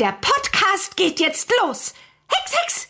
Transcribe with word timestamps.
Der 0.00 0.12
Podcast 0.20 0.96
geht 0.96 1.20
jetzt 1.20 1.52
los. 1.62 1.94
Hex, 2.26 2.52
Hex! 2.60 2.88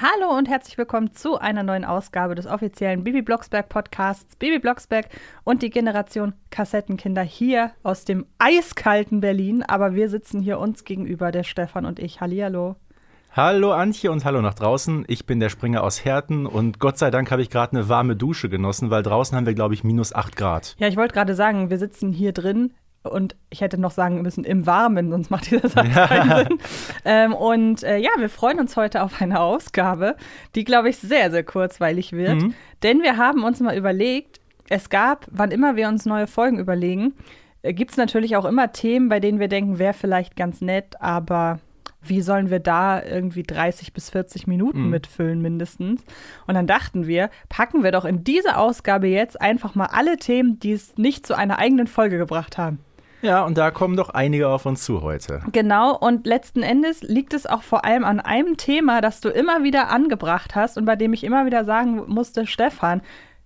Hallo 0.00 0.34
und 0.38 0.48
herzlich 0.48 0.78
willkommen 0.78 1.12
zu 1.12 1.36
einer 1.38 1.62
neuen 1.62 1.84
Ausgabe 1.84 2.34
des 2.34 2.46
offiziellen 2.46 3.04
Bibi 3.04 3.20
Blocksberg 3.20 3.68
Podcasts. 3.68 4.36
Bibi 4.36 4.60
Blocksberg 4.60 5.10
und 5.44 5.60
die 5.60 5.68
Generation 5.68 6.32
Kassettenkinder 6.48 7.20
hier 7.20 7.72
aus 7.82 8.06
dem 8.06 8.24
eiskalten 8.38 9.20
Berlin. 9.20 9.62
Aber 9.62 9.94
wir 9.94 10.08
sitzen 10.08 10.40
hier 10.40 10.58
uns 10.58 10.84
gegenüber, 10.84 11.30
der 11.30 11.44
Stefan 11.44 11.84
und 11.84 11.98
ich. 11.98 12.22
Hallihallo. 12.22 12.76
Hallo 13.32 13.72
Antje 13.72 14.10
und 14.10 14.24
hallo 14.24 14.40
nach 14.40 14.54
draußen. 14.54 15.04
Ich 15.08 15.26
bin 15.26 15.40
der 15.40 15.50
Springer 15.50 15.82
aus 15.82 16.06
Herten 16.06 16.46
und 16.46 16.78
Gott 16.78 16.96
sei 16.96 17.10
Dank 17.10 17.30
habe 17.30 17.42
ich 17.42 17.50
gerade 17.50 17.72
eine 17.72 17.90
warme 17.90 18.16
Dusche 18.16 18.48
genossen, 18.48 18.88
weil 18.88 19.02
draußen 19.02 19.36
haben 19.36 19.44
wir, 19.44 19.54
glaube 19.54 19.74
ich, 19.74 19.84
minus 19.84 20.14
8 20.14 20.36
Grad. 20.36 20.74
Ja, 20.78 20.88
ich 20.88 20.96
wollte 20.96 21.12
gerade 21.12 21.34
sagen, 21.34 21.68
wir 21.68 21.78
sitzen 21.78 22.12
hier 22.12 22.32
drin 22.32 22.72
und 23.04 23.36
ich 23.50 23.60
hätte 23.60 23.78
noch 23.78 23.90
sagen 23.90 24.22
müssen 24.22 24.44
im 24.44 24.66
Warmen, 24.66 25.10
sonst 25.10 25.30
macht 25.30 25.50
dieser 25.50 25.68
Satz 25.68 25.92
keinen 25.92 26.46
Sinn. 26.46 26.58
Ähm, 27.04 27.34
und 27.34 27.82
äh, 27.82 27.98
ja, 27.98 28.10
wir 28.18 28.28
freuen 28.28 28.58
uns 28.58 28.76
heute 28.76 29.02
auf 29.02 29.20
eine 29.20 29.40
Ausgabe, 29.40 30.16
die, 30.54 30.64
glaube 30.64 30.88
ich, 30.88 30.96
sehr, 30.98 31.30
sehr 31.30 31.44
kurzweilig 31.44 32.12
wird. 32.12 32.42
Mhm. 32.42 32.54
Denn 32.82 33.02
wir 33.02 33.16
haben 33.16 33.44
uns 33.44 33.60
mal 33.60 33.76
überlegt, 33.76 34.40
es 34.68 34.88
gab, 34.88 35.26
wann 35.30 35.50
immer 35.50 35.76
wir 35.76 35.88
uns 35.88 36.06
neue 36.06 36.26
Folgen 36.26 36.58
überlegen, 36.58 37.12
äh, 37.62 37.74
gibt 37.74 37.90
es 37.90 37.96
natürlich 37.96 38.36
auch 38.36 38.46
immer 38.46 38.72
Themen, 38.72 39.08
bei 39.08 39.20
denen 39.20 39.38
wir 39.38 39.48
denken, 39.48 39.78
wäre 39.78 39.94
vielleicht 39.94 40.36
ganz 40.36 40.62
nett, 40.62 41.00
aber 41.00 41.60
wie 42.00 42.20
sollen 42.20 42.50
wir 42.50 42.60
da 42.60 43.02
irgendwie 43.02 43.42
30 43.42 43.92
bis 43.92 44.10
40 44.10 44.46
Minuten 44.46 44.84
mhm. 44.84 44.90
mitfüllen 44.90 45.40
mindestens? 45.40 46.02
Und 46.46 46.54
dann 46.54 46.66
dachten 46.66 47.06
wir, 47.06 47.30
packen 47.48 47.82
wir 47.82 47.92
doch 47.92 48.04
in 48.04 48.24
diese 48.24 48.56
Ausgabe 48.56 49.08
jetzt 49.08 49.40
einfach 49.40 49.74
mal 49.74 49.86
alle 49.86 50.16
Themen, 50.16 50.58
die 50.58 50.72
es 50.72 50.96
nicht 50.96 51.26
zu 51.26 51.34
einer 51.36 51.58
eigenen 51.58 51.86
Folge 51.86 52.18
gebracht 52.18 52.58
haben. 52.58 52.78
Ja, 53.24 53.42
und 53.42 53.56
da 53.56 53.70
kommen 53.70 53.96
doch 53.96 54.10
einige 54.10 54.48
auf 54.48 54.66
uns 54.66 54.84
zu 54.84 55.00
heute. 55.00 55.40
Genau, 55.50 55.96
und 55.96 56.26
letzten 56.26 56.62
Endes 56.62 57.02
liegt 57.02 57.32
es 57.32 57.46
auch 57.46 57.62
vor 57.62 57.86
allem 57.86 58.04
an 58.04 58.20
einem 58.20 58.58
Thema, 58.58 59.00
das 59.00 59.22
du 59.22 59.30
immer 59.30 59.62
wieder 59.62 59.88
angebracht 59.88 60.54
hast 60.54 60.76
und 60.76 60.84
bei 60.84 60.94
dem 60.94 61.14
ich 61.14 61.24
immer 61.24 61.46
wieder 61.46 61.64
sagen 61.64 62.02
musste, 62.06 62.46
Stefan, 62.46 63.00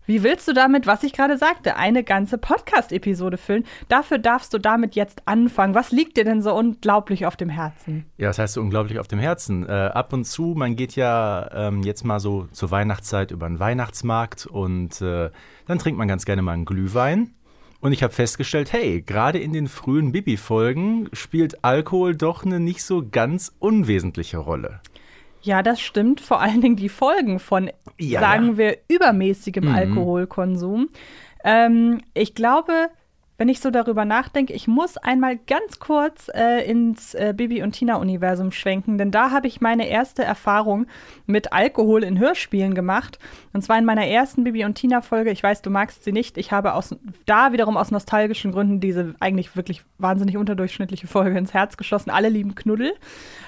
wie 0.09 0.23
willst 0.23 0.49
du 0.49 0.55
damit, 0.55 0.87
was 0.87 1.03
ich 1.03 1.12
gerade 1.12 1.37
sagte, 1.37 1.77
eine 1.77 2.03
ganze 2.03 2.39
Podcast-Episode 2.39 3.37
füllen? 3.37 3.65
Dafür 3.91 4.17
darfst 4.17 4.55
du 4.55 4.59
damit 4.59 4.95
jetzt 4.97 5.21
anfangen. 5.27 5.75
Was 5.75 5.93
liegt 5.93 6.17
dir 6.17 6.25
denn 6.25 6.41
so 6.41 6.55
unglaublich 6.55 7.27
auf 7.27 7.37
dem 7.37 7.51
Herzen? 7.51 8.06
Ja, 8.17 8.29
das 8.29 8.39
heißt 8.39 8.55
so 8.55 8.62
unglaublich 8.62 8.99
auf 8.99 9.06
dem 9.06 9.19
Herzen. 9.19 9.69
Äh, 9.69 9.71
ab 9.71 10.15
und 10.15 10.25
zu, 10.25 10.55
man 10.56 10.77
geht 10.77 10.97
ja 10.97 11.51
ähm, 11.53 11.83
jetzt 11.83 12.05
mal 12.05 12.21
so 12.21 12.49
zur 12.53 12.71
Weihnachtszeit 12.71 13.33
über 13.33 13.45
einen 13.45 13.61
Weihnachtsmarkt 13.61 14.47
und 14.47 15.01
äh, 15.03 15.29
dann 15.67 15.79
trinkt 15.79 15.99
man 15.99 16.09
ganz 16.09 16.25
gerne 16.25 16.41
mal 16.41 16.53
einen 16.53 16.65
Glühwein. 16.65 17.34
Und 17.81 17.93
ich 17.93 18.03
habe 18.03 18.12
festgestellt, 18.12 18.73
hey, 18.73 19.03
gerade 19.03 19.39
in 19.39 19.53
den 19.53 19.69
frühen 19.69 20.11
Bibi-Folgen 20.11 21.09
spielt 21.12 21.65
Alkohol 21.65 22.17
doch 22.17 22.45
eine 22.45 22.59
nicht 22.59 22.83
so 22.83 23.05
ganz 23.09 23.53
unwesentliche 23.61 24.39
Rolle. 24.39 24.81
Ja, 25.43 25.62
das 25.62 25.81
stimmt. 25.81 26.21
Vor 26.21 26.41
allen 26.41 26.61
Dingen 26.61 26.77
die 26.77 26.89
Folgen 26.89 27.39
von, 27.39 27.71
ja, 27.99 28.21
sagen 28.21 28.49
ja. 28.49 28.59
wir, 28.59 28.79
übermäßigem 28.89 29.65
mhm. 29.65 29.75
Alkoholkonsum. 29.75 30.89
Ähm, 31.45 32.03
ich 32.15 32.34
glaube, 32.34 32.89
wenn 33.39 33.48
ich 33.48 33.61
so 33.61 33.70
darüber 33.70 34.05
nachdenke, 34.05 34.53
ich 34.53 34.67
muss 34.67 34.97
einmal 34.97 35.36
ganz 35.36 35.78
kurz 35.78 36.28
äh, 36.34 36.69
ins 36.69 37.14
äh, 37.14 37.33
Bibi 37.36 37.62
und 37.62 37.72
Tina-Universum 37.72 38.50
schwenken, 38.50 38.98
denn 38.98 39.12
da 39.12 39.31
habe 39.31 39.47
ich 39.47 39.61
meine 39.61 39.89
erste 39.89 40.25
Erfahrung 40.25 40.87
mit 41.26 41.53
Alkohol 41.53 42.03
in 42.03 42.19
Hörspielen 42.19 42.75
gemacht. 42.75 43.21
Und 43.53 43.62
zwar 43.62 43.78
in 43.78 43.84
meiner 43.84 44.06
ersten 44.06 44.44
Bibi 44.44 44.65
und 44.65 44.75
Tina-Folge. 44.75 45.31
Ich 45.31 45.43
weiß, 45.43 45.62
du 45.62 45.71
magst 45.71 46.03
sie 46.03 46.12
nicht. 46.12 46.37
Ich 46.37 46.50
habe 46.50 46.75
aus, 46.75 46.97
da 47.27 47.53
wiederum 47.53 47.77
aus 47.77 47.91
nostalgischen 47.91 48.50
Gründen 48.50 48.81
diese 48.81 49.15
eigentlich 49.21 49.56
wirklich 49.56 49.82
wahnsinnig 49.98 50.37
unterdurchschnittliche 50.37 51.06
Folge 51.06 51.38
ins 51.38 51.54
Herz 51.54 51.77
geschlossen. 51.77 52.10
Alle 52.10 52.28
lieben 52.28 52.56
Knuddel. 52.56 52.93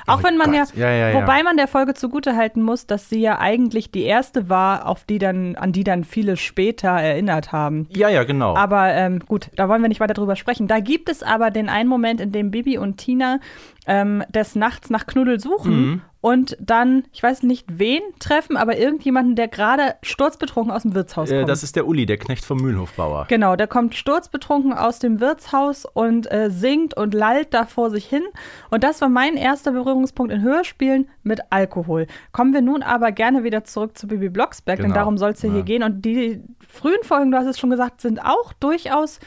Auch 0.06 0.20
oh 0.20 0.24
wenn 0.24 0.36
man 0.36 0.54
ja, 0.54 0.64
ja, 0.74 0.90
ja, 0.90 1.14
wobei 1.14 1.42
man 1.42 1.56
der 1.56 1.68
Folge 1.68 1.94
zugutehalten 1.94 2.62
muss, 2.62 2.86
dass 2.86 3.08
sie 3.08 3.20
ja 3.20 3.38
eigentlich 3.38 3.90
die 3.90 4.02
erste 4.02 4.48
war, 4.48 4.86
auf 4.86 5.04
die 5.04 5.18
dann, 5.18 5.56
an 5.56 5.72
die 5.72 5.84
dann 5.84 6.04
viele 6.04 6.36
später 6.36 6.88
erinnert 6.88 7.52
haben. 7.52 7.88
Ja, 7.90 8.08
ja, 8.08 8.24
genau. 8.24 8.56
Aber 8.56 8.92
ähm, 8.92 9.20
gut, 9.20 9.50
da 9.56 9.68
wollen 9.68 9.79
wir 9.82 9.88
nicht 9.88 10.00
weiter 10.00 10.14
drüber 10.14 10.36
sprechen. 10.36 10.68
Da 10.68 10.80
gibt 10.80 11.08
es 11.08 11.22
aber 11.22 11.50
den 11.50 11.68
einen 11.68 11.88
Moment, 11.88 12.20
in 12.20 12.32
dem 12.32 12.50
Bibi 12.50 12.78
und 12.78 12.96
Tina 12.96 13.40
ähm, 13.86 14.22
des 14.28 14.54
Nachts 14.54 14.90
nach 14.90 15.06
Knuddel 15.06 15.40
suchen 15.40 15.72
mhm 15.80 16.02
und 16.22 16.56
dann, 16.60 17.04
ich 17.12 17.22
weiß 17.22 17.44
nicht 17.44 17.66
wen 17.70 18.02
treffen, 18.18 18.58
aber 18.58 18.76
irgendjemanden, 18.76 19.36
der 19.36 19.48
gerade 19.48 19.94
sturzbetrunken 20.02 20.70
aus 20.70 20.82
dem 20.82 20.94
Wirtshaus 20.94 21.30
äh, 21.30 21.38
kommt. 21.38 21.48
Das 21.48 21.62
ist 21.62 21.76
der 21.76 21.86
Uli, 21.86 22.04
der 22.04 22.18
Knecht 22.18 22.44
vom 22.44 22.58
Mühlenhofbauer. 22.58 23.24
Genau, 23.28 23.56
der 23.56 23.66
kommt 23.66 23.94
sturzbetrunken 23.94 24.74
aus 24.74 24.98
dem 24.98 25.20
Wirtshaus 25.20 25.86
und 25.86 26.30
äh, 26.30 26.50
singt 26.50 26.94
und 26.94 27.14
lallt 27.14 27.54
da 27.54 27.64
vor 27.64 27.90
sich 27.90 28.04
hin. 28.04 28.22
Und 28.70 28.84
das 28.84 29.00
war 29.00 29.08
mein 29.08 29.36
erster 29.36 29.72
Berührungspunkt 29.72 30.30
in 30.30 30.42
Hörspielen 30.42 31.08
mit 31.22 31.40
Alkohol. 31.48 32.06
Kommen 32.32 32.52
wir 32.52 32.60
nun 32.60 32.82
aber 32.82 33.12
gerne 33.12 33.42
wieder 33.42 33.64
zurück 33.64 33.96
zu 33.96 34.06
Bibi 34.06 34.28
Blocksberg, 34.28 34.76
genau. 34.76 34.88
denn 34.88 34.94
darum 34.94 35.16
soll 35.16 35.30
es 35.30 35.42
ja 35.42 35.50
hier 35.50 35.62
gehen. 35.62 35.82
Und 35.82 36.04
die 36.04 36.42
frühen 36.68 37.02
Folgen, 37.02 37.30
du 37.30 37.38
hast 37.38 37.46
es 37.46 37.58
schon 37.58 37.70
gesagt, 37.70 38.02
sind 38.02 38.22
auch 38.22 38.52
durchaus, 38.52 39.20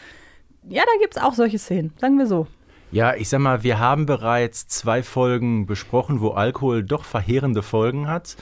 ja, 0.69 0.83
da 0.83 1.01
gibt 1.01 1.15
es 1.15 1.21
auch 1.21 1.33
solche 1.33 1.59
Szenen, 1.59 1.93
sagen 1.99 2.17
wir 2.17 2.27
so. 2.27 2.47
Ja, 2.91 3.15
ich 3.15 3.29
sag 3.29 3.39
mal, 3.39 3.63
wir 3.63 3.79
haben 3.79 4.05
bereits 4.05 4.67
zwei 4.67 5.01
Folgen 5.01 5.65
besprochen, 5.65 6.21
wo 6.21 6.29
Alkohol 6.29 6.83
doch 6.83 7.05
verheerende 7.05 7.63
Folgen 7.63 8.07
hat. 8.07 8.37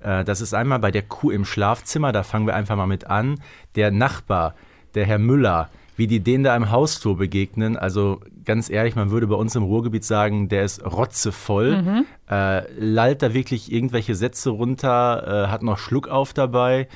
Äh, 0.00 0.24
das 0.24 0.40
ist 0.40 0.54
einmal 0.54 0.78
bei 0.78 0.90
der 0.90 1.02
Kuh 1.02 1.30
im 1.30 1.44
Schlafzimmer, 1.44 2.12
da 2.12 2.22
fangen 2.22 2.46
wir 2.46 2.54
einfach 2.54 2.76
mal 2.76 2.86
mit 2.86 3.08
an. 3.08 3.40
Der 3.74 3.90
Nachbar, 3.90 4.54
der 4.94 5.06
Herr 5.06 5.18
Müller, 5.18 5.70
wie 5.96 6.06
die 6.06 6.20
denen 6.20 6.44
da 6.44 6.54
im 6.54 6.70
Hausflur 6.70 7.16
begegnen. 7.16 7.76
Also 7.76 8.20
ganz 8.44 8.70
ehrlich, 8.70 8.94
man 8.94 9.10
würde 9.10 9.26
bei 9.26 9.34
uns 9.34 9.56
im 9.56 9.64
Ruhrgebiet 9.64 10.04
sagen, 10.04 10.48
der 10.48 10.64
ist 10.64 10.84
rotzevoll, 10.84 11.82
mhm. 11.82 12.04
äh, 12.30 12.70
lallt 12.78 13.22
da 13.22 13.34
wirklich 13.34 13.72
irgendwelche 13.72 14.14
Sätze 14.14 14.50
runter, 14.50 15.46
äh, 15.46 15.48
hat 15.48 15.62
noch 15.62 15.78
Schluck 15.78 16.08
auf 16.08 16.32
dabei. 16.32 16.86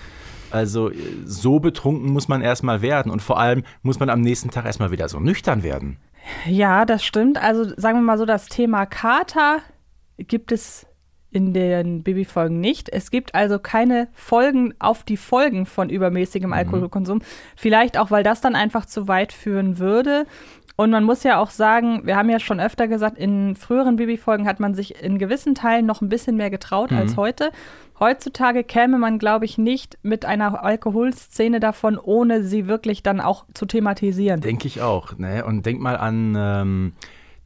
Also 0.51 0.91
so 1.25 1.61
betrunken 1.61 2.13
muss 2.13 2.29
man 2.29 2.43
erstmal 2.43 2.83
werden 2.83 3.11
und 3.11 3.23
vor 3.23 3.39
allem 3.39 3.65
muss 3.83 4.01
man 4.01 4.11
am 4.11 4.21
nächsten 4.21 4.51
Tag 4.51 4.65
erstmal 4.65 4.91
wieder 4.91 5.09
so 5.09 5.21
nüchtern 5.21 5.63
werden. 5.63 5.99
Ja, 6.47 6.85
das 6.85 7.05
stimmt. 7.05 7.43
Also 7.43 7.65
sagen 7.77 7.99
wir 7.99 8.03
mal 8.03 8.19
so, 8.19 8.27
das 8.27 8.47
Thema 8.47 8.87
Kater 8.87 9.61
gibt 10.19 10.53
es 10.53 10.87
in 11.33 11.55
den 11.55 12.03
Babyfolgen 12.03 12.61
nicht. 12.61 12.89
Es 12.89 13.11
gibt 13.11 13.35
also 13.35 13.59
keine 13.59 14.09
Folgen 14.13 14.75
auf 14.81 15.05
die 15.05 15.17
Folgen 15.17 15.65
von 15.65 15.89
übermäßigem 15.89 16.51
mhm. 16.51 16.55
Alkoholkonsum. 16.55 17.23
Vielleicht 17.57 17.99
auch, 17.99 18.11
weil 18.11 18.25
das 18.25 18.41
dann 18.41 18.57
einfach 18.57 18.85
zu 18.85 19.07
weit 19.07 19.33
führen 19.33 19.79
würde. 19.79 20.27
Und 20.81 20.89
man 20.89 21.05
muss 21.05 21.25
ja 21.25 21.39
auch 21.39 21.51
sagen, 21.51 22.07
wir 22.07 22.17
haben 22.17 22.31
ja 22.31 22.41
schon 22.41 22.59
öfter 22.59 22.89
gesagt, 22.89 23.19
in 23.19 23.55
früheren 23.55 23.97
Babyfolgen 23.97 24.49
hat 24.49 24.61
man 24.61 24.75
sich 24.75 25.05
in 25.05 25.19
gewissen 25.19 25.55
Teilen 25.55 25.85
noch 25.85 26.01
ein 26.01 26.09
bisschen 26.09 26.39
mehr 26.39 26.49
getraut 26.49 26.91
mhm. 26.91 26.97
als 26.97 27.19
heute. 27.19 27.53
Heutzutage 27.99 28.65
käme 28.65 28.97
man, 28.97 29.19
glaube 29.19 29.45
ich, 29.45 29.59
nicht 29.59 29.99
mit 30.03 30.25
einer 30.25 30.65
Alkoholszene 30.65 31.61
davon, 31.61 31.99
ohne 31.99 32.45
sie 32.45 32.67
wirklich 32.67 33.03
dann 33.03 33.21
auch 33.21 33.45
zu 33.53 33.67
thematisieren. 33.67 34.41
Denke 34.41 34.69
ich 34.69 34.81
auch. 34.81 35.19
Ne? 35.19 35.45
Und 35.45 35.67
denk 35.67 35.83
mal 35.83 35.99
an 35.99 36.35
ähm, 36.39 36.93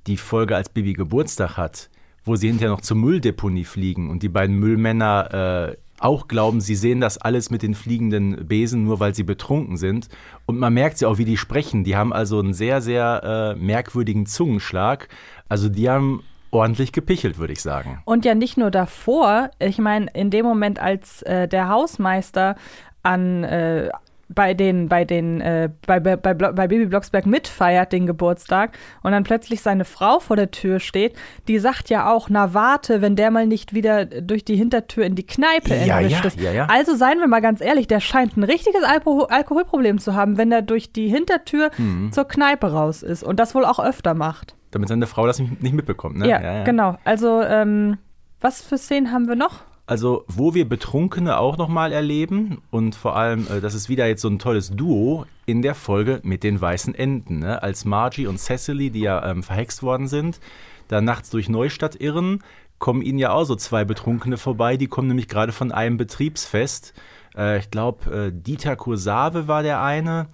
die 0.07 0.17
Folge, 0.17 0.55
als 0.55 0.69
Bibi 0.69 0.93
Geburtstag 0.93 1.57
hat, 1.57 1.91
wo 2.23 2.37
sie 2.37 2.47
hinterher 2.47 2.71
noch 2.71 2.83
zur 2.83 2.99
Mülldeponie 2.99 3.65
fliegen 3.65 4.11
und 4.11 4.23
die 4.23 4.29
beiden 4.29 4.61
Müllmänner 4.61 5.73
äh, 5.73 5.77
auch 6.05 6.29
glauben, 6.29 6.61
sie 6.61 6.75
sehen 6.75 7.01
das 7.01 7.19
alles 7.19 7.51
mit 7.51 7.63
den 7.63 7.75
fliegenden 7.75 8.47
Besen, 8.47 8.85
nur 8.85 9.01
weil 9.01 9.15
sie 9.15 9.23
betrunken 9.23 9.77
sind. 9.77 10.09
Und 10.47 10.59
man 10.59 10.75
merkt 10.75 11.01
ja 11.01 11.09
auch, 11.09 11.19
wie 11.19 11.25
die 11.25 11.39
sprechen. 11.39 11.83
Die 11.83 11.97
haben 11.97 12.13
also 12.13 12.39
einen 12.39 12.53
sehr, 12.53 12.83
sehr 12.83 13.55
äh, 13.57 13.59
merkwürdigen 13.59 14.27
Zungenschlag. 14.27 15.09
Also 15.49 15.69
die 15.69 15.89
haben 15.89 16.23
ordentlich 16.51 16.93
gepichelt, 16.93 17.39
würde 17.39 17.55
ich 17.55 17.63
sagen. 17.63 18.03
Und 18.05 18.25
ja 18.25 18.35
nicht 18.35 18.57
nur 18.57 18.71
davor, 18.71 19.51
ich 19.59 19.79
meine, 19.79 20.07
in 20.13 20.31
dem 20.31 20.45
Moment, 20.45 20.79
als 20.79 21.23
äh, 21.23 21.49
der 21.49 21.69
Hausmeister 21.69 22.57
an 23.03 23.45
äh, 23.45 23.91
bei 24.29 24.55
den, 24.55 24.89
bei 24.89 25.05
den, 25.05 25.41
äh, 25.41 25.71
bei, 25.87 26.01
bei, 26.01 26.17
bei, 26.17 26.35
bei 26.35 26.69
Baby 26.69 26.87
Blocksberg 26.87 27.27
mitfeiert 27.27 27.93
den 27.93 28.07
Geburtstag 28.07 28.77
und 29.03 29.13
dann 29.13 29.25
plötzlich 29.25 29.61
seine 29.61 29.85
Frau 29.85 30.21
vor 30.21 30.37
der 30.37 30.51
Tür 30.51 30.81
steht, 30.81 31.15
die 31.49 31.59
sagt 31.59 31.91
ja 31.91 32.13
auch, 32.13 32.29
na 32.29 32.55
warte, 32.55 33.01
wenn 33.03 33.17
der 33.17 33.31
mal 33.31 33.47
nicht 33.47 33.75
wieder 33.75 34.07
durch 34.07 34.45
die 34.45 34.57
Hintertür 34.57 35.05
in 35.05 35.15
die 35.15 35.27
Kneipe 35.27 35.75
ja, 35.75 36.01
entwischt 36.01 36.25
ist. 36.25 36.41
Ja, 36.41 36.53
ja, 36.53 36.67
also 36.67 36.97
seien 36.97 37.19
wir 37.19 37.27
mal 37.27 37.41
ganz 37.41 37.61
ehrlich, 37.61 37.87
der 37.87 38.01
scheint 38.01 38.37
ein 38.37 38.45
richtiges 38.45 38.83
Alkohol 38.83 39.27
Alkoholproblem 39.29 39.99
zu 39.99 40.15
haben, 40.15 40.37
wenn 40.39 40.53
er 40.53 40.63
durch 40.63 40.93
die 40.93 41.09
Hintertür 41.09 41.71
mhm. 41.77 42.13
zur 42.13 42.27
Kneipe 42.27 42.73
raus 42.73 43.03
ist 43.03 43.23
und 43.23 43.41
das 43.41 43.55
wohl 43.55 43.65
auch 43.65 43.79
öfter 43.79 44.15
macht 44.15 44.55
damit 44.75 44.89
seine 44.89 45.07
Frau 45.07 45.27
das 45.27 45.39
nicht, 45.39 45.73
mitbekommt. 45.73 46.19
Ne? 46.19 46.29
Ja, 46.29 46.43
ja, 46.43 46.55
ja, 46.57 46.65
genau. 46.65 46.97
Also, 47.05 47.43
ähm, 47.43 47.99
was 48.41 48.61
für 48.61 48.77
Szenen 48.77 49.13
haben 49.13 49.29
wir 49.29 49.37
noch? 49.37 49.63
Also, 49.87 50.25
wo 50.29 50.55
wir 50.55 50.67
Betrunkene 50.67 51.39
auch 51.39 51.59
nochmal 51.59 51.93
erleben 51.93 52.63
und 52.71 52.95
vor 52.95 53.17
allem, 53.17 53.47
äh, 53.49 53.61
das 53.61 53.75
ist 53.75 53.91
wieder 53.91 54.07
jetzt 54.07 54.23
so 54.23 54.29
ein 54.29 54.39
tolles 54.39 54.71
Duo 54.71 55.27
in 55.45 55.61
der 55.61 55.75
Folge 55.75 56.21
mit 56.23 56.43
den 56.43 56.59
weißen 56.59 56.95
Enten. 56.95 57.41
Ne? 57.41 57.63
Als 57.63 57.85
Margie 57.85 58.27
und 58.27 58.39
Cecily, 58.39 58.91
die 58.91 59.01
ja 59.01 59.31
ähm, 59.31 59.43
verhext 59.43 59.83
worden 59.83 60.09
sind, 60.09 60.41
da 60.89 61.03
nachts 61.03 61.29
durch 61.29 61.51
Neustadt 61.51 61.97
irren, 61.97 62.43
kommen 62.79 63.03
ihnen 63.03 63.19
ja 63.19 63.33
auch 63.33 63.45
so 63.45 63.57
zwei 63.57 63.85
Betrunkene 63.85 64.39
vorbei. 64.39 64.79
Die 64.79 64.87
kommen 64.87 65.09
nämlich 65.09 65.29
gerade 65.29 65.53
von 65.53 65.71
einem 65.71 65.99
Betriebsfest. 65.99 66.95
Äh, 67.37 67.59
ich 67.59 67.71
glaube, 67.71 68.11
äh, 68.11 68.33
Dieter 68.33 68.77
Kursave 68.77 69.49
war 69.49 69.63
der 69.63 69.83
eine 69.83 70.29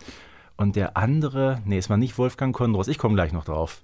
Und 0.57 0.77
der 0.77 0.97
andere, 0.97 1.61
nee, 1.65 1.79
es 1.79 1.91
war 1.91 1.97
nicht 1.97 2.19
Wolfgang 2.19 2.55
Kondros. 2.55 2.87
Ich 2.87 2.99
komme 2.99 3.17
gleich 3.17 3.33
noch 3.33 3.45
drauf. 3.45 3.83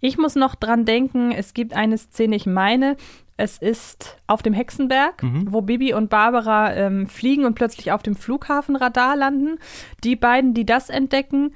Ich 0.00 0.18
muss 0.18 0.34
noch 0.34 0.54
dran 0.54 0.84
denken, 0.84 1.32
es 1.32 1.54
gibt 1.54 1.74
eine 1.74 1.98
Szene, 1.98 2.36
ich 2.36 2.46
meine, 2.46 2.96
es 3.38 3.56
ist 3.56 4.18
auf 4.26 4.42
dem 4.42 4.52
Hexenberg, 4.52 5.22
mhm. 5.22 5.46
wo 5.50 5.62
Bibi 5.62 5.94
und 5.94 6.10
Barbara 6.10 6.74
ähm, 6.74 7.06
fliegen 7.06 7.44
und 7.44 7.54
plötzlich 7.54 7.92
auf 7.92 8.02
dem 8.02 8.16
Flughafenradar 8.16 9.16
landen. 9.16 9.58
Die 10.02 10.16
beiden, 10.16 10.54
die 10.54 10.66
das 10.66 10.90
entdecken, 10.90 11.54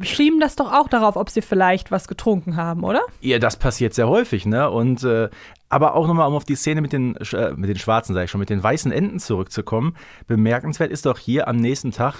schieben 0.00 0.40
das 0.40 0.56
doch 0.56 0.72
auch 0.72 0.88
darauf, 0.88 1.16
ob 1.16 1.28
sie 1.28 1.42
vielleicht 1.42 1.90
was 1.90 2.08
getrunken 2.08 2.56
haben, 2.56 2.84
oder? 2.84 3.02
Ja, 3.20 3.38
das 3.38 3.58
passiert 3.58 3.92
sehr 3.92 4.08
häufig, 4.08 4.46
ne? 4.46 4.70
Und 4.70 5.04
äh, 5.04 5.28
aber 5.68 5.94
auch 5.94 6.06
nochmal, 6.06 6.26
um 6.26 6.34
auf 6.34 6.44
die 6.44 6.54
Szene 6.54 6.80
mit 6.80 6.94
den, 6.94 7.16
äh, 7.16 7.52
mit 7.52 7.68
den 7.68 7.76
Schwarzen, 7.76 8.14
sage 8.14 8.24
ich 8.24 8.30
schon, 8.30 8.40
mit 8.40 8.50
den 8.50 8.62
weißen 8.62 8.90
Enten 8.90 9.18
zurückzukommen. 9.18 9.94
Bemerkenswert 10.26 10.90
ist 10.90 11.04
doch 11.04 11.18
hier 11.18 11.48
am 11.48 11.56
nächsten 11.56 11.90
Tag, 11.90 12.14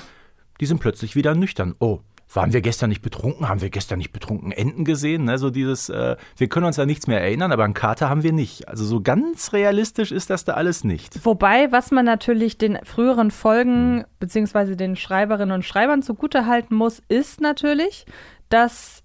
die 0.60 0.66
sind 0.66 0.80
plötzlich 0.80 1.16
wieder 1.16 1.34
nüchtern. 1.34 1.74
Oh, 1.78 2.00
waren 2.32 2.52
wir 2.52 2.60
gestern 2.60 2.90
nicht 2.90 3.02
betrunken? 3.02 3.48
Haben 3.48 3.60
wir 3.60 3.70
gestern 3.70 3.98
nicht 3.98 4.12
betrunken 4.12 4.52
Enten 4.52 4.84
gesehen? 4.84 5.24
Ne? 5.24 5.38
So 5.38 5.50
dieses, 5.50 5.88
äh, 5.88 6.16
wir 6.36 6.48
können 6.48 6.66
uns 6.66 6.78
an 6.78 6.86
nichts 6.86 7.06
mehr 7.06 7.20
erinnern, 7.20 7.52
aber 7.52 7.64
an 7.64 7.74
Kater 7.74 8.08
haben 8.08 8.22
wir 8.22 8.32
nicht. 8.32 8.68
Also 8.68 8.84
so 8.84 9.00
ganz 9.00 9.52
realistisch 9.52 10.12
ist 10.12 10.30
das 10.30 10.44
da 10.44 10.54
alles 10.54 10.84
nicht. 10.84 11.24
Wobei, 11.24 11.72
was 11.72 11.90
man 11.90 12.04
natürlich 12.04 12.58
den 12.58 12.78
früheren 12.84 13.30
Folgen 13.30 14.04
beziehungsweise 14.18 14.76
den 14.76 14.96
Schreiberinnen 14.96 15.54
und 15.54 15.64
Schreibern 15.64 16.02
zugutehalten 16.02 16.76
muss, 16.76 17.02
ist 17.08 17.40
natürlich, 17.40 18.04
dass 18.48 19.02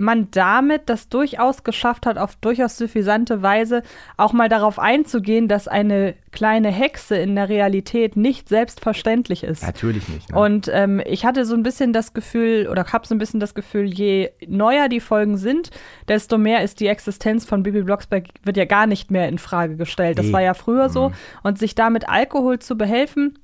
man 0.00 0.30
damit 0.30 0.88
das 0.88 1.08
durchaus 1.08 1.62
geschafft 1.62 2.06
hat, 2.06 2.18
auf 2.18 2.36
durchaus 2.36 2.76
suffisante 2.76 3.42
Weise 3.42 3.82
auch 4.16 4.32
mal 4.32 4.48
darauf 4.48 4.78
einzugehen, 4.78 5.46
dass 5.46 5.68
eine 5.68 6.14
kleine 6.32 6.70
Hexe 6.70 7.16
in 7.16 7.34
der 7.34 7.48
Realität 7.48 8.16
nicht 8.16 8.48
selbstverständlich 8.48 9.44
ist. 9.44 9.62
Natürlich 9.62 10.08
nicht. 10.08 10.30
Ne? 10.30 10.38
Und 10.38 10.70
ähm, 10.72 11.02
ich 11.04 11.24
hatte 11.24 11.44
so 11.44 11.54
ein 11.54 11.62
bisschen 11.62 11.92
das 11.92 12.14
Gefühl, 12.14 12.66
oder 12.68 12.84
habe 12.92 13.06
so 13.06 13.14
ein 13.14 13.18
bisschen 13.18 13.40
das 13.40 13.54
Gefühl, 13.54 13.86
je 13.86 14.30
neuer 14.46 14.88
die 14.88 15.00
Folgen 15.00 15.36
sind, 15.36 15.70
desto 16.08 16.38
mehr 16.38 16.62
ist 16.62 16.80
die 16.80 16.86
Existenz 16.86 17.44
von 17.44 17.62
Bibi 17.62 17.82
Blocksberg, 17.82 18.24
wird 18.42 18.56
ja 18.56 18.64
gar 18.64 18.86
nicht 18.86 19.10
mehr 19.10 19.28
in 19.28 19.38
Frage 19.38 19.76
gestellt. 19.76 20.18
Das 20.18 20.26
nee. 20.26 20.32
war 20.32 20.42
ja 20.42 20.54
früher 20.54 20.88
mhm. 20.88 20.92
so. 20.92 21.12
Und 21.42 21.58
sich 21.58 21.74
damit 21.74 22.08
Alkohol 22.08 22.58
zu 22.58 22.76
behelfen, 22.76 23.38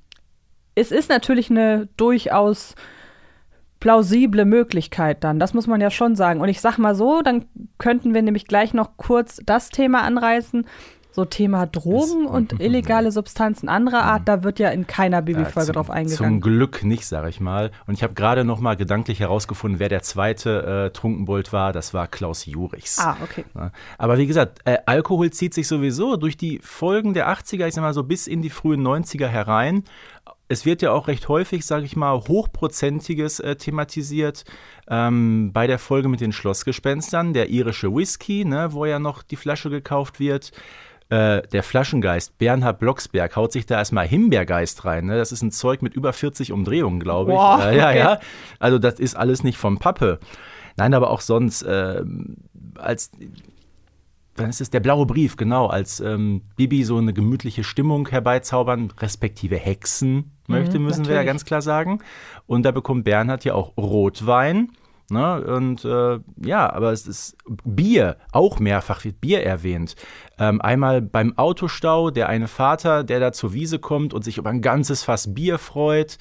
es 0.74 0.90
ist 0.90 1.08
natürlich 1.10 1.50
eine 1.50 1.88
durchaus 1.96 2.74
plausible 3.80 4.44
Möglichkeit 4.44 5.22
dann. 5.24 5.38
Das 5.38 5.54
muss 5.54 5.66
man 5.66 5.80
ja 5.80 5.90
schon 5.90 6.16
sagen. 6.16 6.40
Und 6.40 6.48
ich 6.48 6.60
sag 6.60 6.78
mal 6.78 6.94
so, 6.94 7.22
dann 7.22 7.44
könnten 7.78 8.14
wir 8.14 8.22
nämlich 8.22 8.46
gleich 8.46 8.74
noch 8.74 8.96
kurz 8.96 9.40
das 9.44 9.70
Thema 9.70 10.02
anreißen. 10.02 10.66
So 11.16 11.24
Thema 11.24 11.64
Drogen 11.64 12.26
und 12.26 12.60
illegale 12.60 13.10
Substanzen 13.10 13.70
anderer 13.70 14.02
Art, 14.02 14.28
da 14.28 14.42
wird 14.42 14.58
ja 14.58 14.68
in 14.68 14.86
keiner 14.86 15.22
Bibi-Folge 15.22 15.68
ja, 15.68 15.72
drauf 15.72 15.88
eingegangen. 15.88 16.34
Zum 16.34 16.40
Glück 16.42 16.84
nicht, 16.84 17.06
sage 17.06 17.30
ich 17.30 17.40
mal. 17.40 17.70
Und 17.86 17.94
ich 17.94 18.02
habe 18.02 18.12
gerade 18.12 18.44
noch 18.44 18.60
mal 18.60 18.76
gedanklich 18.76 19.20
herausgefunden, 19.20 19.80
wer 19.80 19.88
der 19.88 20.02
zweite 20.02 20.88
äh, 20.88 20.90
Trunkenbold 20.90 21.54
war. 21.54 21.72
Das 21.72 21.94
war 21.94 22.06
Klaus 22.06 22.44
Jurichs. 22.44 22.98
Ah, 22.98 23.16
okay. 23.22 23.46
Ja. 23.54 23.72
Aber 23.96 24.18
wie 24.18 24.26
gesagt, 24.26 24.58
äh, 24.66 24.76
Alkohol 24.84 25.30
zieht 25.30 25.54
sich 25.54 25.68
sowieso 25.68 26.18
durch 26.18 26.36
die 26.36 26.60
Folgen 26.62 27.14
der 27.14 27.30
80er, 27.30 27.66
ich 27.66 27.72
sag 27.72 27.80
mal 27.80 27.94
so 27.94 28.02
bis 28.02 28.26
in 28.26 28.42
die 28.42 28.50
frühen 28.50 28.86
90er 28.86 29.26
herein 29.26 29.84
es 30.48 30.64
wird 30.64 30.82
ja 30.82 30.92
auch 30.92 31.08
recht 31.08 31.28
häufig, 31.28 31.66
sage 31.66 31.84
ich 31.84 31.96
mal, 31.96 32.12
hochprozentiges 32.12 33.40
äh, 33.40 33.56
thematisiert. 33.56 34.44
Ähm, 34.88 35.50
bei 35.52 35.66
der 35.66 35.78
Folge 35.78 36.08
mit 36.08 36.20
den 36.20 36.32
Schlossgespenstern, 36.32 37.32
der 37.32 37.50
irische 37.50 37.94
Whisky, 37.94 38.44
ne, 38.44 38.72
wo 38.72 38.84
ja 38.84 38.98
noch 38.98 39.22
die 39.22 39.36
Flasche 39.36 39.70
gekauft 39.70 40.20
wird. 40.20 40.52
Äh, 41.08 41.42
der 41.48 41.62
Flaschengeist, 41.62 42.36
Bernhard 42.38 42.80
Blocksberg, 42.80 43.36
haut 43.36 43.52
sich 43.52 43.66
da 43.66 43.78
erstmal 43.78 44.08
Himbeergeist 44.08 44.84
rein. 44.84 45.06
Ne? 45.06 45.16
Das 45.16 45.30
ist 45.30 45.42
ein 45.42 45.52
Zeug 45.52 45.82
mit 45.82 45.94
über 45.94 46.12
40 46.12 46.52
Umdrehungen, 46.52 46.98
glaube 46.98 47.32
ich. 47.32 47.38
Wow, 47.38 47.64
äh, 47.64 47.76
ja, 47.76 47.88
okay. 47.88 47.98
ja. 47.98 48.20
Also, 48.58 48.78
das 48.78 48.98
ist 48.98 49.16
alles 49.16 49.44
nicht 49.44 49.56
vom 49.56 49.78
Pappe. 49.78 50.18
Nein, 50.76 50.94
aber 50.94 51.10
auch 51.10 51.20
sonst, 51.20 51.62
äh, 51.62 52.02
als 52.74 53.10
dann 54.36 54.50
ist 54.50 54.60
es 54.60 54.70
der 54.70 54.80
blaue 54.80 55.06
Brief, 55.06 55.36
genau, 55.36 55.66
als 55.66 56.00
ähm, 56.00 56.42
Bibi 56.56 56.84
so 56.84 56.96
eine 56.98 57.12
gemütliche 57.12 57.64
Stimmung 57.64 58.08
herbeizaubern, 58.08 58.92
respektive 58.98 59.56
Hexen 59.56 60.32
möchte, 60.46 60.78
mhm, 60.78 60.84
müssen 60.84 61.02
natürlich. 61.02 61.08
wir 61.08 61.16
ja 61.16 61.24
ganz 61.24 61.44
klar 61.44 61.62
sagen. 61.62 62.00
Und 62.46 62.62
da 62.64 62.70
bekommt 62.70 63.04
Bernhard 63.04 63.44
ja 63.44 63.54
auch 63.54 63.76
Rotwein. 63.76 64.70
Ne? 65.08 65.40
Und 65.40 65.84
äh, 65.84 66.18
ja, 66.44 66.72
aber 66.72 66.92
es 66.92 67.06
ist 67.06 67.36
Bier, 67.64 68.16
auch 68.32 68.58
mehrfach 68.58 69.04
wird 69.04 69.20
Bier 69.20 69.44
erwähnt. 69.44 69.94
Ähm, 70.38 70.60
einmal 70.60 71.00
beim 71.00 71.38
Autostau, 71.38 72.10
der 72.10 72.28
eine 72.28 72.48
Vater, 72.48 73.04
der 73.04 73.20
da 73.20 73.32
zur 73.32 73.52
Wiese 73.52 73.78
kommt 73.78 74.14
und 74.14 74.24
sich 74.24 74.38
über 74.38 74.50
ein 74.50 74.62
ganzes 74.62 75.04
Fass 75.04 75.32
Bier 75.32 75.58
freut. 75.58 76.18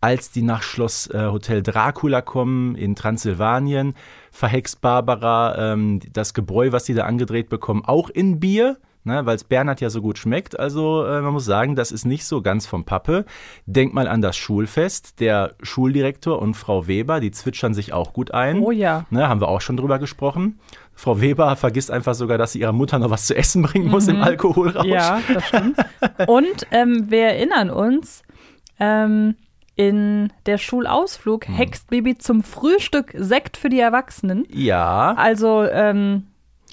Als 0.00 0.30
die 0.30 0.42
nach 0.42 0.62
Schloss 0.62 1.08
äh, 1.08 1.26
Hotel 1.26 1.62
Dracula 1.62 2.22
kommen 2.22 2.74
in 2.74 2.96
Transsilvanien, 2.96 3.94
verhext 4.30 4.80
Barbara 4.80 5.72
ähm, 5.72 6.00
das 6.12 6.32
Gebräu, 6.32 6.72
was 6.72 6.86
sie 6.86 6.94
da 6.94 7.04
angedreht 7.04 7.48
bekommen, 7.48 7.84
auch 7.84 8.08
in 8.08 8.40
Bier 8.40 8.78
ne, 9.04 9.24
weil 9.26 9.36
es 9.36 9.44
Bernhard 9.44 9.80
ja 9.80 9.90
so 9.90 10.02
gut 10.02 10.18
schmeckt. 10.18 10.58
Also 10.58 11.04
äh, 11.04 11.20
man 11.20 11.32
muss 11.32 11.44
sagen, 11.44 11.74
das 11.76 11.92
ist 11.92 12.04
nicht 12.04 12.24
so 12.24 12.42
ganz 12.42 12.66
vom 12.66 12.84
Pappe. 12.84 13.24
Denk 13.66 13.94
mal 13.94 14.08
an 14.08 14.20
das 14.20 14.36
Schulfest. 14.36 15.20
Der 15.20 15.54
Schuldirektor 15.62 16.40
und 16.40 16.54
Frau 16.54 16.86
Weber, 16.86 17.20
die 17.20 17.30
zwitschern 17.30 17.74
sich 17.74 17.92
auch 17.92 18.12
gut 18.12 18.32
ein. 18.32 18.60
Oh 18.60 18.70
ja. 18.70 19.06
Ne, 19.10 19.28
haben 19.28 19.40
wir 19.40 19.48
auch 19.48 19.60
schon 19.60 19.76
drüber 19.76 19.98
gesprochen. 19.98 20.58
Frau 20.94 21.20
Weber 21.20 21.56
vergisst 21.56 21.90
einfach 21.90 22.14
sogar, 22.14 22.36
dass 22.36 22.52
sie 22.52 22.60
ihrer 22.60 22.72
Mutter 22.72 22.98
noch 22.98 23.10
was 23.10 23.26
zu 23.26 23.34
essen 23.34 23.62
bringen 23.62 23.88
muss 23.88 24.06
mhm. 24.06 24.16
im 24.16 24.22
Alkoholrausch. 24.22 24.86
Ja, 24.86 25.20
das 25.32 25.48
stimmt. 25.48 25.76
und 26.26 26.66
ähm, 26.70 27.10
wir 27.10 27.22
erinnern 27.22 27.70
uns, 27.70 28.22
ähm, 28.78 29.36
in 29.80 30.30
der 30.44 30.58
Schulausflug 30.58 31.48
hm. 31.48 31.54
hext 31.54 31.88
Baby 31.88 32.18
zum 32.18 32.42
Frühstück 32.42 33.14
Sekt 33.16 33.56
für 33.56 33.70
die 33.70 33.80
Erwachsenen. 33.80 34.46
Ja. 34.50 35.14
Also 35.16 35.62
ähm, 35.62 36.26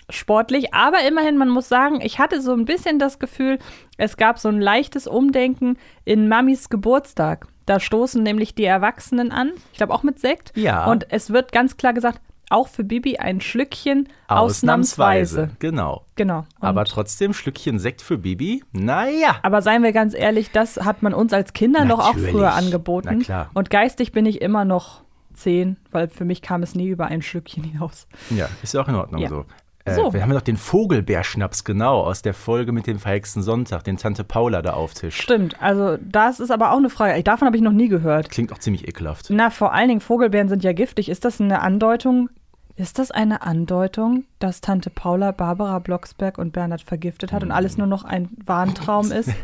sportlich, 0.09 0.73
aber 0.73 1.07
immerhin, 1.07 1.37
man 1.37 1.47
muss 1.47 1.69
sagen, 1.69 2.01
ich 2.01 2.19
hatte 2.19 2.41
so 2.41 2.51
ein 2.51 2.65
bisschen 2.65 2.99
das 2.99 3.17
Gefühl, 3.17 3.59
es 3.95 4.17
gab 4.17 4.39
so 4.39 4.49
ein 4.49 4.59
leichtes 4.59 5.07
Umdenken 5.07 5.77
in 6.03 6.27
Mamis 6.27 6.67
Geburtstag. 6.67 7.47
Da 7.65 7.79
stoßen 7.79 8.21
nämlich 8.21 8.55
die 8.55 8.65
Erwachsenen 8.65 9.31
an, 9.31 9.53
ich 9.71 9.77
glaube 9.77 9.93
auch 9.93 10.03
mit 10.03 10.19
Sekt. 10.19 10.51
Ja. 10.57 10.85
Und 10.91 11.07
es 11.09 11.31
wird 11.31 11.53
ganz 11.53 11.77
klar 11.77 11.93
gesagt, 11.93 12.19
auch 12.49 12.67
für 12.67 12.83
Bibi 12.83 13.17
ein 13.17 13.41
Schlückchen 13.41 14.09
ausnahmsweise. 14.27 15.41
ausnahmsweise. 15.43 15.57
Genau. 15.59 16.05
Genau. 16.15 16.39
Und 16.39 16.67
aber 16.67 16.85
trotzdem 16.85 17.33
Schlückchen 17.33 17.79
Sekt 17.79 18.01
für 18.01 18.17
Bibi? 18.17 18.63
Naja. 18.71 19.37
Aber 19.43 19.61
seien 19.61 19.83
wir 19.83 19.91
ganz 19.91 20.13
ehrlich, 20.13 20.51
das 20.51 20.77
hat 20.77 21.03
man 21.03 21.13
uns 21.13 21.33
als 21.33 21.53
Kinder 21.53 21.85
Natürlich. 21.85 21.99
doch 21.99 22.09
auch 22.09 22.31
früher 22.31 22.53
angeboten. 22.53 23.09
Na 23.11 23.23
klar. 23.23 23.49
Und 23.53 23.69
geistig 23.69 24.11
bin 24.11 24.25
ich 24.25 24.41
immer 24.41 24.65
noch 24.65 25.01
zehn, 25.33 25.77
weil 25.91 26.07
für 26.09 26.25
mich 26.25 26.41
kam 26.41 26.63
es 26.63 26.75
nie 26.75 26.87
über 26.87 27.05
ein 27.05 27.21
Schlückchen 27.21 27.63
hinaus. 27.63 28.07
Ja, 28.29 28.49
ist 28.63 28.73
ja 28.73 28.81
auch 28.81 28.87
in 28.87 28.95
Ordnung 28.95 29.21
ja. 29.21 29.29
so. 29.29 29.45
Äh, 29.87 29.95
so. 29.95 30.13
Wir 30.13 30.21
haben 30.21 30.31
doch 30.31 30.41
den 30.41 30.57
Vogelbeerschnaps, 30.57 31.63
genau, 31.63 32.01
aus 32.01 32.21
der 32.21 32.33
Folge 32.33 32.71
mit 32.71 32.87
dem 32.87 32.99
verhexten 32.99 33.41
Sonntag, 33.41 33.83
den 33.83 33.97
Tante 33.97 34.23
Paula 34.23 34.61
da 34.61 34.73
auftischt. 34.73 35.21
Stimmt, 35.21 35.61
also 35.61 35.97
das 36.01 36.39
ist 36.39 36.51
aber 36.51 36.71
auch 36.71 36.77
eine 36.77 36.89
Frage. 36.89 37.21
Davon 37.23 37.45
habe 37.45 37.57
ich 37.57 37.63
noch 37.63 37.71
nie 37.71 37.87
gehört. 37.87 38.29
Klingt 38.29 38.51
auch 38.51 38.59
ziemlich 38.59 38.87
ekelhaft. 38.87 39.27
Na, 39.29 39.49
vor 39.49 39.73
allen 39.73 39.89
Dingen, 39.89 40.01
Vogelbeeren 40.01 40.49
sind 40.49 40.63
ja 40.63 40.73
giftig. 40.73 41.09
Ist 41.09 41.25
das 41.25 41.41
eine 41.41 41.61
Andeutung? 41.61 42.29
Ist 42.75 42.99
das 42.99 43.09
eine 43.09 43.41
Andeutung, 43.41 44.25
dass 44.37 44.61
Tante 44.61 44.91
Paula 44.91 45.31
Barbara 45.31 45.79
Blocksberg 45.79 46.37
und 46.37 46.53
Bernhard 46.53 46.83
vergiftet 46.83 47.31
hat 47.31 47.41
und 47.41 47.51
alles 47.51 47.77
nur 47.77 47.87
noch 47.87 48.03
ein 48.03 48.29
Warntraum 48.45 49.11
ist? 49.11 49.31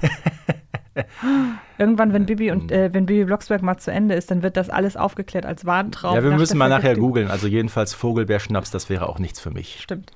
Irgendwann, 1.77 2.13
wenn 2.13 2.25
Bibi 2.25 2.51
und 2.51 2.71
äh, 2.71 2.93
wenn 2.93 3.05
Bibi 3.05 3.25
Blocksberg 3.25 3.61
mal 3.61 3.77
zu 3.77 3.91
Ende 3.91 4.15
ist, 4.15 4.31
dann 4.31 4.43
wird 4.43 4.57
das 4.57 4.69
alles 4.69 4.95
aufgeklärt 4.95 5.45
als 5.45 5.65
Warntraum. 5.65 6.15
Ja, 6.15 6.23
wir 6.23 6.31
müssen 6.31 6.57
mal 6.57 6.69
nachher 6.69 6.95
googeln. 6.95 7.29
Also 7.29 7.47
jedenfalls 7.47 7.93
Vogelbeerschnaps, 7.93 8.71
das 8.71 8.89
wäre 8.89 9.09
auch 9.09 9.19
nichts 9.19 9.39
für 9.39 9.51
mich. 9.51 9.79
Stimmt. 9.81 10.11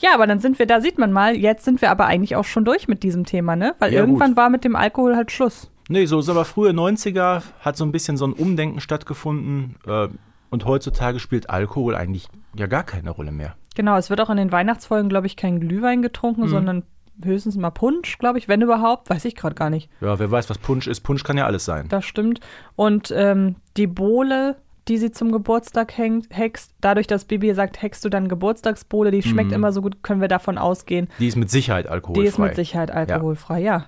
Ja, 0.00 0.14
aber 0.14 0.26
dann 0.26 0.38
sind 0.38 0.58
wir, 0.58 0.66
da 0.66 0.80
sieht 0.80 0.98
man 0.98 1.12
mal, 1.12 1.36
jetzt 1.36 1.64
sind 1.64 1.80
wir 1.80 1.90
aber 1.90 2.06
eigentlich 2.06 2.36
auch 2.36 2.44
schon 2.44 2.64
durch 2.64 2.88
mit 2.88 3.02
diesem 3.02 3.24
Thema, 3.24 3.54
ne? 3.54 3.74
Weil 3.78 3.92
ja, 3.92 4.00
irgendwann 4.00 4.30
gut. 4.30 4.36
war 4.38 4.50
mit 4.50 4.64
dem 4.64 4.76
Alkohol 4.76 5.14
halt 5.14 5.30
Schluss. 5.30 5.70
Nee, 5.88 6.06
so 6.06 6.20
ist 6.20 6.28
aber 6.28 6.44
frühe 6.44 6.70
90er, 6.70 7.42
hat 7.60 7.76
so 7.76 7.84
ein 7.84 7.92
bisschen 7.92 8.16
so 8.16 8.24
ein 8.24 8.32
Umdenken 8.32 8.80
stattgefunden. 8.80 9.76
Äh, 9.86 10.08
und 10.50 10.64
heutzutage 10.64 11.18
spielt 11.20 11.50
Alkohol 11.50 11.94
eigentlich 11.94 12.28
ja 12.56 12.66
gar 12.66 12.82
keine 12.82 13.10
Rolle 13.10 13.32
mehr. 13.32 13.56
Genau, 13.76 13.96
es 13.96 14.10
wird 14.10 14.20
auch 14.20 14.30
in 14.30 14.36
den 14.36 14.52
Weihnachtsfolgen, 14.52 15.08
glaube 15.08 15.26
ich, 15.26 15.36
kein 15.36 15.60
Glühwein 15.60 16.02
getrunken, 16.02 16.42
mhm. 16.42 16.48
sondern 16.48 16.82
höchstens 17.22 17.56
mal 17.56 17.70
Punsch, 17.70 18.18
glaube 18.18 18.38
ich, 18.38 18.48
wenn 18.48 18.62
überhaupt, 18.62 19.10
weiß 19.10 19.24
ich 19.26 19.36
gerade 19.36 19.54
gar 19.54 19.70
nicht. 19.70 19.90
Ja, 20.00 20.18
wer 20.18 20.30
weiß, 20.30 20.48
was 20.50 20.58
Punsch 20.58 20.86
ist. 20.86 21.00
Punsch 21.00 21.22
kann 21.22 21.36
ja 21.36 21.46
alles 21.46 21.64
sein. 21.64 21.86
Das 21.88 22.04
stimmt. 22.04 22.40
Und 22.76 23.12
ähm, 23.14 23.56
die 23.76 23.86
Bohle, 23.86 24.56
die 24.90 24.98
sie 24.98 25.12
zum 25.12 25.30
Geburtstag 25.30 25.96
hängt, 25.96 26.26
hext, 26.30 26.74
dadurch, 26.80 27.06
dass 27.06 27.24
Bibi 27.24 27.54
sagt, 27.54 27.80
hext 27.80 28.04
du 28.04 28.08
dann 28.08 28.28
Geburtstagsbohle, 28.28 29.12
die 29.12 29.22
schmeckt 29.22 29.52
mm. 29.52 29.54
immer 29.54 29.72
so 29.72 29.82
gut, 29.82 30.02
können 30.02 30.20
wir 30.20 30.28
davon 30.28 30.58
ausgehen. 30.58 31.08
Die 31.20 31.28
ist 31.28 31.36
mit 31.36 31.48
Sicherheit 31.48 31.86
alkoholfrei. 31.86 32.22
Die 32.22 32.28
ist 32.28 32.38
mit 32.38 32.56
Sicherheit 32.56 32.90
alkoholfrei, 32.90 33.60
ja. 33.60 33.78
ja. 33.78 33.86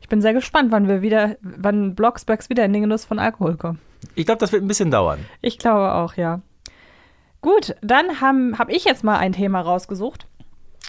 Ich 0.00 0.08
bin 0.08 0.22
sehr 0.22 0.32
gespannt, 0.32 0.72
wann 0.72 0.88
wir 0.88 1.02
wieder, 1.02 1.36
wann 1.42 1.94
Blocksbergs 1.94 2.48
wieder 2.48 2.64
in 2.64 2.72
den 2.72 2.82
Genuss 2.82 3.04
von 3.04 3.18
Alkohol 3.18 3.56
kommen. 3.56 3.80
Ich 4.14 4.26
glaube, 4.26 4.38
das 4.38 4.52
wird 4.52 4.62
ein 4.62 4.68
bisschen 4.68 4.90
dauern. 4.90 5.18
Ich 5.42 5.58
glaube 5.58 5.92
auch, 5.92 6.14
ja. 6.14 6.40
Gut, 7.42 7.76
dann 7.82 8.22
habe 8.22 8.58
hab 8.58 8.70
ich 8.70 8.84
jetzt 8.84 9.04
mal 9.04 9.18
ein 9.18 9.32
Thema 9.32 9.60
rausgesucht. 9.60 10.26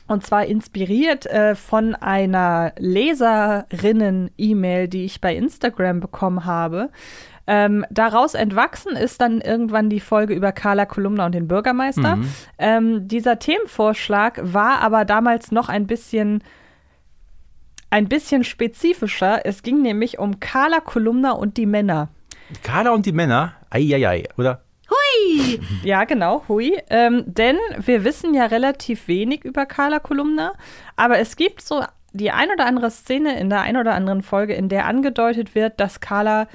Und 0.08 0.26
zwar 0.26 0.46
inspiriert 0.46 1.26
äh, 1.26 1.56
von 1.56 1.96
einer 1.96 2.74
Leserinnen-E-Mail, 2.78 4.88
die 4.88 5.06
ich 5.06 5.20
bei 5.20 5.36
Instagram 5.36 6.00
bekommen 6.00 6.46
habe. 6.46 6.92
Ähm, 7.48 7.86
daraus 7.90 8.34
entwachsen 8.34 8.96
ist 8.96 9.22
dann 9.22 9.42
irgendwann 9.42 9.90
die 9.90 10.00
Folge 10.00 10.34
über 10.34 10.52
Carla 10.52 10.86
Kolumna 10.86 11.26
und 11.26 11.36
den 11.36 11.48
Bürgermeister. 11.48 12.16
Mhm. 12.16 12.30
Ähm, 12.58 13.08
dieser 13.08 13.40
Themenvorschlag 13.40 14.40
war 14.42 14.80
aber 14.82 15.06
damals 15.06 15.52
noch 15.52 15.70
ein 15.70 15.86
bisschen 15.86 16.44
ein 17.92 18.10
bisschen 18.10 18.44
spezifischer. 18.44 19.46
Es 19.46 19.64
ging 19.64 19.82
nämlich 19.82 20.20
um 20.20 20.40
Carla 20.40 20.80
Kolumna 20.80 21.32
und 21.32 21.58
die 21.58 21.66
Männer. 21.66 22.10
Carla 22.64 22.92
und 22.92 23.06
die 23.06 23.12
Männer? 23.12 23.54
Eieiei, 23.70 24.28
oder? 24.38 24.64
Hui! 24.90 25.60
Ja, 25.84 26.04
genau, 26.04 26.44
hui. 26.48 26.78
Ähm, 26.90 27.24
denn 27.26 27.58
wir 27.80 28.04
wissen 28.04 28.34
ja 28.34 28.46
relativ 28.46 29.08
wenig 29.08 29.46
über 29.46 29.66
Carla 29.66 30.00
Kolumna, 30.00 30.54
aber 30.96 31.20
es 31.20 31.36
gibt 31.36 31.62
so 31.62 31.84
die 32.12 32.32
ein 32.32 32.50
oder 32.52 32.66
andere 32.66 32.92
Szene 32.92 33.40
in 33.40 33.50
der 33.50 33.62
ein 33.62 33.78
oder 33.78 33.94
anderen 33.94 34.24
Folge, 34.24 34.54
in 34.54 34.70
der 34.70 34.86
angedeutet 34.86 35.54
wird, 35.56 35.80
dass 35.80 36.00
Carla 36.00 36.48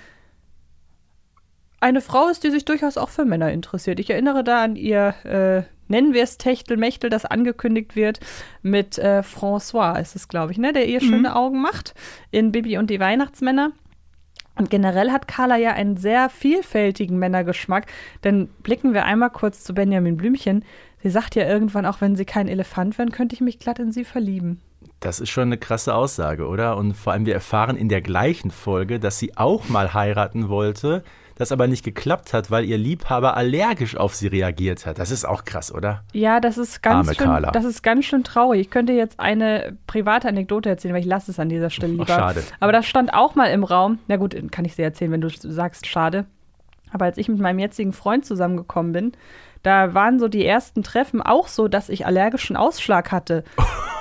eine 1.80 2.00
Frau 2.00 2.28
ist, 2.28 2.44
die 2.44 2.50
sich 2.50 2.64
durchaus 2.64 2.96
auch 2.96 3.08
für 3.08 3.24
Männer 3.24 3.50
interessiert. 3.50 3.98
Ich 4.00 4.10
erinnere 4.10 4.44
da 4.44 4.62
an 4.62 4.76
ihr, 4.76 5.14
äh, 5.24 5.62
nennen 5.88 6.12
wir 6.12 6.22
es 6.22 6.38
Techtelmechtel, 6.38 7.10
das 7.10 7.24
angekündigt 7.24 7.96
wird 7.96 8.20
mit 8.62 8.98
äh, 8.98 9.22
François, 9.24 9.98
ist 9.98 10.14
es, 10.14 10.28
glaube 10.28 10.52
ich, 10.52 10.58
ne, 10.58 10.72
der 10.72 10.86
ihr 10.86 11.02
mhm. 11.02 11.08
schöne 11.08 11.36
Augen 11.36 11.60
macht 11.60 11.94
in 12.30 12.52
Bibi 12.52 12.78
und 12.78 12.90
die 12.90 13.00
Weihnachtsmänner. 13.00 13.72
Und 14.56 14.68
generell 14.68 15.10
hat 15.10 15.26
Carla 15.26 15.56
ja 15.56 15.72
einen 15.72 15.96
sehr 15.96 16.28
vielfältigen 16.28 17.18
Männergeschmack, 17.18 17.86
denn 18.24 18.48
blicken 18.62 18.92
wir 18.92 19.06
einmal 19.06 19.30
kurz 19.30 19.64
zu 19.64 19.72
Benjamin 19.72 20.18
Blümchen. 20.18 20.64
Sie 21.02 21.08
sagt 21.08 21.34
ja 21.34 21.48
irgendwann, 21.48 21.86
auch 21.86 22.02
wenn 22.02 22.14
sie 22.14 22.26
kein 22.26 22.46
Elefant 22.46 22.98
wären, 22.98 23.10
könnte 23.10 23.34
ich 23.34 23.40
mich 23.40 23.58
glatt 23.58 23.78
in 23.78 23.90
sie 23.90 24.04
verlieben. 24.04 24.60
Das 24.98 25.18
ist 25.18 25.30
schon 25.30 25.44
eine 25.44 25.56
krasse 25.56 25.94
Aussage, 25.94 26.46
oder? 26.46 26.76
Und 26.76 26.92
vor 26.92 27.14
allem, 27.14 27.24
wir 27.24 27.32
erfahren 27.32 27.76
in 27.76 27.88
der 27.88 28.02
gleichen 28.02 28.50
Folge, 28.50 29.00
dass 29.00 29.18
sie 29.18 29.34
auch 29.38 29.70
mal 29.70 29.94
heiraten 29.94 30.50
wollte, 30.50 31.04
das 31.40 31.52
aber 31.52 31.66
nicht 31.66 31.84
geklappt 31.84 32.34
hat, 32.34 32.50
weil 32.50 32.64
ihr 32.66 32.76
Liebhaber 32.76 33.36
allergisch 33.36 33.96
auf 33.96 34.14
sie 34.14 34.26
reagiert 34.26 34.84
hat. 34.84 34.98
Das 34.98 35.10
ist 35.10 35.24
auch 35.24 35.44
krass, 35.44 35.72
oder? 35.74 36.04
Ja, 36.12 36.38
das 36.38 36.58
ist 36.58 36.82
ganz, 36.82 37.08
Arme 37.08 37.16
schön, 37.16 37.26
Carla. 37.26 37.50
das 37.50 37.64
ist 37.64 37.82
ganz 37.82 38.04
schön 38.04 38.24
traurig. 38.24 38.60
Ich 38.60 38.70
könnte 38.70 38.92
jetzt 38.92 39.18
eine 39.18 39.76
private 39.86 40.28
Anekdote 40.28 40.68
erzählen, 40.68 40.92
weil 40.92 41.00
ich 41.00 41.06
lasse 41.06 41.30
es 41.30 41.40
an 41.40 41.48
dieser 41.48 41.70
Stelle 41.70 41.92
lieber. 41.92 42.04
Ach, 42.08 42.18
schade. 42.18 42.44
Aber 42.60 42.72
das 42.72 42.86
stand 42.86 43.14
auch 43.14 43.34
mal 43.36 43.46
im 43.46 43.64
Raum. 43.64 43.98
Na 44.06 44.16
gut, 44.16 44.36
kann 44.50 44.66
ich 44.66 44.74
sie 44.74 44.82
erzählen, 44.82 45.12
wenn 45.12 45.22
du 45.22 45.30
sagst, 45.30 45.86
schade. 45.86 46.26
Aber 46.92 47.06
als 47.06 47.16
ich 47.16 47.28
mit 47.28 47.38
meinem 47.38 47.58
jetzigen 47.58 47.94
Freund 47.94 48.26
zusammengekommen 48.26 48.92
bin, 48.92 49.12
da 49.62 49.94
waren 49.94 50.18
so 50.18 50.28
die 50.28 50.44
ersten 50.44 50.82
Treffen 50.82 51.22
auch 51.22 51.48
so, 51.48 51.68
dass 51.68 51.88
ich 51.88 52.04
allergischen 52.04 52.56
Ausschlag 52.56 53.12
hatte. 53.12 53.44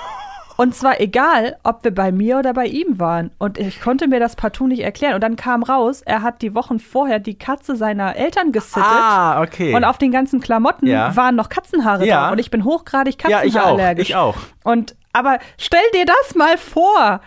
Und 0.60 0.76
zwar 0.76 1.00
egal, 1.00 1.56
ob 1.64 1.86
wir 1.86 1.96
bei 1.96 2.12
mir 2.12 2.38
oder 2.38 2.54
bei 2.54 2.66
ihm 2.66 3.00
waren. 3.00 3.32
Und 3.38 3.58
ich 3.58 3.80
konnte 3.80 4.10
mir 4.10 4.20
das 4.20 4.36
partout 4.36 4.68
nicht 4.68 4.82
erklären. 4.82 5.14
Und 5.14 5.24
dann 5.24 5.38
kam 5.38 5.64
raus, 5.64 6.02
er 6.02 6.22
hat 6.22 6.42
die 6.42 6.54
Wochen 6.54 6.80
vorher 6.80 7.20
die 7.20 7.36
Katze 7.38 7.78
seiner 7.78 8.18
Eltern 8.18 8.52
gesittet. 8.52 8.84
Ah, 8.84 9.42
okay. 9.42 9.74
Und 9.74 9.86
auf 9.86 9.98
den 9.98 10.12
ganzen 10.12 10.42
Klamotten 10.42 10.86
ja. 10.86 11.16
waren 11.16 11.38
noch 11.38 11.48
Katzenhaare 11.48 12.06
ja. 12.06 12.24
drauf. 12.24 12.32
Und 12.34 12.40
ich 12.40 12.52
bin 12.52 12.66
hochgradig 12.66 13.18
Katzenhaarallergisch. 13.18 14.10
Ja, 14.10 14.16
ich 14.16 14.22
auch. 14.22 14.36
Ich 14.36 14.44
auch. 14.66 14.70
Und, 14.70 14.98
aber 15.14 15.40
stell 15.58 15.80
dir 15.94 16.06
das 16.06 16.36
mal 16.36 16.58
vor. 16.58 17.22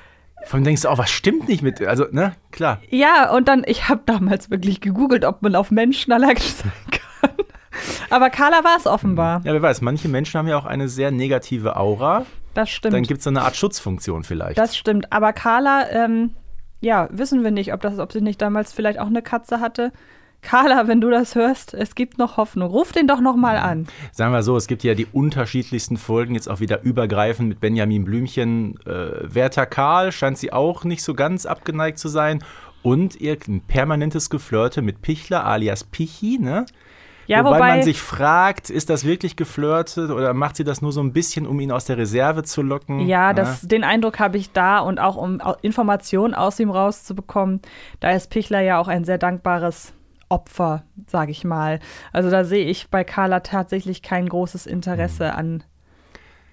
Von 0.45 0.59
allem 0.59 0.65
denkst 0.65 0.83
du 0.83 0.91
auch, 0.91 0.99
was 0.99 1.09
stimmt 1.09 1.49
nicht 1.49 1.63
mit, 1.63 1.81
also, 1.81 2.05
ne, 2.11 2.35
klar. 2.51 2.83
Ja, 2.91 3.31
und 3.31 3.49
dann, 3.49 3.63
ich 3.65 3.89
habe 3.89 4.03
damals 4.05 4.51
wirklich 4.51 4.83
gegoogelt, 4.83 5.25
ob 5.25 5.41
man 5.41 5.57
auf 5.57 5.71
Menschen 5.71 6.13
allergisch 6.13 6.53
sein 6.53 6.73
kann. 6.91 7.31
Aber 8.11 8.29
Carla 8.29 8.63
war 8.63 8.77
es 8.77 8.87
offenbar. 8.87 9.41
Ja, 9.45 9.55
wer 9.55 9.63
weiß, 9.63 9.81
manche 9.81 10.11
Menschen 10.11 10.37
haben 10.37 10.49
ja 10.49 10.59
auch 10.59 10.67
eine 10.67 10.91
sehr 10.91 11.11
negative 11.11 11.77
Aura. 11.77 12.27
Das 12.55 12.71
stimmt. 12.71 12.95
Dann 12.95 13.03
gibt 13.03 13.19
es 13.19 13.25
so 13.25 13.31
eine 13.31 13.43
Art 13.43 13.57
Schutzfunktion 13.57 14.25
vielleicht. 14.25 14.59
Das 14.59 14.77
stimmt. 14.77 15.13
Aber 15.13 15.33
Carla, 15.33 15.89
ähm, 15.91 16.35
ja, 16.81 17.09
wissen 17.11 17.45
wir 17.45 17.51
nicht, 17.51 17.73
ob, 17.73 17.81
das, 17.81 17.99
ob 17.99 18.13
sie 18.13 18.21
nicht 18.21 18.43
damals 18.43 18.73
vielleicht 18.73 18.99
auch 18.99 19.07
eine 19.07 19.23
Katze 19.23 19.61
hatte. 19.61 19.93
Carla, 20.43 20.89
wenn 20.89 21.01
du 21.01 21.09
das 21.09 21.37
hörst, 21.37 21.73
es 21.73 21.95
gibt 21.95 22.19
noch 22.19 22.37
Hoffnung. 22.37 22.69
Ruf 22.69 22.91
den 22.91 23.07
doch 23.07 23.21
noch 23.21 23.37
mal 23.37 23.57
an. 23.57 23.87
Sagen 24.11 24.33
wir 24.33 24.43
so, 24.43 24.57
es 24.57 24.67
gibt 24.67 24.83
ja 24.83 24.95
die 24.95 25.07
unterschiedlichsten 25.07 25.97
Folgen, 25.97 26.35
jetzt 26.35 26.49
auch 26.49 26.59
wieder 26.59 26.83
übergreifend 26.83 27.49
mit 27.49 27.61
Benjamin 27.61 28.05
Blümchen. 28.05 28.77
Äh, 28.85 29.35
Werther 29.35 29.67
Karl 29.67 30.11
scheint 30.11 30.39
sie 30.39 30.53
auch 30.53 30.83
nicht 30.83 31.05
so 31.05 31.15
ganz 31.15 31.47
abgeneigt 31.47 31.99
zu 31.99 32.09
sein. 32.09 32.43
Und 32.83 33.21
ihr 33.21 33.39
permanentes 33.69 34.29
Geflirte 34.29 34.83
mit 34.83 35.03
Pichler 35.03 35.47
alias 35.47 35.85
Pichi, 35.85 36.39
ne? 36.41 36.67
Ja, 37.27 37.45
wobei, 37.45 37.57
wobei, 37.57 37.69
man 37.69 37.83
sich 37.83 38.01
fragt, 38.01 38.71
ist 38.71 38.91
das 38.91 39.05
wirklich 39.05 39.37
geflirtet 39.37 40.11
oder 40.11 40.35
macht 40.35 40.57
sie 40.57 40.65
das 40.65 40.83
nur 40.83 40.93
so 40.93 41.01
ein 41.01 41.13
bisschen, 41.13 41.47
um 41.47 41.61
ihn 41.61 41.71
aus 41.71 41.85
der 41.85 41.97
Reserve 41.97 42.43
zu 42.43 42.63
locken? 42.63 43.07
Ja, 43.07 43.33
das, 43.33 43.63
ja. 43.63 43.69
den 43.69 43.85
Eindruck 43.85 44.19
habe 44.19 44.39
ich 44.39 44.53
da 44.53 44.81
und 44.81 44.99
auch 44.99 45.17
um 45.17 45.41
Informationen 45.63 46.35
aus 46.35 46.59
ihm 46.59 46.71
rauszubekommen. 46.71 47.61
Da 48.01 48.11
ist 48.11 48.31
Pichler 48.31 48.61
ja 48.61 48.79
auch 48.79 48.89
ein 48.89 49.05
sehr 49.05 49.19
dankbares 49.19 49.93
Opfer, 50.29 50.85
sage 51.07 51.31
ich 51.31 51.45
mal. 51.45 51.79
Also 52.13 52.31
da 52.31 52.45
sehe 52.45 52.65
ich 52.65 52.89
bei 52.89 53.05
Carla 53.05 53.41
tatsächlich 53.41 54.03
kein 54.03 54.29
großes 54.29 54.67
Interesse 54.67 55.25
mhm. 55.25 55.39
an, 55.39 55.65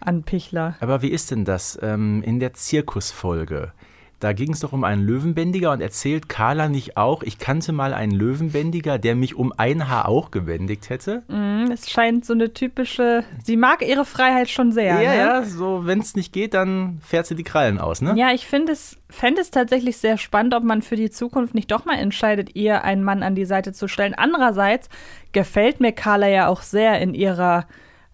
an 0.01 0.23
Pichler. 0.23 0.75
Aber 0.81 1.01
wie 1.01 1.09
ist 1.09 1.31
denn 1.31 1.45
das 1.45 1.79
ähm, 1.81 2.21
in 2.23 2.39
der 2.39 2.53
Zirkusfolge? 2.53 3.71
Da 4.19 4.33
ging 4.33 4.51
es 4.51 4.59
doch 4.59 4.73
um 4.73 4.83
einen 4.83 5.01
Löwenbändiger 5.01 5.71
und 5.71 5.79
erzählt 5.79 6.27
Carla 6.27 6.67
nicht 6.67 6.97
auch, 6.97 7.23
ich 7.23 7.38
kannte 7.38 7.71
mal 7.71 7.93
einen 7.93 8.11
Löwenbändiger, 8.11 8.97
der 8.97 9.15
mich 9.15 9.35
um 9.35 9.53
ein 9.55 9.88
Haar 9.88 10.09
auch 10.09 10.29
gebändigt 10.29 10.89
hätte? 10.89 11.23
Mm, 11.29 11.71
es 11.71 11.89
scheint 11.89 12.25
so 12.25 12.33
eine 12.33 12.53
typische, 12.53 13.23
sie 13.43 13.55
mag 13.55 13.81
ihre 13.81 14.03
Freiheit 14.03 14.49
schon 14.49 14.73
sehr. 14.73 15.01
Ja, 15.01 15.11
ne? 15.11 15.17
ja, 15.17 15.43
so 15.43 15.85
wenn 15.85 15.99
es 15.99 16.15
nicht 16.15 16.33
geht, 16.33 16.53
dann 16.53 16.99
fährt 17.01 17.27
sie 17.27 17.35
die 17.35 17.43
Krallen 17.43 17.79
aus, 17.79 18.01
ne? 18.01 18.13
Ja, 18.17 18.33
ich 18.33 18.45
finde 18.45 18.73
es, 18.73 18.97
fände 19.09 19.39
es 19.39 19.51
tatsächlich 19.51 19.97
sehr 19.97 20.17
spannend, 20.17 20.53
ob 20.53 20.63
man 20.63 20.81
für 20.81 20.97
die 20.97 21.09
Zukunft 21.09 21.55
nicht 21.55 21.71
doch 21.71 21.85
mal 21.85 21.97
entscheidet, 21.97 22.55
ihr 22.57 22.83
einen 22.83 23.03
Mann 23.03 23.23
an 23.23 23.35
die 23.35 23.45
Seite 23.45 23.71
zu 23.71 23.88
stellen. 23.88 24.15
Andererseits 24.15 24.89
gefällt 25.31 25.79
mir 25.79 25.93
Carla 25.93 26.27
ja 26.27 26.47
auch 26.47 26.61
sehr 26.61 26.99
in 26.99 27.13
ihrer 27.13 27.67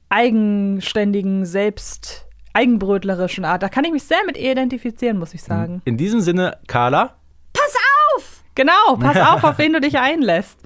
eigenständigen 0.09 1.45
Selbst- 1.45 2.25
eigenbrötlerischen 2.55 3.45
Art. 3.45 3.62
Da 3.62 3.69
kann 3.69 3.83
ich 3.83 3.91
mich 3.91 4.03
sehr 4.03 4.24
mit 4.25 4.38
ihr 4.38 4.51
identifizieren, 4.51 5.19
muss 5.19 5.33
ich 5.33 5.43
sagen. 5.43 5.81
In 5.85 5.97
diesem 5.97 6.21
Sinne, 6.21 6.57
Carla. 6.67 7.15
Pass 7.53 7.75
auf! 8.15 8.43
Genau, 8.55 8.95
pass 9.00 9.17
auf, 9.29 9.43
auf 9.43 9.57
wen 9.57 9.74
du 9.74 9.81
dich 9.81 10.00
einlässt. 10.00 10.59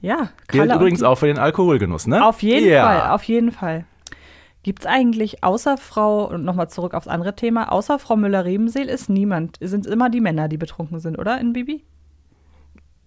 Ja, 0.00 0.30
Carla. 0.46 0.64
Gilt 0.66 0.76
übrigens 0.76 1.02
auch 1.02 1.16
für 1.16 1.26
den 1.26 1.38
Alkoholgenuss, 1.38 2.06
ne? 2.06 2.24
Auf 2.24 2.42
jeden 2.42 2.66
yeah. 2.66 2.86
Fall, 2.86 3.10
auf 3.10 3.22
jeden 3.24 3.52
Fall. 3.52 3.84
Gibt 4.62 4.80
es 4.80 4.86
eigentlich 4.86 5.42
außer 5.42 5.78
Frau, 5.78 6.26
und 6.26 6.44
nochmal 6.44 6.68
zurück 6.68 6.92
aufs 6.92 7.08
andere 7.08 7.34
Thema, 7.34 7.72
außer 7.72 7.98
Frau 7.98 8.16
Müller-Rebenseel 8.16 8.88
ist 8.88 9.08
niemand, 9.08 9.56
sind 9.60 9.86
immer 9.86 10.10
die 10.10 10.20
Männer, 10.20 10.48
die 10.48 10.58
betrunken 10.58 11.00
sind, 11.00 11.18
oder 11.18 11.40
in 11.40 11.54
Bibi? 11.54 11.82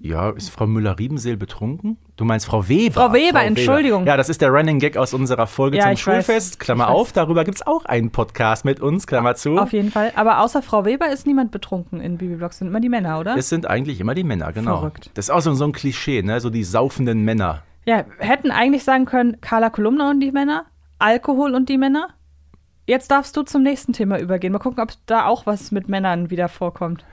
Ja, 0.04 0.32
ist 0.32 0.50
Frau 0.50 0.68
Müller-Riebenseel 0.68 1.38
betrunken? 1.38 1.96
Du 2.18 2.26
meinst 2.26 2.46
Frau 2.46 2.68
Weber? 2.68 2.94
Frau 2.94 3.14
Weber, 3.14 3.40
Frau 3.40 3.46
Entschuldigung. 3.46 4.02
Weber. 4.02 4.12
Ja, 4.12 4.18
das 4.18 4.28
ist 4.28 4.42
der 4.42 4.50
Running 4.50 4.78
Gag 4.80 4.98
aus 4.98 5.14
unserer 5.14 5.48
Folge 5.48 5.78
ja, 5.78 5.86
zum 5.86 5.96
Schulfest. 5.96 6.56
Weiß, 6.56 6.60
Klammer 6.60 6.90
auf, 6.90 7.14
darüber 7.14 7.46
gibt 7.46 7.56
es 7.56 7.66
auch 7.66 7.86
einen 7.86 8.12
Podcast 8.12 8.66
mit 8.66 8.82
uns, 8.82 9.08
Klammer 9.08 9.36
zu. 9.36 9.58
Auf 9.58 9.72
jeden 9.72 9.92
Fall. 9.92 10.12
Aber 10.18 10.42
außer 10.42 10.62
Frau 10.62 10.84
Weber 10.84 11.10
ist 11.10 11.26
niemand 11.26 11.52
betrunken 11.52 12.02
in 12.02 12.18
Bibi 12.18 12.36
Blogs. 12.36 12.58
Sind 12.58 12.68
immer 12.68 12.82
die 12.82 12.90
Männer, 12.90 13.18
oder? 13.18 13.38
Es 13.38 13.48
sind 13.48 13.66
eigentlich 13.66 14.02
immer 14.02 14.14
die 14.14 14.26
Männer, 14.26 14.52
genau. 14.52 14.80
Verrückt. 14.80 15.10
Das 15.14 15.28
ist 15.28 15.30
auch 15.30 15.40
so, 15.40 15.54
so 15.54 15.64
ein 15.64 15.72
Klischee, 15.72 16.22
ne? 16.22 16.42
So 16.42 16.50
die 16.50 16.66
saufenden 16.66 17.24
Männer. 17.24 17.64
Ja, 17.86 18.04
hätten 18.18 18.52
eigentlich 18.52 18.84
sagen 18.84 19.06
können, 19.06 19.40
Carla 19.40 19.70
Kolumna 19.70 20.10
und 20.10 20.20
die 20.20 20.34
Männer, 20.34 20.66
Alkohol 21.00 21.56
und 21.56 21.70
die 21.70 21.78
Männer. 21.78 22.10
Jetzt 22.86 23.10
darfst 23.10 23.38
du 23.38 23.44
zum 23.44 23.64
nächsten 23.64 23.94
Thema 23.94 24.20
übergehen. 24.20 24.52
Mal 24.52 24.60
gucken, 24.60 24.84
ob 24.84 24.92
da 25.06 25.28
auch 25.28 25.46
was 25.46 25.72
mit 25.72 25.88
Männern 25.88 26.30
wieder 26.30 26.50
vorkommt. 26.50 27.06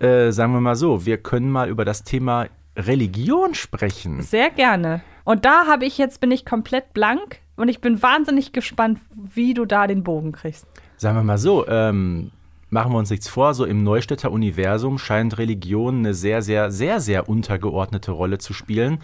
Äh, 0.00 0.32
sagen 0.32 0.52
wir 0.52 0.60
mal 0.60 0.76
so, 0.76 1.04
wir 1.04 1.18
können 1.18 1.50
mal 1.50 1.68
über 1.68 1.84
das 1.84 2.04
Thema 2.04 2.46
Religion 2.76 3.54
sprechen. 3.54 4.22
Sehr 4.22 4.50
gerne. 4.50 5.02
Und 5.24 5.44
da 5.44 5.66
habe 5.66 5.84
ich 5.84 5.98
jetzt 5.98 6.20
bin 6.20 6.30
ich 6.30 6.44
komplett 6.44 6.94
blank 6.94 7.40
und 7.56 7.68
ich 7.68 7.80
bin 7.80 8.02
wahnsinnig 8.02 8.52
gespannt, 8.52 8.98
wie 9.34 9.54
du 9.54 9.66
da 9.66 9.86
den 9.86 10.02
Bogen 10.02 10.32
kriegst. 10.32 10.66
Sagen 10.96 11.16
wir 11.16 11.22
mal 11.22 11.38
so, 11.38 11.66
ähm, 11.68 12.30
machen 12.70 12.92
wir 12.92 12.98
uns 12.98 13.10
nichts 13.10 13.28
vor, 13.28 13.52
so 13.52 13.64
im 13.64 13.82
Neustädter 13.82 14.32
Universum 14.32 14.98
scheint 14.98 15.36
Religion 15.38 15.98
eine 15.98 16.14
sehr, 16.14 16.40
sehr, 16.40 16.70
sehr, 16.70 17.00
sehr 17.00 17.28
untergeordnete 17.28 18.12
Rolle 18.12 18.38
zu 18.38 18.54
spielen. 18.54 19.00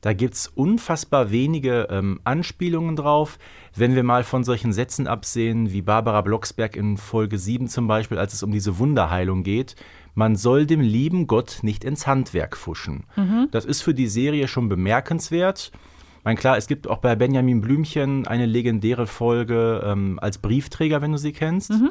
Da 0.00 0.14
gibt 0.14 0.34
es 0.34 0.48
unfassbar 0.48 1.30
wenige 1.30 1.88
ähm, 1.90 2.20
Anspielungen 2.24 2.96
drauf. 2.96 3.38
Wenn 3.76 3.94
wir 3.94 4.02
mal 4.02 4.24
von 4.24 4.44
solchen 4.44 4.72
Sätzen 4.72 5.06
absehen, 5.06 5.72
wie 5.72 5.82
Barbara 5.82 6.22
Blocksberg 6.22 6.74
in 6.74 6.96
Folge 6.96 7.38
7 7.38 7.68
zum 7.68 7.86
Beispiel, 7.86 8.18
als 8.18 8.32
es 8.32 8.42
um 8.42 8.50
diese 8.50 8.78
Wunderheilung 8.78 9.42
geht, 9.42 9.76
man 10.14 10.36
soll 10.36 10.66
dem 10.66 10.80
lieben 10.80 11.26
Gott 11.26 11.58
nicht 11.62 11.84
ins 11.84 12.06
Handwerk 12.06 12.56
fuschen. 12.56 13.04
Mhm. 13.16 13.48
Das 13.50 13.64
ist 13.64 13.82
für 13.82 13.94
die 13.94 14.08
Serie 14.08 14.48
schon 14.48 14.68
bemerkenswert. 14.68 15.72
Ich 16.18 16.24
meine, 16.24 16.38
klar, 16.38 16.56
es 16.56 16.66
gibt 16.66 16.88
auch 16.88 16.98
bei 16.98 17.16
Benjamin 17.16 17.60
Blümchen 17.60 18.26
eine 18.26 18.46
legendäre 18.46 19.06
Folge 19.06 19.82
ähm, 19.84 20.18
als 20.20 20.38
Briefträger, 20.38 21.00
wenn 21.00 21.12
du 21.12 21.18
sie 21.18 21.32
kennst. 21.32 21.70
Mhm. 21.70 21.90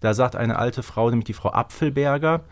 Da 0.00 0.14
sagt 0.14 0.36
eine 0.36 0.58
alte 0.58 0.82
Frau, 0.82 1.08
nämlich 1.08 1.26
die 1.26 1.32
Frau 1.32 1.50
Apfelberger, 1.50 2.44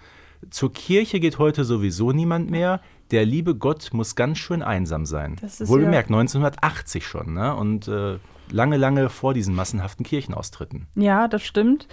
zur 0.51 0.73
Kirche 0.73 1.21
geht 1.21 1.39
heute 1.39 1.65
sowieso 1.65 2.13
niemand 2.13 2.51
mehr. 2.51 2.81
Der 3.11 3.25
liebe 3.25 3.55
Gott 3.55 3.91
muss 3.93 4.15
ganz 4.15 4.39
schön 4.39 4.63
einsam 4.63 5.07
sein. 5.07 5.37
Wohlgemerkt, 5.41 6.11
ja 6.11 6.17
1980 6.17 7.07
schon, 7.07 7.35
ne? 7.35 7.55
Und 7.55 7.89
äh, 7.89 8.19
lange, 8.51 8.77
lange 8.77 9.09
vor 9.09 9.35
diesen 9.35 9.55
massenhaften 9.55 10.05
Kirchenaustritten. 10.05 10.87
Ja, 10.95 11.29
das 11.29 11.43
stimmt. 11.43 11.89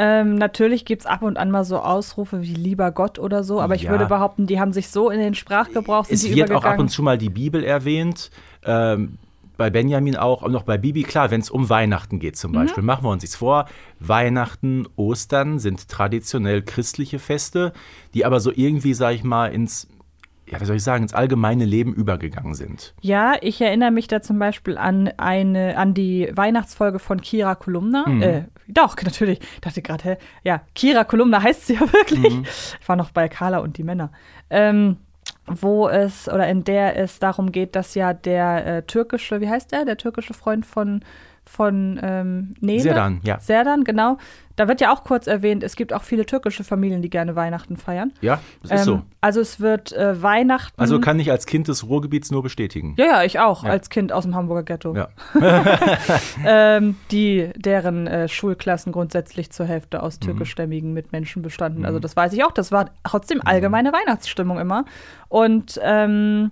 Ähm, 0.00 0.36
natürlich 0.36 0.84
gibt 0.84 1.02
es 1.02 1.06
ab 1.06 1.22
und 1.22 1.36
an 1.36 1.50
mal 1.50 1.64
so 1.64 1.78
Ausrufe 1.80 2.40
wie 2.42 2.54
lieber 2.54 2.92
Gott 2.92 3.18
oder 3.18 3.42
so, 3.42 3.60
aber 3.60 3.74
ich 3.74 3.82
Ja. 3.82 3.90
würde 3.90 4.06
behaupten, 4.06 4.46
die 4.46 4.60
haben 4.60 4.72
sich 4.72 4.88
so 4.90 5.10
in 5.10 5.18
den 5.18 5.34
Sprachgebrauch 5.34 6.04
sind 6.04 6.14
Es 6.14 6.20
die 6.22 6.36
wird 6.36 6.52
auch 6.52 6.64
ab 6.64 6.78
und 6.78 6.88
zu 6.88 7.02
mal 7.02 7.18
die 7.18 7.30
Bibel 7.30 7.64
erwähnt. 7.64 8.30
Ähm, 8.64 9.18
bei 9.56 9.70
Benjamin 9.70 10.16
auch, 10.16 10.42
und 10.42 10.54
auch 10.54 10.62
bei 10.62 10.78
Bibi, 10.78 11.02
klar, 11.02 11.32
wenn 11.32 11.40
es 11.40 11.50
um 11.50 11.68
Weihnachten 11.68 12.20
geht 12.20 12.34
Mhm. 12.34 12.38
zum 12.38 12.52
Beispiel. 12.52 12.84
Machen 12.84 13.04
wir 13.04 13.10
uns 13.10 13.24
jetzt 13.24 13.34
vor, 13.34 13.66
Weihnachten, 13.98 14.86
Ostern 14.94 15.58
sind 15.58 15.88
traditionell 15.88 16.62
christliche 16.62 17.18
Feste, 17.18 17.72
die 18.14 18.24
aber 18.24 18.38
so 18.38 18.52
irgendwie, 18.54 18.94
sag 18.94 19.14
ich 19.16 19.24
mal, 19.24 19.46
ins, 19.48 19.88
ja, 20.48 20.60
wie 20.60 20.64
soll 20.64 20.76
ich 20.76 20.84
sagen, 20.84 21.02
ins 21.02 21.12
allgemeine 21.12 21.64
Leben 21.64 21.92
übergegangen 21.92 22.54
sind. 22.54 22.94
Ja, 23.00 23.34
ich 23.40 23.60
erinnere 23.60 23.90
mich 23.90 24.06
da 24.06 24.22
zum 24.22 24.38
Beispiel 24.38 24.78
an 24.78 25.08
eine, 25.16 25.76
an 25.76 25.92
die 25.92 26.30
Weihnachtsfolge 26.32 27.00
von 27.00 27.20
Kira 27.20 27.56
Kolumna. 27.56 28.06
Mhm. 28.08 28.22
Äh, 28.22 28.42
doch, 28.68 28.96
natürlich. 29.02 29.40
Ich 29.40 29.60
dachte 29.60 29.82
gerade, 29.82 30.04
hä? 30.04 30.16
Ja, 30.44 30.62
Kira 30.74 31.04
Kolumna 31.04 31.42
heißt 31.42 31.66
sie 31.66 31.74
ja 31.74 31.80
wirklich. 31.92 32.34
Mhm. 32.34 32.44
Ich 32.80 32.88
war 32.88 32.96
noch 32.96 33.10
bei 33.10 33.28
Carla 33.28 33.58
und 33.58 33.78
die 33.78 33.84
Männer. 33.84 34.12
Ähm, 34.50 34.98
wo 35.46 35.88
es, 35.88 36.28
oder 36.28 36.46
in 36.48 36.64
der 36.64 36.96
es 36.96 37.18
darum 37.18 37.52
geht, 37.52 37.74
dass 37.74 37.94
ja 37.94 38.12
der 38.12 38.66
äh, 38.66 38.82
türkische, 38.82 39.40
wie 39.40 39.48
heißt 39.48 39.72
der? 39.72 39.84
Der 39.84 39.96
türkische 39.96 40.34
Freund 40.34 40.66
von, 40.66 41.02
von 41.48 41.98
ähm, 42.02 42.54
Nele. 42.60 42.80
Serdan, 42.82 43.20
ja. 43.24 43.40
Serdan, 43.40 43.84
genau. 43.84 44.18
Da 44.56 44.66
wird 44.66 44.80
ja 44.80 44.92
auch 44.92 45.04
kurz 45.04 45.28
erwähnt, 45.28 45.62
es 45.62 45.76
gibt 45.76 45.92
auch 45.92 46.02
viele 46.02 46.26
türkische 46.26 46.64
Familien, 46.64 47.00
die 47.00 47.10
gerne 47.10 47.36
Weihnachten 47.36 47.76
feiern. 47.76 48.12
Ja, 48.20 48.40
das 48.62 48.80
ist 48.80 48.84
so. 48.86 48.94
Ähm, 48.94 49.02
Also 49.20 49.40
es 49.40 49.60
wird 49.60 49.92
äh, 49.92 50.20
Weihnachten. 50.20 50.80
Also 50.80 50.98
kann 51.00 51.20
ich 51.20 51.30
als 51.30 51.46
Kind 51.46 51.68
des 51.68 51.86
Ruhrgebiets 51.88 52.32
nur 52.32 52.42
bestätigen. 52.42 52.94
Ja, 52.98 53.04
ja, 53.06 53.22
ich 53.22 53.38
auch, 53.38 53.62
Ja. 53.62 53.70
als 53.70 53.88
Kind 53.88 54.12
aus 54.12 54.24
dem 54.24 54.34
Hamburger 54.34 54.64
Ghetto. 54.64 54.96
Ja. 54.96 55.08
Ähm, 56.44 56.96
die, 57.10 57.50
deren 57.56 58.06
äh, 58.06 58.28
Schulklassen 58.28 58.92
grundsätzlich 58.92 59.50
zur 59.50 59.66
Hälfte 59.66 59.98
Mhm. 59.98 60.02
aus 60.04 60.18
türkischstämmigen 60.18 60.92
Mitmenschen 60.92 61.42
bestanden. 61.42 61.84
Also 61.84 61.98
das 61.98 62.16
weiß 62.16 62.32
ich 62.32 62.44
auch. 62.44 62.52
Das 62.52 62.72
war 62.72 62.90
trotzdem 63.04 63.40
allgemeine 63.44 63.92
Weihnachtsstimmung 63.92 64.58
immer. 64.58 64.84
Und 65.28 65.78
ähm, 65.82 66.50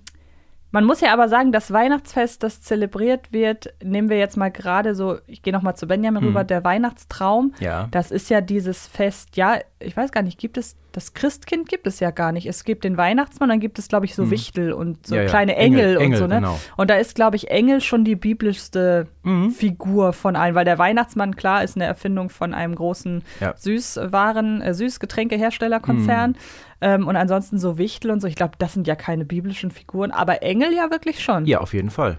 man 0.70 0.84
muss 0.84 1.00
ja 1.00 1.12
aber 1.12 1.28
sagen, 1.28 1.52
das 1.52 1.72
Weihnachtsfest, 1.72 2.42
das 2.42 2.60
zelebriert 2.60 3.32
wird, 3.32 3.72
nehmen 3.82 4.08
wir 4.08 4.18
jetzt 4.18 4.36
mal 4.36 4.50
gerade 4.50 4.94
so, 4.94 5.18
ich 5.26 5.42
gehe 5.42 5.52
noch 5.52 5.62
mal 5.62 5.74
zu 5.74 5.86
Benjamin 5.86 6.24
rüber, 6.24 6.44
der 6.44 6.64
Weihnachtstraum. 6.64 7.54
Ja. 7.60 7.88
Das 7.90 8.10
ist 8.10 8.28
ja 8.30 8.40
dieses 8.40 8.86
Fest, 8.86 9.36
ja, 9.36 9.58
ich 9.78 9.96
weiß 9.96 10.12
gar 10.12 10.22
nicht, 10.22 10.38
gibt 10.38 10.58
es, 10.58 10.76
das 10.96 11.12
Christkind 11.12 11.68
gibt 11.68 11.86
es 11.86 12.00
ja 12.00 12.10
gar 12.10 12.32
nicht. 12.32 12.46
Es 12.46 12.64
gibt 12.64 12.82
den 12.82 12.96
Weihnachtsmann, 12.96 13.50
dann 13.50 13.60
gibt 13.60 13.78
es, 13.78 13.86
glaube 13.88 14.06
ich, 14.06 14.14
so 14.14 14.30
Wichtel 14.30 14.72
und 14.72 15.06
so 15.06 15.14
Mhm. 15.14 15.18
Ja, 15.18 15.22
ja. 15.24 15.28
kleine 15.28 15.54
Engel, 15.56 15.80
Engel, 15.80 15.96
und 15.98 16.02
Engel, 16.04 16.18
so, 16.18 16.26
ne? 16.26 16.34
genau. 16.36 16.58
Und 16.78 16.88
da 16.88 16.94
ist, 16.94 17.14
glaube 17.14 17.36
ich, 17.36 17.50
Engel 17.50 17.82
schon 17.82 18.04
die 18.04 18.16
biblischste 18.16 19.06
Mhm. 19.22 19.50
Figur 19.50 20.14
von 20.14 20.36
allen, 20.36 20.54
weil 20.54 20.64
der 20.64 20.78
Weihnachtsmann, 20.78 21.36
klar, 21.36 21.62
ist 21.62 21.76
eine 21.76 21.84
Erfindung 21.84 22.30
von 22.30 22.54
einem 22.54 22.74
großen 22.74 23.22
Ja. 23.40 23.54
Süßwaren, 23.56 24.62
äh, 24.62 24.72
Süßgetränkeherstellerkonzern. 24.72 26.36
Ähm, 26.80 27.06
und 27.06 27.16
ansonsten 27.16 27.58
so 27.58 27.78
Wichtel 27.78 28.10
und 28.10 28.20
so, 28.20 28.28
ich 28.28 28.34
glaube, 28.34 28.54
das 28.58 28.72
sind 28.74 28.86
ja 28.86 28.94
keine 28.96 29.24
biblischen 29.24 29.70
Figuren, 29.70 30.10
aber 30.10 30.42
Engel 30.42 30.72
ja 30.74 30.90
wirklich 30.90 31.22
schon. 31.22 31.46
Ja, 31.46 31.60
auf 31.60 31.72
jeden 31.74 31.90
Fall. 31.90 32.18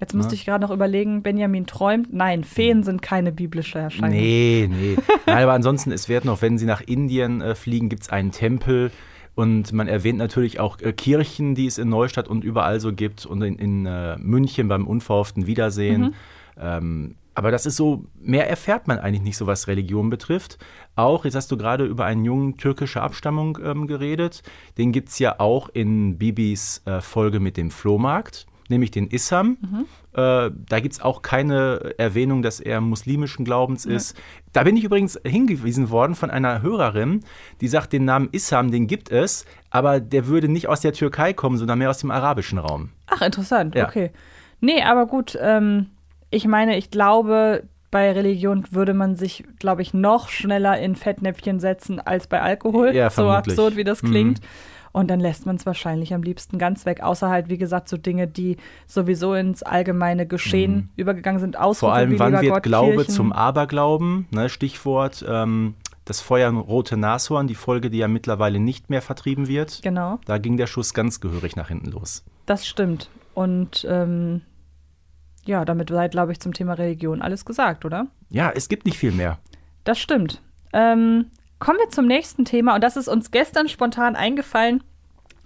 Jetzt 0.00 0.14
musste 0.14 0.34
ich 0.34 0.44
gerade 0.44 0.62
noch 0.62 0.70
überlegen, 0.70 1.22
Benjamin 1.22 1.66
träumt. 1.66 2.12
Nein, 2.12 2.44
Feen 2.44 2.82
sind 2.82 3.00
keine 3.00 3.32
biblische 3.32 3.78
Erscheinung. 3.78 4.10
Nee, 4.10 4.68
nee. 4.70 4.96
Nein, 5.26 5.42
aber 5.42 5.54
ansonsten, 5.54 5.90
es 5.90 6.08
wird 6.08 6.24
noch, 6.24 6.42
wenn 6.42 6.58
sie 6.58 6.66
nach 6.66 6.82
Indien 6.82 7.40
äh, 7.40 7.54
fliegen, 7.54 7.88
gibt 7.88 8.02
es 8.02 8.08
einen 8.10 8.30
Tempel. 8.30 8.90
Und 9.34 9.72
man 9.72 9.88
erwähnt 9.88 10.18
natürlich 10.18 10.60
auch 10.60 10.80
äh, 10.80 10.92
Kirchen, 10.92 11.54
die 11.54 11.66
es 11.66 11.78
in 11.78 11.88
Neustadt 11.88 12.28
und 12.28 12.44
überall 12.44 12.80
so 12.80 12.92
gibt. 12.92 13.24
Und 13.24 13.42
in, 13.42 13.56
in 13.56 13.86
äh, 13.86 14.16
München 14.18 14.68
beim 14.68 14.86
unverhofften 14.86 15.46
Wiedersehen. 15.46 16.14
Ähm, 16.58 17.16
aber 17.36 17.50
das 17.50 17.66
ist 17.66 17.76
so, 17.76 18.06
mehr 18.18 18.48
erfährt 18.48 18.88
man 18.88 18.98
eigentlich 18.98 19.22
nicht 19.22 19.36
so, 19.36 19.46
was 19.46 19.68
Religion 19.68 20.08
betrifft. 20.08 20.56
Auch, 20.94 21.26
jetzt 21.26 21.34
hast 21.34 21.52
du 21.52 21.58
gerade 21.58 21.84
über 21.84 22.06
einen 22.06 22.24
Jungen 22.24 22.56
türkischer 22.56 23.02
Abstammung 23.02 23.58
ähm, 23.62 23.86
geredet. 23.86 24.42
Den 24.78 24.90
gibt 24.90 25.10
es 25.10 25.18
ja 25.18 25.38
auch 25.38 25.68
in 25.68 26.16
Bibis 26.16 26.80
äh, 26.86 27.02
Folge 27.02 27.38
mit 27.38 27.58
dem 27.58 27.70
Flohmarkt, 27.70 28.46
nämlich 28.70 28.90
den 28.90 29.06
Issam. 29.08 29.56
Äh, 30.12 30.50
da 30.68 30.80
gibt 30.80 30.94
es 30.94 31.00
auch 31.00 31.22
keine 31.22 31.94
Erwähnung, 31.98 32.42
dass 32.42 32.60
er 32.60 32.80
muslimischen 32.80 33.44
Glaubens 33.44 33.84
ist. 33.86 34.16
Da 34.52 34.62
bin 34.64 34.76
ich 34.76 34.84
übrigens 34.84 35.20
hingewiesen 35.24 35.90
worden 35.90 36.14
von 36.14 36.30
einer 36.30 36.62
Hörerin, 36.62 37.22
die 37.60 37.68
sagt, 37.68 37.92
den 37.92 38.04
Namen 38.04 38.28
Issam, 38.32 38.70
den 38.70 38.86
gibt 38.86 39.10
es, 39.10 39.44
aber 39.70 40.00
der 40.00 40.26
würde 40.26 40.48
nicht 40.48 40.68
aus 40.68 40.80
der 40.80 40.92
Türkei 40.92 41.32
kommen, 41.32 41.58
sondern 41.58 41.78
mehr 41.78 41.90
aus 41.90 41.98
dem 41.98 42.10
arabischen 42.10 42.58
Raum. 42.58 42.90
Ach, 43.06 43.22
interessant, 43.22 43.74
Ja. 43.74 43.86
okay. 43.86 44.10
Nee, 44.60 44.82
aber 44.82 45.06
gut, 45.06 45.38
ähm, 45.40 45.86
ich 46.30 46.46
meine, 46.46 46.76
ich 46.78 46.90
glaube, 46.90 47.64
bei 47.90 48.10
Religion 48.12 48.64
würde 48.70 48.94
man 48.94 49.14
sich, 49.16 49.44
glaube 49.58 49.82
ich, 49.82 49.94
noch 49.94 50.28
schneller 50.28 50.78
in 50.80 50.96
Fettnäpfchen 50.96 51.60
setzen 51.60 52.00
als 52.00 52.26
bei 52.26 52.40
Alkohol. 52.40 52.94
Ja, 52.94 53.10
so 53.10 53.22
vermutlich. 53.22 53.46
Mhm. 53.46 53.50
absurd, 53.52 53.76
wie 53.76 53.84
das 53.84 54.00
klingt. 54.00 54.40
Und 54.96 55.08
dann 55.08 55.20
lässt 55.20 55.44
man 55.44 55.56
es 55.56 55.66
wahrscheinlich 55.66 56.14
am 56.14 56.22
liebsten 56.22 56.56
ganz 56.56 56.86
weg, 56.86 57.02
außer 57.02 57.28
halt, 57.28 57.50
wie 57.50 57.58
gesagt, 57.58 57.86
so 57.90 57.98
Dinge, 57.98 58.26
die 58.26 58.56
sowieso 58.86 59.34
ins 59.34 59.62
allgemeine 59.62 60.26
Geschehen 60.26 60.88
übergegangen 60.96 61.38
sind. 61.38 61.58
Ausrufe 61.58 61.84
Mhm. 61.84 61.90
Vor 61.90 61.94
allem, 61.94 62.18
wann 62.18 62.40
wird 62.40 62.54
Gott, 62.54 62.62
Glaube 62.62 62.94
Kirchen. 62.94 63.12
zum 63.12 63.30
Aberglauben? 63.30 64.26
Ne, 64.30 64.48
Stichwort 64.48 65.22
ähm, 65.28 65.74
das 66.06 66.22
Feuer 66.22 66.50
rote 66.50 66.96
Nashorn, 66.96 67.46
die 67.46 67.54
Folge, 67.54 67.90
die 67.90 67.98
ja 67.98 68.08
mittlerweile 68.08 68.58
nicht 68.58 68.88
mehr 68.88 69.02
vertrieben 69.02 69.48
wird. 69.48 69.82
Genau, 69.82 70.18
Da 70.24 70.38
ging 70.38 70.56
der 70.56 70.66
Schuss 70.66 70.94
ganz 70.94 71.20
gehörig 71.20 71.56
nach 71.56 71.68
hinten 71.68 71.90
los. 71.90 72.24
das 72.46 72.66
stimmt. 72.66 73.10
Und 73.34 73.86
ähm, 73.90 74.40
ja, 75.44 75.66
damit 75.66 75.90
sei, 75.90 76.08
glaube 76.08 76.32
ich, 76.32 76.40
zum 76.40 76.54
Thema 76.54 76.72
Religion 76.72 77.20
alles 77.20 77.44
gesagt, 77.44 77.84
oder? 77.84 78.06
Ja, 78.30 78.50
es 78.50 78.70
gibt 78.70 78.86
nicht 78.86 78.96
viel 78.96 79.12
mehr. 79.12 79.40
Das 79.84 79.98
stimmt. 79.98 80.40
Ähm, 80.72 81.26
kommen 81.58 81.78
wir 81.78 81.88
zum 81.88 82.06
nächsten 82.06 82.44
Thema 82.44 82.74
und 82.74 82.84
das 82.84 82.96
ist 82.96 83.08
uns 83.08 83.30
gestern 83.30 83.68
spontan 83.68 84.16
eingefallen 84.16 84.82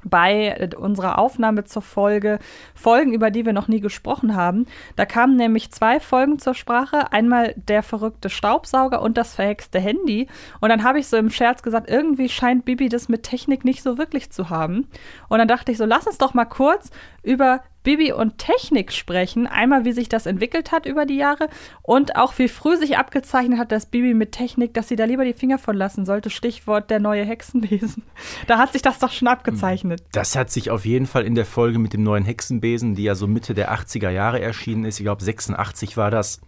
bei 0.03 0.71
unserer 0.77 1.19
Aufnahme 1.19 1.65
zur 1.65 1.83
Folge 1.83 2.39
Folgen, 2.75 3.13
über 3.13 3.31
die 3.31 3.45
wir 3.45 3.53
noch 3.53 3.69
nie 3.69 3.81
gesprochen 3.81 4.35
haben. 4.35 4.67
Da 4.97 5.05
kamen 5.05 5.37
nämlich 5.37 5.71
zwei 5.73 6.01
Folgen 6.01 6.39
zur 6.39 6.55
Sprache. 6.55 7.13
Einmal 7.13 7.55
der 7.57 7.83
verrückte 7.83 8.31
Staubsauger 8.31 9.03
und 9.03 9.19
das 9.19 9.35
verhexte 9.35 9.79
Handy. 9.79 10.27
Und 10.61 10.71
dann 10.71 10.85
habe 10.85 10.99
ich 10.99 11.09
so 11.09 11.17
im 11.17 11.31
Scherz 11.31 11.63
gesagt, 11.63 11.91
irgendwie 11.91 12.29
scheint 12.29 12.65
Bibi 12.65 12.89
das 12.89 13.09
mit 13.09 13.23
Technik 13.23 13.65
nicht 13.65 13.83
so 13.83 13.99
wirklich 13.99 14.31
zu 14.31 14.51
haben. 14.51 14.89
Und 15.29 15.39
dann 15.39 15.49
dachte 15.49 15.73
ich 15.73 15.79
so, 15.79 15.85
lass 15.85 16.07
uns 16.07 16.19
doch 16.19 16.35
mal 16.35 16.47
kurz 16.47 16.91
über 17.23 17.63
Bibi 17.83 18.13
und 18.13 18.39
Technik 18.39 18.93
sprechen. 18.93 19.47
Einmal, 19.47 19.85
wie 19.85 19.93
sich 19.93 20.09
das 20.09 20.27
entwickelt 20.27 20.73
hat 20.73 20.87
über 20.87 21.07
die 21.07 21.17
Jahre 21.17 21.49
und 21.83 22.17
auch 22.17 22.39
wie 22.39 22.49
früh 22.49 22.77
sich 22.77 22.99
abgezeichnet 22.99 23.59
hat, 23.59 23.73
dass 23.73 23.87
Bibi 23.87 24.15
mit 24.15 24.33
Technik, 24.33 24.75
dass 24.75 24.89
sie 24.89 24.97
da 24.97 25.05
lieber 25.05 25.25
die 25.25 25.33
Finger 25.33 25.59
von 25.59 25.77
lassen 25.77 26.05
sollte. 26.05 26.31
Stichwort 26.31 26.91
der 26.91 27.01
neue 27.01 27.25
Hexenbesen. 27.25 28.03
Da 28.47 28.59
hat 28.59 28.73
sich 28.73 28.83
das 28.83 28.99
doch 28.99 29.13
schon 29.13 29.29
abgezeichnet. 29.29 30.03
Das 30.13 30.35
hat 30.35 30.51
sich 30.51 30.71
auf 30.71 30.85
jeden 30.85 31.07
Fall 31.07 31.25
in 31.25 31.35
der 31.35 31.47
Folge 31.47 31.79
mit 31.79 31.93
dem 31.93 32.03
neuen 32.03 32.25
Hexenbesen, 32.25 32.95
die 32.95 33.05
ja 33.05 33.15
so 33.15 33.27
Mitte 33.27 33.55
der 33.55 33.73
80er 33.73 34.11
Jahre 34.11 34.41
erschienen 34.41 34.85
ist, 34.85 34.99
ich 34.99 35.05
glaube 35.05 35.23
86 35.23 35.97
war 35.97 36.11
das, 36.11 36.41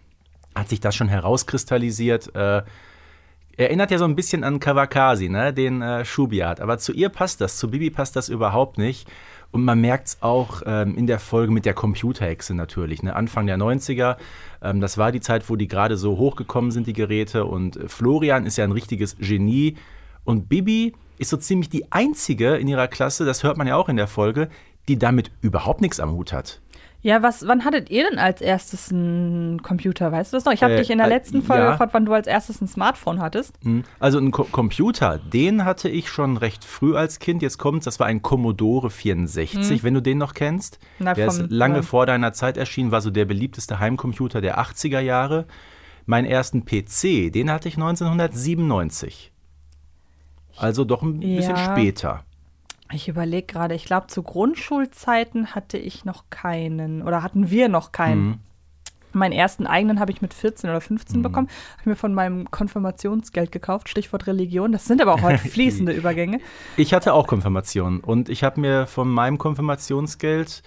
hat 0.55 0.69
sich 0.69 0.79
das 0.79 0.95
schon 0.95 1.07
herauskristallisiert. 1.07 2.35
Äh, 2.35 2.63
erinnert 3.57 3.91
ja 3.91 3.97
so 3.97 4.05
ein 4.05 4.15
bisschen 4.15 4.43
an 4.43 4.59
Kawakasi, 4.59 5.29
ne? 5.29 5.53
den 5.53 5.81
äh, 5.81 6.05
Schubiat. 6.05 6.59
Aber 6.59 6.77
zu 6.77 6.93
ihr 6.93 7.09
passt 7.09 7.41
das, 7.41 7.57
zu 7.57 7.69
Bibi 7.69 7.89
passt 7.89 8.15
das 8.15 8.29
überhaupt 8.29 8.77
nicht. 8.77 9.07
Und 9.53 9.65
man 9.65 9.79
merkt 9.79 10.07
es 10.07 10.17
auch 10.21 10.63
ähm, 10.65 10.95
in 10.95 11.05
der 11.05 11.19
Folge 11.19 11.53
mit 11.53 11.65
der 11.65 11.75
Computerhexe 11.75 12.55
natürlich. 12.55 13.03
Ne? 13.03 13.15
Anfang 13.15 13.45
der 13.45 13.57
90er, 13.57 14.17
ähm, 14.63 14.81
das 14.81 14.97
war 14.97 15.11
die 15.11 15.21
Zeit, 15.21 15.47
wo 15.47 15.55
die 15.55 15.67
gerade 15.67 15.95
so 15.95 16.17
hochgekommen 16.17 16.71
sind, 16.71 16.87
die 16.87 16.93
Geräte. 16.93 17.45
Und 17.45 17.77
äh, 17.77 17.87
Florian 17.87 18.47
ist 18.47 18.57
ja 18.57 18.63
ein 18.63 18.71
richtiges 18.71 19.15
Genie. 19.19 19.75
Und 20.23 20.49
Bibi 20.49 20.93
ist 21.19 21.29
so 21.29 21.37
ziemlich 21.37 21.69
die 21.69 21.91
einzige 21.91 22.55
in 22.55 22.67
ihrer 22.67 22.87
Klasse, 22.87 23.25
das 23.25 23.43
hört 23.43 23.57
man 23.57 23.67
ja 23.67 23.75
auch 23.75 23.89
in 23.89 23.95
der 23.95 24.07
Folge, 24.07 24.49
die 24.87 24.97
damit 24.97 25.29
überhaupt 25.41 25.81
nichts 25.81 25.99
am 25.99 26.13
Hut 26.13 26.33
hat. 26.33 26.59
Ja, 27.03 27.21
was, 27.21 27.45
wann 27.45 27.65
hattet 27.65 27.89
ihr 27.89 28.09
denn 28.09 28.17
als 28.17 28.39
erstes 28.39 28.89
einen 28.89 29.61
Computer? 29.61 30.11
Weißt 30.13 30.31
du 30.31 30.37
das 30.37 30.45
noch? 30.45 30.53
Ich 30.53 30.63
habe 30.63 30.73
Äh, 30.75 30.77
dich 30.77 30.89
in 30.89 30.99
der 30.99 31.07
äh, 31.07 31.09
letzten 31.09 31.41
Folge 31.43 31.63
ja. 31.63 31.71
gefragt, 31.71 31.93
wann 31.93 32.05
du 32.05 32.13
als 32.13 32.27
erstes 32.27 32.61
ein 32.61 32.67
Smartphone 32.69 33.19
hattest. 33.19 33.55
Hm. 33.63 33.83
Also 33.99 34.19
ein 34.19 34.31
Co 34.31 34.45
Computer, 34.45 35.17
den 35.19 35.65
hatte 35.65 35.89
ich 35.89 36.09
schon 36.09 36.37
recht 36.37 36.63
früh 36.63 36.95
als 36.95 37.19
Kind. 37.19 37.41
Jetzt 37.41 37.57
kommt's, 37.57 37.83
das 37.83 37.99
war 37.99 38.07
ein 38.07 38.21
Commodore 38.21 38.89
64, 38.89 39.83
wenn 39.83 39.93
du 39.93 40.01
den 40.01 40.17
noch 40.17 40.33
kennst. 40.33 40.79
Na, 40.99 41.13
der 41.13 41.29
vom- 41.29 41.43
ist 41.43 41.51
lange 41.51 41.75
ja. 41.77 41.81
vor 41.81 42.05
deiner 42.05 42.31
Zeit 42.31 42.55
erschienen, 42.55 42.91
war 42.91 43.01
so 43.01 43.11
der 43.11 43.25
beliebteste 43.25 43.79
Heimcomputer 43.79 44.39
der 44.39 44.57
80er 44.59 44.99
Jahre. 45.01 45.45
Meinen 46.05 46.25
ersten 46.25 46.63
PC, 46.65 47.31
den 47.33 47.51
hatte 47.51 47.67
ich 47.67 47.75
1997. 47.75 49.31
Also 50.57 50.85
doch 50.85 51.01
ein 51.01 51.19
bisschen 51.19 51.55
Ja. 51.55 51.71
später. 51.73 52.23
Ich 52.93 53.07
überlege 53.07 53.47
gerade, 53.47 53.75
ich 53.75 53.85
glaube, 53.85 54.07
zu 54.07 54.23
Grundschulzeiten 54.23 55.55
hatte 55.55 55.77
ich 55.77 56.05
noch 56.05 56.25
keinen 56.29 57.01
oder 57.01 57.23
hatten 57.23 57.49
wir 57.49 57.69
noch 57.69 57.91
keinen. 57.91 58.25
Mhm. 58.25 58.39
Meinen 59.15 59.31
ersten 59.31 59.67
eigenen 59.67 59.99
habe 59.99 60.11
ich 60.11 60.23
mit 60.23 60.33
14 60.33 60.71
oder 60.71 60.81
15 60.81 61.21
bekommen. 61.21 61.47
Habe 61.47 61.81
ich 61.81 61.85
mir 61.85 61.95
von 61.95 62.15
meinem 62.15 62.49
Konfirmationsgeld 62.49 63.51
gekauft, 63.51 63.87
Stichwort 63.87 64.25
Religion. 64.25 64.71
Das 64.71 64.85
sind 64.85 65.01
aber 65.03 65.13
auch 65.13 65.21
heute 65.21 65.37
fließende 65.49 65.91
Übergänge. 65.91 66.39
Ich 66.77 66.95
hatte 66.95 67.13
auch 67.13 67.27
Konfirmation 67.27 67.99
und 67.99 68.27
ich 68.29 68.43
habe 68.43 68.59
mir 68.59 68.87
von 68.87 69.07
meinem 69.07 69.37
Konfirmationsgeld 69.37 70.63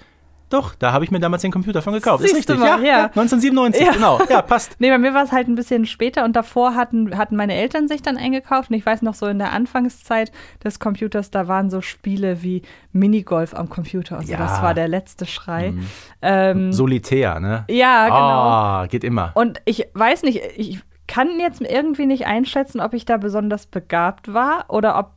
Doch, 0.48 0.74
da 0.76 0.92
habe 0.92 1.04
ich 1.04 1.10
mir 1.10 1.18
damals 1.18 1.42
den 1.42 1.50
Computer 1.50 1.82
von 1.82 1.92
gekauft. 1.92 2.22
Siehst 2.22 2.32
ist 2.32 2.38
richtig. 2.38 2.58
Mal, 2.58 2.84
ja, 2.84 2.86
ja. 2.86 3.04
1997, 3.06 3.84
ja. 3.84 3.92
genau. 3.92 4.20
Ja, 4.28 4.42
passt. 4.42 4.76
Nee, 4.78 4.90
bei 4.90 4.98
mir 4.98 5.14
war 5.14 5.24
es 5.24 5.32
halt 5.32 5.48
ein 5.48 5.54
bisschen 5.54 5.86
später 5.86 6.24
und 6.24 6.36
davor 6.36 6.74
hatten, 6.74 7.16
hatten 7.16 7.34
meine 7.34 7.54
Eltern 7.54 7.88
sich 7.88 8.02
dann 8.02 8.16
eingekauft. 8.16 8.70
Und 8.70 8.76
ich 8.76 8.86
weiß 8.86 9.02
noch 9.02 9.14
so 9.14 9.26
in 9.26 9.38
der 9.38 9.52
Anfangszeit 9.52 10.30
des 10.62 10.78
Computers, 10.78 11.30
da 11.30 11.48
waren 11.48 11.70
so 11.70 11.80
Spiele 11.80 12.42
wie 12.42 12.62
Minigolf 12.92 13.54
am 13.54 13.68
Computer. 13.68 14.18
Also 14.18 14.32
ja. 14.32 14.38
das 14.38 14.62
war 14.62 14.74
der 14.74 14.88
letzte 14.88 15.26
Schrei. 15.26 15.72
Mhm. 15.72 15.86
Ähm, 16.22 16.72
Solitär, 16.72 17.40
ne? 17.40 17.64
Ja, 17.68 18.06
genau. 18.06 18.84
Oh, 18.84 18.88
geht 18.88 19.04
immer. 19.04 19.32
Und 19.34 19.60
ich 19.64 19.88
weiß 19.94 20.22
nicht, 20.22 20.40
ich 20.56 20.80
kann 21.08 21.40
jetzt 21.40 21.60
irgendwie 21.60 22.06
nicht 22.06 22.26
einschätzen, 22.26 22.80
ob 22.80 22.94
ich 22.94 23.04
da 23.04 23.16
besonders 23.16 23.66
begabt 23.66 24.32
war 24.32 24.66
oder 24.68 24.98
ob 24.98 25.12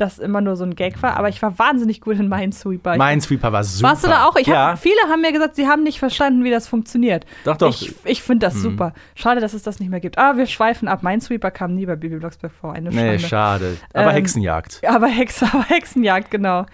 das 0.00 0.18
immer 0.18 0.40
nur 0.40 0.56
so 0.56 0.64
ein 0.64 0.74
Gag 0.74 1.02
war, 1.02 1.16
aber 1.16 1.28
ich 1.28 1.42
war 1.42 1.58
wahnsinnig 1.58 2.00
gut 2.00 2.18
in 2.18 2.28
Minesweeper. 2.28 2.96
Minesweeper 2.96 3.52
war 3.52 3.64
super. 3.64 3.88
Warst 3.90 4.04
du 4.04 4.08
da 4.08 4.26
auch? 4.26 4.36
Ich 4.36 4.46
ja. 4.46 4.68
hab, 4.68 4.78
viele 4.78 5.00
haben 5.08 5.20
mir 5.20 5.32
gesagt, 5.32 5.56
sie 5.56 5.66
haben 5.66 5.82
nicht 5.82 5.98
verstanden, 5.98 6.44
wie 6.44 6.50
das 6.50 6.68
funktioniert. 6.68 7.26
Doch, 7.44 7.56
doch. 7.56 7.68
Ich, 7.68 7.94
ich 8.04 8.22
finde 8.22 8.46
das 8.46 8.54
mhm. 8.54 8.60
super. 8.60 8.92
Schade, 9.14 9.40
dass 9.40 9.54
es 9.54 9.62
das 9.62 9.80
nicht 9.80 9.90
mehr 9.90 10.00
gibt. 10.00 10.16
Aber 10.16 10.38
wir 10.38 10.46
schweifen 10.46 10.88
ab. 10.88 11.02
Minesweeper 11.02 11.50
kam 11.50 11.74
nie 11.74 11.84
bei 11.84 11.96
Bibi 11.96 12.16
Blocksberg 12.16 12.52
vor. 12.52 12.72
Eine 12.72 12.92
Schande. 12.92 13.12
Nee, 13.12 13.18
schade. 13.18 13.76
Aber 13.92 14.10
ähm, 14.10 14.14
Hexenjagd. 14.14 14.80
Aber, 14.86 15.08
Hex, 15.08 15.42
aber 15.42 15.64
Hexenjagd, 15.64 16.30
genau. 16.30 16.64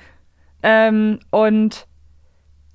Ähm, 0.63 1.19
und 1.31 1.87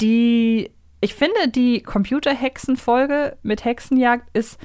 die, 0.02 0.72
ich 1.02 1.14
finde, 1.14 1.48
die 1.48 1.82
Computerhexen-Folge 1.82 3.38
mit 3.44 3.66
Hexenjagd 3.66 4.30
ist 4.34 4.60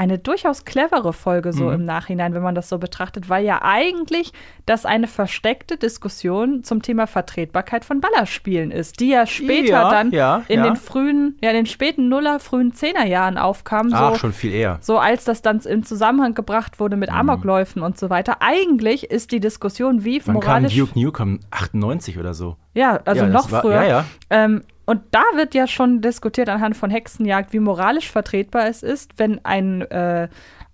eine 0.00 0.18
durchaus 0.18 0.64
clevere 0.64 1.12
Folge 1.12 1.52
so 1.52 1.64
mhm. 1.64 1.72
im 1.74 1.84
Nachhinein, 1.84 2.32
wenn 2.32 2.40
man 2.40 2.54
das 2.54 2.70
so 2.70 2.78
betrachtet, 2.78 3.28
weil 3.28 3.44
ja 3.44 3.60
eigentlich 3.60 4.32
das 4.64 4.86
eine 4.86 5.06
versteckte 5.06 5.76
Diskussion 5.76 6.64
zum 6.64 6.80
Thema 6.80 7.06
Vertretbarkeit 7.06 7.84
von 7.84 8.00
Ballerspielen 8.00 8.70
ist, 8.70 9.00
die 9.00 9.10
ja 9.10 9.26
später 9.26 9.68
ja, 9.68 9.90
dann 9.90 10.10
ja, 10.10 10.42
in 10.48 10.60
ja. 10.60 10.64
den 10.64 10.76
frühen, 10.76 11.36
ja 11.42 11.50
in 11.50 11.56
den 11.56 11.66
späten 11.66 12.08
Nuller, 12.08 12.40
frühen 12.40 12.72
Zehnerjahren 12.72 13.36
aufkam. 13.36 13.90
So, 13.90 13.96
Ach, 13.96 14.16
schon 14.16 14.32
viel 14.32 14.54
eher. 14.54 14.78
So 14.80 14.96
als 14.96 15.24
das 15.24 15.42
dann 15.42 15.60
in 15.60 15.84
Zusammenhang 15.84 16.32
gebracht 16.32 16.80
wurde 16.80 16.96
mit 16.96 17.10
mhm. 17.10 17.16
Amokläufen 17.16 17.82
und 17.82 17.98
so 17.98 18.08
weiter. 18.08 18.38
Eigentlich 18.40 19.10
ist 19.10 19.32
die 19.32 19.40
Diskussion, 19.40 20.02
wie 20.02 20.22
Wann 20.24 20.32
moralisch... 20.32 20.74
Kam 20.74 20.86
Duke 20.86 20.98
Nukem 20.98 21.40
98 21.50 22.18
oder 22.18 22.32
so. 22.32 22.56
Ja, 22.72 23.00
also 23.04 23.26
noch 23.26 23.52
war, 23.52 23.60
früher. 23.60 24.04
Ähm, 24.30 24.62
und 24.86 25.02
da 25.10 25.22
wird 25.34 25.54
ja 25.54 25.66
schon 25.66 26.00
diskutiert 26.00 26.48
anhand 26.48 26.76
von 26.76 26.90
Hexenjagd, 26.90 27.52
wie 27.52 27.60
moralisch 27.60 28.10
vertretbar 28.10 28.66
es 28.66 28.82
ist, 28.82 29.18
wenn 29.18 29.44
ein, 29.44 29.82
äh, 29.82 30.28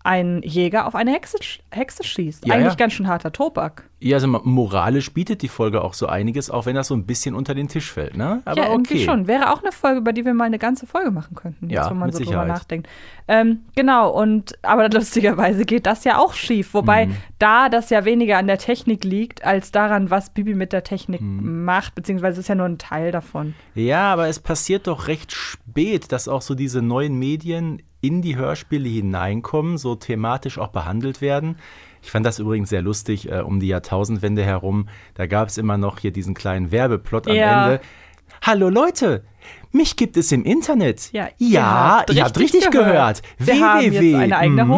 ein 0.04 0.40
Jäger 0.42 0.86
auf 0.86 0.94
eine 0.94 1.12
Hexe, 1.12 1.38
Hexe 1.70 2.04
schießt. 2.04 2.46
Ja, 2.46 2.54
Eigentlich 2.54 2.72
ja. 2.72 2.76
ganz 2.76 2.92
schön 2.94 3.08
harter 3.08 3.32
Tobak. 3.32 3.88
Ja, 3.98 4.16
also 4.16 4.28
moralisch 4.28 5.14
bietet 5.14 5.40
die 5.40 5.48
Folge 5.48 5.82
auch 5.82 5.94
so 5.94 6.06
einiges, 6.06 6.50
auch 6.50 6.66
wenn 6.66 6.74
das 6.74 6.88
so 6.88 6.94
ein 6.94 7.06
bisschen 7.06 7.34
unter 7.34 7.54
den 7.54 7.66
Tisch 7.68 7.90
fällt, 7.90 8.14
ne? 8.14 8.42
Aber 8.44 8.60
ja, 8.64 8.68
irgendwie 8.70 8.96
okay. 8.96 9.04
schon. 9.06 9.26
Wäre 9.26 9.50
auch 9.54 9.62
eine 9.62 9.72
Folge, 9.72 10.00
über 10.00 10.12
die 10.12 10.26
wir 10.26 10.34
mal 10.34 10.44
eine 10.44 10.58
ganze 10.58 10.86
Folge 10.86 11.10
machen 11.10 11.34
könnten, 11.34 11.70
ja, 11.70 11.80
jetzt, 11.80 11.90
wenn 11.90 11.98
man 11.98 12.12
so 12.12 12.18
Sicherheit. 12.18 12.42
drüber 12.44 12.52
nachdenkt. 12.52 12.88
Ähm, 13.26 13.60
genau, 13.74 14.10
und 14.10 14.52
aber 14.62 14.88
lustigerweise 14.92 15.64
geht 15.64 15.86
das 15.86 16.04
ja 16.04 16.18
auch 16.18 16.34
schief. 16.34 16.74
Wobei 16.74 17.06
Mhm. 17.06 17.16
da 17.38 17.70
das 17.70 17.88
ja 17.88 18.04
weniger 18.04 18.36
an 18.36 18.46
der 18.48 18.58
Technik 18.58 19.02
liegt, 19.02 19.44
als 19.46 19.70
daran, 19.72 20.10
was 20.10 20.28
Bibi 20.28 20.54
mit 20.54 20.74
der 20.74 20.84
Technik 20.84 21.22
Mhm. 21.22 21.64
macht, 21.64 21.94
beziehungsweise 21.94 22.34
es 22.34 22.44
ist 22.44 22.48
ja 22.48 22.54
nur 22.54 22.66
ein 22.66 22.76
Teil 22.78 23.12
davon. 23.12 23.54
Ja, 23.74 24.12
aber 24.12 24.28
es 24.28 24.40
passiert 24.40 24.88
doch 24.88 25.08
recht 25.08 25.32
spät, 25.32 26.12
dass 26.12 26.28
auch 26.28 26.42
so 26.42 26.54
diese 26.54 26.82
neuen 26.82 27.18
Medien 27.18 27.80
in 28.02 28.20
die 28.20 28.36
Hörspiele 28.36 28.88
hineinkommen, 28.88 29.78
so 29.78 29.94
thematisch 29.94 30.58
auch 30.58 30.68
behandelt 30.68 31.22
werden. 31.22 31.56
Ich 32.06 32.12
fand 32.12 32.24
das 32.24 32.38
übrigens 32.38 32.68
sehr 32.68 32.82
lustig, 32.82 33.32
äh, 33.32 33.40
um 33.40 33.58
die 33.58 33.66
Jahrtausendwende 33.66 34.44
herum. 34.44 34.88
Da 35.14 35.26
gab 35.26 35.48
es 35.48 35.58
immer 35.58 35.76
noch 35.76 35.98
hier 35.98 36.12
diesen 36.12 36.34
kleinen 36.34 36.70
Werbeplot 36.70 37.26
am 37.26 37.34
Ja. 37.34 37.64
Ende. 37.64 37.80
Hallo 38.42 38.68
Leute, 38.68 39.24
mich 39.72 39.96
gibt 39.96 40.16
es 40.16 40.30
im 40.30 40.44
Internet. 40.44 41.10
Ja, 41.12 41.24
ja 41.24 41.30
ihr 41.48 41.66
habt 41.66 42.10
ihr 42.14 42.22
habt 42.22 42.38
richtig 42.38 42.70
gehört. 42.70 42.86
gehört. 42.86 43.22
Eigene 44.36 44.64
mhm. 44.64 44.70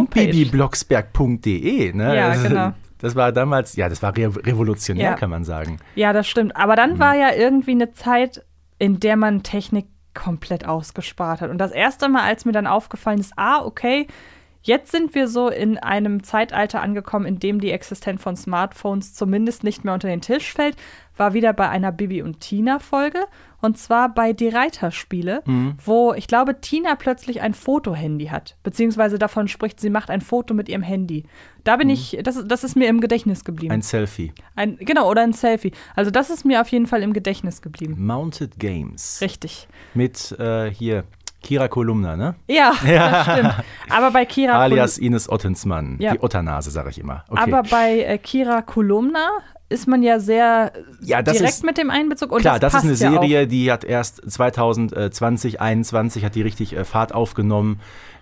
Ne? 1.93 2.17
Ja, 2.17 2.29
Das- 2.31 2.43
genau. 2.43 2.73
Das 3.01 3.15
war 3.15 3.31
damals, 3.31 3.77
ja, 3.77 3.91
das 3.91 4.03
war 4.03 4.17
re 4.17 4.35
revolutionär, 4.35 5.11
Ja. 5.11 5.15
kann 5.15 5.29
man 5.29 5.45
sagen. 5.45 5.81
Ja, 5.97 6.15
das 6.15 6.27
stimmt. 6.27 6.57
Aber 6.57 6.77
dann 6.77 6.95
Mhm. 6.95 6.99
war 6.99 7.15
ja 7.15 7.35
irgendwie 7.35 7.73
eine 7.73 7.93
Zeit, 7.93 8.43
in 8.79 9.01
der 9.01 9.17
man 9.17 9.43
Technik 9.43 9.87
komplett 10.15 10.67
ausgespart 10.67 11.43
hat. 11.43 11.51
Und 11.51 11.59
das 11.59 11.73
erste 11.73 12.09
Mal, 12.09 12.23
als 12.23 12.47
mir 12.47 12.53
dann 12.53 12.67
aufgefallen 12.67 13.19
ist, 13.21 13.35
ah, 13.37 13.63
okay, 13.67 14.07
jetzt 14.69 14.93
sind 14.93 15.15
wir 15.15 15.27
so 15.29 15.49
in 15.49 15.79
einem 15.79 16.23
Zeitalter 16.23 16.81
angekommen, 16.83 17.27
in 17.27 17.39
dem 17.41 17.61
die 17.61 17.73
Existenz 17.73 18.23
von 18.23 18.37
Smartphones 18.37 19.15
zumindest 19.15 19.65
nicht 19.65 19.85
mehr 19.85 19.95
unter 19.95 20.09
den 20.09 20.21
Tisch 20.21 20.53
fällt, 20.53 20.77
war 21.17 21.35
wieder 21.35 21.53
bei 21.53 21.69
einer 21.69 21.91
Bibi 21.91 22.23
und 22.23 22.39
Tina 22.41 22.79
Folge. 22.79 23.19
Und 23.61 23.77
zwar 23.77 24.15
bei 24.15 24.33
Die 24.33 24.49
Reiterspiele, 24.51 25.43
Mhm. 25.45 25.75
wo 25.85 26.13
ich 26.15 26.29
glaube, 26.29 26.61
Tina 26.61 26.95
plötzlich 26.95 27.41
ein 27.41 27.55
Fotohandy 27.55 28.27
hat. 28.27 28.57
Beziehungsweise 28.63 29.19
davon 29.19 29.49
spricht, 29.49 29.81
sie 29.81 29.91
macht 29.91 30.11
ein 30.11 30.21
Foto 30.21 30.55
mit 30.55 30.69
ihrem 30.69 30.83
Handy. 30.83 31.25
Da 31.65 31.77
bin 31.77 31.91
ich, 31.91 32.17
das, 32.23 32.41
das 32.47 32.63
ist 32.63 32.77
mir 32.77 32.89
im 32.89 33.01
Gedächtnis 33.01 33.45
geblieben. 33.45 33.73
Mhm. 33.73 33.79
Ein 33.79 33.83
Selfie. 33.83 34.33
Ein, 34.55 34.77
genau, 34.77 35.11
oder 35.11 35.23
ein 35.23 35.33
Selfie. 35.33 35.73
Also 35.97 36.13
das 36.13 36.31
ist 36.31 36.45
mir 36.45 36.61
auf 36.61 36.69
jeden 36.69 36.87
Fall 36.87 37.03
im 37.03 37.13
Gedächtnis 37.13 37.61
geblieben. 37.61 37.97
Mounted 37.99 38.61
Games. 38.61 39.19
Richtig. 39.21 39.67
Mit 39.93 40.37
äh, 40.39 40.71
hier 40.71 41.03
Kira 41.43 41.69
Kolumna, 41.69 42.17
ne? 42.17 42.35
Ja, 42.49 42.73
das 42.85 43.27
stimmt. 43.27 43.55
Aber 43.91 44.11
bei 44.11 44.25
Kira 44.25 44.59
Alias 44.59 44.99
Ines 44.99 45.29
Ottensmann. 45.31 45.97
Ja. 45.99 46.13
Die 46.13 46.21
Otternase, 46.21 46.71
sage 46.71 46.91
ich 46.91 46.99
immer. 46.99 47.25
Okay. 47.29 47.41
aber 47.43 47.63
bei 47.69 48.01
äh, 48.01 48.19
Kira 48.19 48.63
Kolumna 48.63 49.29
ist 49.69 49.87
man 49.87 50.03
ja 50.03 50.19
sehr 50.19 50.73
Ja, 51.03 51.23
direkt 51.23 51.43
ist- 51.43 51.65
mit 51.65 51.79
dem 51.79 51.91
Einbezug. 51.91 52.33
Und 52.33 52.41
Klar, 52.41 52.59
das, 52.59 52.73
das, 52.73 52.85
ist 52.85 53.03
eine 53.03 53.13
ja 53.15 53.21
Serie, 53.21 53.47
die 53.47 53.71
hat 53.71 53.85
erst 53.85 54.23
2020, 54.31 55.13
2021 55.13 56.25
hat 56.25 56.35
die 56.35 56.43
richtig 56.43 56.75
äh, 56.77 56.85
Fahrt 56.85 57.15
aufgenommen. 57.15 57.81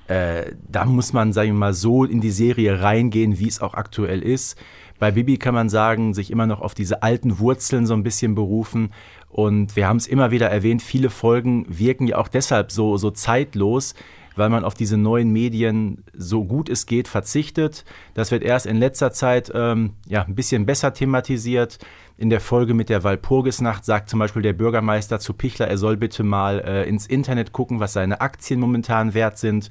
Äh, 0.09 0.53
da 0.69 0.85
muss 0.85 1.13
man, 1.13 1.33
sagen 1.33 1.49
wir 1.51 1.55
mal, 1.59 1.75
so 1.75 2.05
in 2.05 2.21
die 2.21 2.31
Serie 2.31 2.81
reingehen, 2.83 3.39
wie 3.39 3.49
es 3.49 3.61
auch 3.61 3.75
aktuell 3.75 4.23
ist. 4.23 4.57
Bei 4.99 5.11
Bibi 5.11 5.37
kann 5.37 5.55
man 5.55 5.69
sagen, 5.69 6.15
sich 6.15 6.31
immer 6.31 6.47
noch 6.47 6.61
auf 6.61 6.75
diese 6.75 7.03
alten 7.03 7.39
Wurzeln 7.39 7.87
so 7.87 7.95
ein 7.95 8.03
bisschen 8.03 8.35
berufen. 8.35 8.93
Und 9.37 9.77
wir 9.77 9.87
haben 9.87 9.99
es 9.99 10.07
immer 10.07 10.31
wieder 10.31 10.49
erwähnt, 10.49 10.81
viele 10.81 11.11
Folgen 11.11 11.67
wirken 11.69 12.07
ja 12.07 12.17
auch 12.17 12.29
deshalb 12.29 12.73
so, 12.73 12.97
so 12.97 13.11
zeitlos, 13.11 13.95
weil 14.35 14.49
man 14.49 14.65
auf 14.65 14.73
diese 14.73 14.97
neuen 14.97 15.31
Medien 15.31 16.05
so 16.15 16.43
gut 16.43 16.71
es 16.71 16.87
geht 16.87 17.07
verzichtet. 17.07 17.85
Das 18.15 18.31
wird 18.31 18.43
erst 18.43 18.65
in 18.65 18.79
letzter 18.79 19.13
Zeit 19.13 19.53
ähm, 19.55 19.93
ja, 20.07 20.23
ein 20.23 20.35
bisschen 20.35 20.65
besser 20.65 20.95
thematisiert. 20.95 21.79
In 22.17 22.31
der 22.31 22.41
Folge 22.41 22.73
mit 22.73 22.89
der 22.89 23.05
Walpurgisnacht 23.05 23.85
sagt 23.85 24.09
zum 24.09 24.21
Beispiel 24.21 24.41
der 24.41 24.55
Bürgermeister 24.55 25.21
zu 25.21 25.35
Pichler, 25.35 25.69
er 25.69 25.77
soll 25.77 25.99
bitte 25.99 26.23
mal 26.23 26.61
äh, 26.61 26.89
ins 26.89 27.07
Internet 27.07 27.53
gucken, 27.53 27.79
was 27.79 27.93
seine 27.93 28.23
Aktien 28.23 28.59
momentan 28.59 29.13
wert 29.13 29.37
sind. 29.37 29.69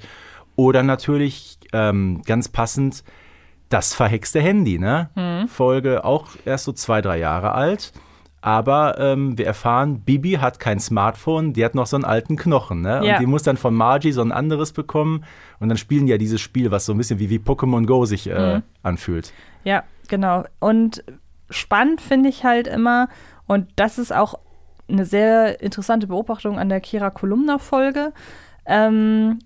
Oder 0.55 0.83
natürlich 0.83 1.57
ähm, 1.73 2.21
ganz 2.23 2.49
passend 2.49 3.03
das 3.69 3.95
verhexte 3.95 4.39
Handy, 4.41 4.77
ne? 4.77 5.09
Folge 5.47 6.05
auch 6.05 6.27
erst 6.45 6.65
so 6.65 6.71
zwei, 6.71 7.01
drei 7.01 7.17
Jahre 7.17 7.53
alt. 7.53 7.93
Aber 8.45 8.99
ähm, 8.99 9.39
wir 9.39 9.47
erfahren, 9.47 10.01
Bibi 10.01 10.33
hat 10.33 10.59
kein 10.59 10.79
Smartphone, 10.79 11.53
die 11.53 11.65
hat 11.65 11.73
noch 11.73 11.87
so 11.87 11.97
einen 11.97 12.05
alten 12.05 12.35
Knochen, 12.35 12.81
ne? 12.81 13.01
Ja. 13.03 13.15
Und 13.15 13.21
die 13.21 13.25
muss 13.25 13.41
dann 13.41 13.57
von 13.57 13.73
Margie 13.73 14.11
so 14.11 14.21
ein 14.21 14.31
anderes 14.31 14.71
bekommen. 14.71 15.25
Und 15.59 15.69
dann 15.69 15.79
spielen 15.79 16.05
die 16.05 16.11
ja 16.11 16.19
dieses 16.19 16.41
Spiel, 16.41 16.69
was 16.69 16.85
so 16.85 16.93
ein 16.93 16.97
bisschen 16.99 17.17
wie, 17.17 17.31
wie 17.31 17.39
Pokémon 17.39 17.87
Go 17.87 18.05
sich 18.05 18.29
äh, 18.29 18.61
anfühlt. 18.83 19.33
Ja, 19.63 19.83
genau. 20.09 20.43
Und 20.59 21.03
spannend 21.49 22.01
finde 22.01 22.29
ich 22.29 22.43
halt 22.43 22.67
immer, 22.67 23.09
und 23.47 23.67
das 23.77 23.97
ist 23.97 24.13
auch 24.13 24.37
eine 24.87 25.05
sehr 25.05 25.59
interessante 25.63 26.05
Beobachtung 26.05 26.59
an 26.59 26.69
der 26.69 26.81
Kira 26.81 27.09
Kolumna-Folge, 27.09 28.13
ähm, 28.67 29.39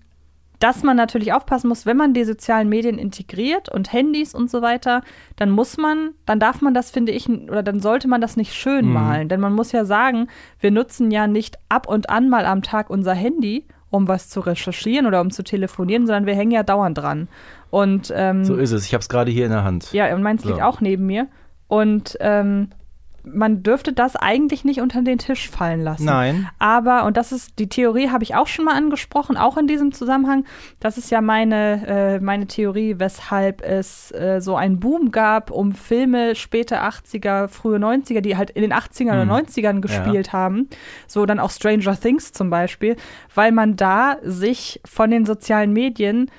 dass 0.60 0.82
man 0.84 0.96
natürlich 0.96 1.32
aufpassen 1.32 1.68
muss, 1.68 1.86
wenn 1.86 1.96
man 1.96 2.14
die 2.14 2.24
sozialen 2.24 2.68
Medien 2.68 2.98
integriert 2.98 3.68
und 3.68 3.92
Handys 3.92 4.34
und 4.34 4.50
so 4.50 4.62
weiter, 4.62 5.02
dann 5.36 5.50
muss 5.50 5.76
man, 5.76 6.10
dann 6.26 6.38
darf 6.38 6.60
man 6.62 6.72
das, 6.74 6.90
finde 6.90 7.10
ich, 7.12 7.28
oder 7.28 7.62
dann 7.64 7.80
sollte 7.80 8.06
man 8.06 8.20
das 8.20 8.36
nicht 8.36 8.54
schön 8.54 8.86
Mhm. 8.86 8.92
malen. 8.92 9.28
Denn 9.28 9.40
man 9.40 9.52
muss 9.54 9.72
ja 9.72 9.84
sagen, 9.84 10.28
wir 10.60 10.70
nutzen 10.70 11.10
ja 11.10 11.26
nicht 11.26 11.58
ab 11.68 11.88
und 11.88 12.08
an 12.10 12.28
mal 12.28 12.46
am 12.46 12.62
Tag 12.62 12.88
unser 12.90 13.14
Handy, 13.14 13.66
um 13.90 14.06
was 14.06 14.28
zu 14.28 14.38
recherchieren 14.40 15.06
oder 15.06 15.20
um 15.20 15.30
zu 15.32 15.42
telefonieren, 15.42 16.06
sondern 16.06 16.26
wir 16.26 16.34
hängen 16.36 16.52
ja 16.52 16.62
dauernd 16.62 16.96
dran. 16.96 17.26
Und 17.70 18.12
ähm, 18.14 18.44
So 18.44 18.56
ist 18.56 18.70
es. 18.70 18.84
Ich 18.86 18.92
habe 18.94 19.00
es 19.02 19.08
gerade 19.08 19.30
hier 19.32 19.46
in 19.46 19.50
der 19.52 19.64
Hand. 19.64 19.92
ja, 19.92 20.14
und 20.14 20.22
meins 20.22 20.44
liegt 20.44 20.58
So. 20.58 20.62
auch 20.64 20.80
neben 20.80 21.06
mir. 21.06 21.26
Und 21.68 22.16
ähm, 22.20 22.68
man 23.24 23.62
dürfte 23.62 23.92
das 23.92 24.16
eigentlich 24.16 24.64
nicht 24.64 24.80
unter 24.80 25.02
den 25.02 25.18
Tisch 25.18 25.48
fallen 25.50 25.82
lassen. 25.82 26.04
Nein. 26.04 26.48
Aber, 26.58 27.04
und 27.04 27.16
das 27.16 27.32
ist, 27.32 27.58
die 27.58 27.68
Theorie 27.68 28.10
habe 28.10 28.24
ich 28.24 28.34
auch 28.34 28.46
schon 28.46 28.64
mal 28.64 28.74
angesprochen, 28.74 29.36
auch 29.36 29.56
in 29.56 29.66
diesem 29.66 29.92
Zusammenhang. 29.92 30.44
Das 30.80 30.98
ist 30.98 31.10
ja 31.10 31.20
meine, 31.20 31.86
äh, 31.86 32.20
meine 32.20 32.46
Theorie, 32.46 32.96
weshalb 32.98 33.62
es 33.62 34.10
äh, 34.12 34.40
so 34.40 34.56
einen 34.56 34.80
Boom 34.80 35.10
gab 35.10 35.50
um 35.50 35.72
Filme 35.72 36.34
späte 36.34 36.82
80er, 36.82 37.48
frühe 37.48 37.78
90er, 37.78 38.20
die 38.20 38.36
halt 38.36 38.50
in 38.50 38.62
den 38.62 38.72
80ern 38.72 39.22
oder 39.22 39.32
90ern 39.32 39.80
gespielt 39.80 40.32
haben. 40.32 40.68
So 41.06 41.26
dann 41.26 41.40
auch 41.40 41.50
Stranger 41.50 41.98
Things 41.98 42.32
zum 42.32 42.50
Beispiel, 42.50 42.96
weil 43.34 43.52
man 43.52 43.76
da 43.76 44.16
sich 44.22 44.80
von 44.84 45.10
den 45.10 45.26
sozialen 45.26 45.72
Medien 45.72 46.30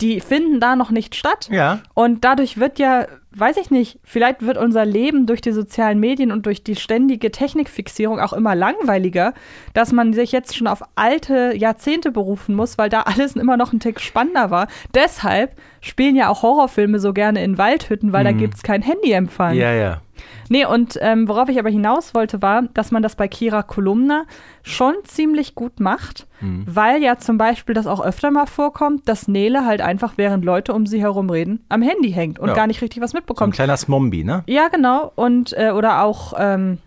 die 0.00 0.20
finden 0.20 0.60
da 0.60 0.76
noch 0.76 0.90
nicht 0.90 1.14
statt. 1.14 1.48
Ja. 1.50 1.80
Und 1.94 2.24
dadurch 2.24 2.58
wird 2.58 2.78
ja, 2.78 3.06
weiß 3.32 3.56
ich 3.56 3.70
nicht, 3.70 3.98
vielleicht 4.04 4.42
wird 4.42 4.58
unser 4.58 4.84
Leben 4.84 5.26
durch 5.26 5.40
die 5.40 5.52
sozialen 5.52 5.98
Medien 5.98 6.32
und 6.32 6.44
durch 6.44 6.62
die 6.62 6.76
ständige 6.76 7.30
Technikfixierung 7.30 8.20
auch 8.20 8.32
immer 8.34 8.54
langweiliger, 8.54 9.32
dass 9.72 9.92
man 9.92 10.12
sich 10.12 10.32
jetzt 10.32 10.54
schon 10.56 10.66
auf 10.66 10.82
alte 10.96 11.54
Jahrzehnte 11.56 12.10
berufen 12.12 12.54
muss, 12.54 12.76
weil 12.76 12.90
da 12.90 13.00
alles 13.06 13.36
immer 13.36 13.56
noch 13.56 13.72
ein 13.72 13.80
Tick 13.80 14.00
spannender 14.00 14.50
war. 14.50 14.68
Deshalb 14.94 15.52
spielen 15.80 16.16
ja 16.16 16.28
auch 16.28 16.42
Horrorfilme 16.42 16.98
so 16.98 17.12
gerne 17.12 17.42
in 17.42 17.56
Waldhütten, 17.58 18.12
weil 18.12 18.24
da 18.24 18.32
Mhm. 18.32 18.38
gibt 18.38 18.54
es 18.56 18.62
kein 18.62 18.82
Handyempfang. 18.82 19.54
Ja, 19.54 19.72
ja. 19.72 20.02
Nee, 20.48 20.64
und 20.66 20.98
ähm, 21.00 21.28
worauf 21.28 21.48
ich 21.48 21.58
aber 21.58 21.70
hinaus 21.70 22.14
wollte, 22.14 22.42
war, 22.42 22.62
dass 22.74 22.90
man 22.90 23.02
das 23.02 23.16
bei 23.16 23.28
Kira 23.28 23.62
Kolumna 23.62 24.24
schon 24.62 24.94
ziemlich 25.04 25.54
gut 25.54 25.80
macht, 25.80 26.26
Mhm. 26.40 26.64
weil 26.66 27.02
ja 27.02 27.16
zum 27.18 27.38
Beispiel 27.38 27.74
das 27.74 27.86
auch 27.86 28.00
öfter 28.04 28.30
mal 28.30 28.46
vorkommt, 28.46 29.08
dass 29.08 29.26
Nele 29.28 29.64
halt 29.64 29.80
einfach, 29.80 30.14
während 30.16 30.44
Leute 30.44 30.72
um 30.74 30.86
sie 30.86 31.00
herum 31.00 31.30
reden, 31.30 31.64
am 31.68 31.80
Handy 31.82 32.12
hängt 32.12 32.38
und 32.38 32.48
Ja. 32.48 32.54
gar 32.54 32.66
nicht 32.66 32.82
richtig 32.82 33.02
was 33.02 33.12
So 33.12 33.16
ein 33.16 33.20
mitbekommt. 33.20 33.54
kleiner 33.54 33.76
Smombi, 33.76 34.22
ne? 34.24 34.42
ja, 34.46 34.68
genau. 34.68 35.12
Und, 35.14 35.52
äh, 35.56 35.70
oder 35.70 36.02
auch, 36.02 36.34
ähm, 36.38 36.78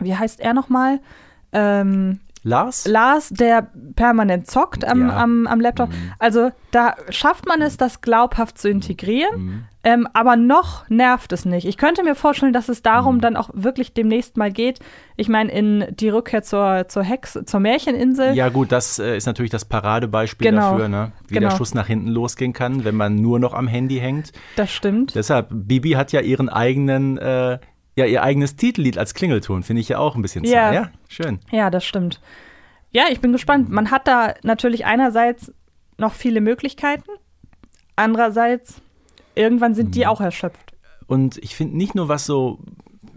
wie 0.00 0.16
heißt 0.16 0.40
er 0.40 0.52
nochmal? 0.54 0.98
Ähm, 1.52 2.18
Lars? 2.44 2.86
Lars, 2.88 3.28
der 3.30 3.68
permanent 3.94 4.50
zockt 4.50 4.84
am, 4.86 5.08
Ja. 5.08 5.16
am, 5.16 5.46
am 5.46 5.60
Laptop. 5.60 5.90
Also 6.18 6.50
da 6.72 6.94
schafft 7.10 7.46
man 7.46 7.62
es, 7.62 7.76
das 7.76 8.00
glaubhaft 8.00 8.58
zu 8.58 8.68
integrieren, 8.68 9.36
Mhm. 9.44 9.64
ähm, 9.84 10.08
aber 10.12 10.36
noch 10.36 10.88
nervt 10.88 11.32
es 11.32 11.44
nicht. 11.44 11.66
Ich 11.68 11.76
könnte 11.76 12.02
mir 12.02 12.14
vorstellen, 12.16 12.52
dass 12.52 12.68
es 12.68 12.82
darum 12.82 13.16
Mhm. 13.16 13.20
dann 13.20 13.36
auch 13.36 13.50
wirklich 13.52 13.92
demnächst 13.94 14.36
mal 14.36 14.50
geht. 14.50 14.80
Ich 15.16 15.28
meine, 15.28 15.52
in 15.52 15.86
die 15.90 16.08
Rückkehr 16.08 16.42
zur, 16.42 16.86
zur 16.88 17.04
Hex, 17.04 17.38
zur 17.44 17.60
Märcheninsel. 17.60 18.34
Ja, 18.34 18.48
gut, 18.48 18.72
das 18.72 18.98
äh, 18.98 19.16
ist 19.16 19.26
natürlich 19.26 19.50
das 19.52 19.64
Paradebeispiel 19.64 20.50
Genau. 20.50 20.72
dafür, 20.72 20.88
ne? 20.88 21.12
wie 21.28 21.34
Genau. 21.34 21.48
der 21.50 21.56
Schuss 21.56 21.74
nach 21.74 21.86
hinten 21.86 22.08
losgehen 22.08 22.52
kann, 22.52 22.84
wenn 22.84 22.96
man 22.96 23.14
nur 23.16 23.38
noch 23.38 23.54
am 23.54 23.68
Handy 23.68 23.98
hängt. 23.98 24.32
Das 24.56 24.70
stimmt. 24.72 25.14
Deshalb, 25.14 25.48
Bibi 25.52 25.90
hat 25.92 26.10
ja 26.12 26.20
ihren 26.20 26.48
eigenen, 26.48 27.18
äh, 27.18 27.58
ja, 27.96 28.04
ihr 28.06 28.22
eigenes 28.22 28.56
Titellied 28.56 28.96
als 28.98 29.14
Klingelton, 29.14 29.62
finde 29.62 29.80
ich 29.80 29.88
ja 29.88 29.98
auch 29.98 30.14
ein 30.16 30.22
bisschen 30.22 30.44
Ja. 30.44 30.50
zart. 30.52 30.74
Ja, 30.74 30.90
schön. 31.08 31.38
Ja, 31.50 31.70
das 31.70 31.84
stimmt. 31.84 32.20
Ja, 32.90 33.04
ich 33.10 33.20
bin 33.20 33.32
gespannt. 33.32 33.70
Man 33.70 33.90
hat 33.90 34.06
da 34.08 34.34
natürlich 34.42 34.84
einerseits 34.84 35.52
noch 35.98 36.12
viele 36.14 36.40
Möglichkeiten, 36.40 37.10
andererseits 37.96 38.80
irgendwann 39.34 39.74
sind 39.74 39.88
Mhm. 39.88 39.92
die 39.92 40.06
auch 40.06 40.20
erschöpft. 40.20 40.72
Und 41.06 41.38
ich 41.38 41.54
finde 41.56 41.76
nicht 41.76 41.94
nur 41.94 42.08
was 42.08 42.24
so, 42.26 42.58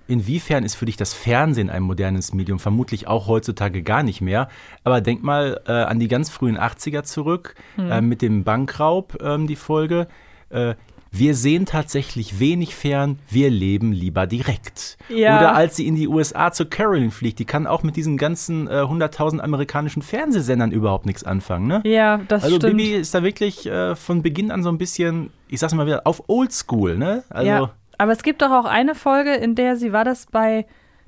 inwiefern 0.08 0.64
ist 0.64 0.76
für 0.76 0.86
dich 0.86 0.98
das 0.98 1.14
Fernsehen 1.14 1.70
ein 1.70 1.82
modernes 1.84 2.34
Medium? 2.34 2.60
Vermutlich 2.60 3.08
auch 3.08 3.28
heutzutage 3.28 3.82
gar 3.84 4.04
nicht 4.04 4.22
mehr. 4.22 4.50
Aber 4.84 5.02
denk 5.02 5.24
mal 5.24 5.62
äh, 5.68 5.72
an 5.72 6.00
die 6.00 6.08
ganz 6.08 6.30
frühen 6.30 6.58
80er 6.60 7.04
zurück, 7.04 7.56
Hm. 7.76 7.92
äh, 7.92 8.02
mit 8.02 8.22
dem 8.22 8.44
Bankraub, 8.44 9.18
ähm, 9.22 9.48
die 9.48 9.56
Folge. 9.56 10.08
Äh, 10.50 10.76
wir 11.18 11.36
sehen 11.36 11.66
tatsächlich 11.66 12.40
wenig 12.40 12.76
fern, 12.76 13.20
wir 13.30 13.50
leben 13.50 13.92
lieber 13.92 14.28
direkt. 14.28 14.98
Ja. 15.10 15.38
Oder 15.38 15.56
als 15.56 15.76
sie 15.76 15.88
in 15.88 15.96
die 15.96 16.08
USA 16.08 16.52
zu 16.52 16.66
Carolyn 16.66 17.12
fliegt, 17.12 17.40
die 17.40 17.46
kann 17.46 17.68
auch 17.68 17.84
mit 17.84 17.96
diesen 17.96 18.18
ganzen 18.18 18.68
äh, 18.68 18.82
100.000 18.82 19.40
amerikanischen 19.40 20.02
Fernsehsendern 20.02 20.72
überhaupt 20.72 21.06
nichts 21.06 21.24
anfangen. 21.24 21.68
Ne? 21.68 21.82
Ja, 21.86 22.20
das 22.28 22.44
Also 22.44 22.58
stimmt. 22.58 22.78
Bibi 22.78 22.96
ist 22.96 23.14
da 23.14 23.24
wirklich 23.24 23.66
äh, 23.66 23.96
von 23.96 24.22
Beginn 24.22 24.52
an 24.52 24.64
so 24.64 24.70
ein 24.70 24.78
bisschen, 24.78 25.32
ich 25.48 25.60
sag's 25.60 25.74
mal 25.74 25.86
wieder, 25.86 26.02
auf 26.06 26.24
Oldschool, 26.28 26.98
ne? 26.98 27.24
Also 27.30 27.48
ja, 27.48 27.72
aber 27.98 28.12
es 28.12 28.24
gibt 28.24 28.42
doch 28.42 28.52
auch 28.52 28.66
eine 28.66 28.96
Folge, 28.96 29.34
in 29.36 29.56
der 29.56 29.78
sie 29.78 29.94
war 29.94 30.04
das 30.04 30.26
bei, 30.26 30.66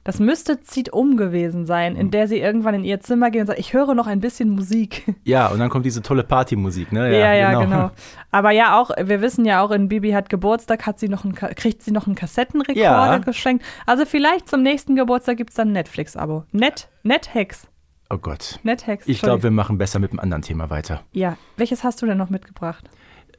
das 0.07 0.19
müsste 0.19 0.61
Zieht 0.63 0.93
um 0.93 1.17
gewesen 1.17 1.65
sein, 1.65 1.93
Mhm. 1.93 1.99
in 1.99 2.11
der 2.11 2.27
sie 2.29 2.39
irgendwann 2.39 2.73
in 2.75 2.83
ihr 2.85 3.01
Zimmer 3.01 3.29
geht 3.29 3.41
und 3.41 3.47
sagt, 3.47 3.59
ich 3.59 3.73
höre 3.73 3.93
noch 3.93 4.07
ein 4.07 4.21
bisschen 4.21 4.49
Musik. 4.49 5.13
Ja, 5.25 5.47
und 5.47 5.59
dann 5.59 5.69
kommt 5.69 5.85
diese 5.85 6.01
tolle 6.01 6.23
Partymusik, 6.23 6.93
ne? 6.93 7.11
Ja, 7.19 7.33
ja, 7.33 7.59
genau. 7.61 7.91
Aber 8.31 8.51
ja, 8.51 8.79
auch, 8.79 8.91
wir 8.99 9.21
wissen 9.21 9.43
ja 9.43 9.61
auch, 9.61 9.71
in 9.71 9.89
Bibi 9.89 10.11
hat 10.11 10.29
Geburtstag, 10.29 10.85
hat 10.85 10.97
sie 10.99 11.09
noch 11.09 11.25
einen, 11.25 11.35
kriegt 11.35 11.81
sie 11.83 11.91
noch 11.91 12.07
einen 12.07 12.15
Kassettenrekorder 12.15 12.81
Ja. 12.81 13.17
geschenkt. 13.17 13.65
Also 13.85 14.05
vielleicht 14.05 14.47
zum 14.47 14.63
nächsten 14.63 14.95
Geburtstag 14.95 15.35
gibt 15.35 15.49
es 15.49 15.57
dann 15.57 15.69
ein 15.69 15.73
Netflix-Abo. 15.73 16.45
Net, 16.53 16.87
Nethex. 17.03 17.67
Oh 18.09 18.17
Gott. 18.17 18.59
Nethex. 18.63 19.05
Ich 19.07 19.21
glaube, 19.21 19.43
wir 19.43 19.51
machen 19.51 19.77
besser 19.77 19.99
mit 19.99 20.11
einem 20.11 20.19
anderen 20.21 20.41
Thema 20.41 20.69
weiter. 20.69 21.01
Ja, 21.11 21.35
welches 21.57 21.83
hast 21.83 22.01
du 22.01 22.05
denn 22.05 22.17
noch 22.17 22.29
mitgebracht? 22.29 22.89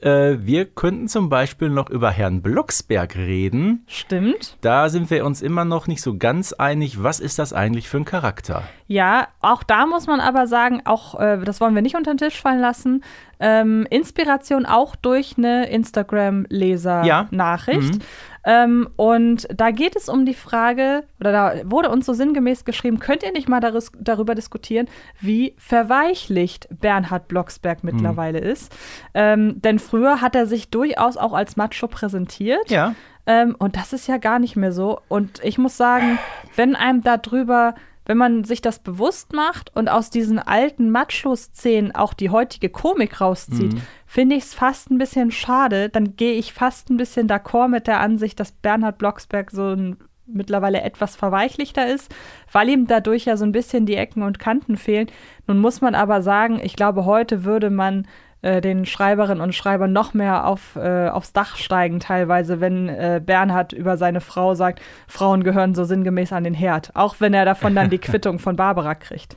Äh, 0.01 0.37
wir 0.41 0.65
könnten 0.65 1.09
zum 1.09 1.29
Beispiel 1.29 1.71
noch 1.71 1.91
über 1.91 2.11
Herrn 2.11 2.41
Blocksberg 2.41 3.17
reden. 3.17 3.85
Stimmt. 3.89 4.57
Da 4.61 4.91
sind 4.91 5.11
wir 5.11 5.25
uns 5.25 5.43
immer 5.43 5.65
noch 5.65 5.89
nicht 5.89 6.03
so 6.03 6.17
ganz 6.17 6.53
einig, 6.53 7.03
was 7.03 7.19
ist 7.19 7.39
das 7.39 7.53
eigentlich 7.53 7.89
für 7.89 7.97
ein 7.99 8.05
Charakter? 8.05 8.63
Ja, 8.87 9.27
auch 9.41 9.65
da 9.65 9.87
muss 9.87 10.07
man 10.07 10.21
aber 10.21 10.47
sagen, 10.47 10.83
auch 10.85 11.19
äh, 11.19 11.39
das 11.45 11.61
wollen 11.61 11.75
wir 11.75 11.83
nicht 11.83 11.97
unter 11.97 12.15
den 12.15 12.19
Tisch 12.19 12.41
fallen 12.41 12.61
lassen. 12.61 13.03
Ähm, 13.41 13.87
Inspiration 13.91 14.67
auch 14.67 14.95
durch 14.97 15.35
eine 15.37 15.69
Instagram-Leser-Nachricht. 15.69 17.95
Mhm. 17.95 18.01
Ähm, 18.49 18.89
und 18.97 19.47
da 19.55 19.71
geht 19.71 19.95
es 19.95 20.09
um 20.09 20.25
die 20.25 20.33
Frage, 20.33 21.05
oder 21.21 21.33
da 21.33 21.53
wurde 21.65 21.91
uns 21.91 22.07
so 22.07 22.15
sinngemäß 22.15 22.65
geschrieben, 22.65 22.99
könnt 22.99 23.23
ihr 23.23 23.31
nicht 23.31 23.47
mal 23.47 23.61
daris, 23.61 23.93
darüber 24.01 24.35
diskutieren, 24.35 24.89
wie 25.21 25.55
verweichlicht 25.59 26.67
Bernhard 26.71 27.29
Blocksberg 27.29 27.85
mittlerweile 27.85 28.39
ist? 28.39 28.75
Ähm, 29.13 29.61
denn 29.61 29.79
früher 29.79 30.23
hat 30.23 30.35
er 30.35 30.47
sich 30.47 30.71
durchaus 30.71 31.19
auch 31.19 31.35
als 31.35 31.59
Macho 31.59 31.89
präsentiert. 31.89 32.71
Ja. 32.71 32.95
Ähm, 33.27 33.55
und 33.59 33.77
das 33.77 33.93
ist 33.93 34.09
ja 34.09 34.17
gar 34.17 34.39
nicht 34.39 34.57
mehr 34.57 34.73
so. 34.73 34.99
Und 35.09 35.45
ich 35.45 35.59
muss 35.59 35.77
sagen, 35.77 36.19
wenn 36.57 36.75
einem 36.75 37.03
darüber, 37.03 37.75
wenn 38.09 38.17
man 38.17 38.43
sich 38.43 38.63
das 38.63 38.79
bewusst 38.79 39.35
macht 39.35 39.71
und 39.77 39.89
aus 39.89 40.09
diesen 40.09 40.39
alten 40.39 40.91
Macho-Szenen 40.91 41.95
auch 41.95 42.15
die 42.15 42.31
heutige 42.31 42.71
Komik 42.71 43.21
rauszieht, 43.21 43.77
finde 44.07 44.35
ich 44.35 44.45
es 44.45 44.55
fast 44.55 44.91
ein 44.91 44.97
bisschen 44.97 45.31
schade. 45.31 45.91
Dann 45.91 46.17
gehe 46.17 46.33
ich 46.33 46.55
fast 46.55 46.89
ein 46.89 46.97
bisschen 46.97 47.29
d'accord 47.29 47.69
mit 47.69 47.87
der 47.87 48.01
Ansicht, 48.01 48.41
dass 48.41 48.53
Bernhard 48.53 48.97
Blocksberg 48.97 49.51
so 49.51 49.75
ein 49.75 49.99
mittlerweile 50.27 50.83
etwas 50.83 51.17
verweichlichter 51.17 51.87
ist, 51.87 52.15
weil 52.51 52.71
ihm 52.71 52.87
dadurch 52.87 53.27
ja 53.27 53.37
so 53.37 53.45
ein 53.45 53.53
bisschen 53.53 53.87
die 53.87 53.97
Ecken 53.97 54.23
und 54.23 54.39
Kanten 54.39 54.77
fehlen. 54.77 55.09
Nun 55.47 55.59
muss 55.59 55.81
man 55.81 55.95
aber 55.95 56.23
sagen, 56.23 56.61
ich 56.63 56.77
glaube, 56.77 57.05
heute 57.05 57.45
würde 57.45 57.71
man 57.71 58.07
äh, 58.43 58.61
den 58.61 58.87
Schreiberinnen 58.87 59.41
und 59.43 59.55
Schreibern 59.55 59.93
noch 59.93 60.15
mehr 60.15 60.47
auf, 60.47 60.77
äh, 60.77 61.09
aufs 61.09 61.33
Dach 61.33 61.57
steigen, 61.57 62.01
teilweise, 62.01 62.61
wenn 62.61 62.89
äh, 62.89 63.21
Bernhard 63.25 63.73
über 63.73 63.97
seine 63.97 64.21
Frau 64.21 64.55
sagt, 64.55 64.81
Frauen 65.07 65.43
gehören 65.45 65.75
so 65.75 65.85
sinngemäß 65.85 66.33
an 66.33 66.45
den 66.45 66.55
Herd, 66.55 66.91
auch 66.95 67.17
wenn 67.19 67.35
er 67.35 67.45
davon 67.45 67.75
dann 67.75 67.91
die 67.91 67.99
Quittung 67.99 68.39
von 68.39 68.57
Barbara 68.57 68.95
kriegt. 68.95 69.37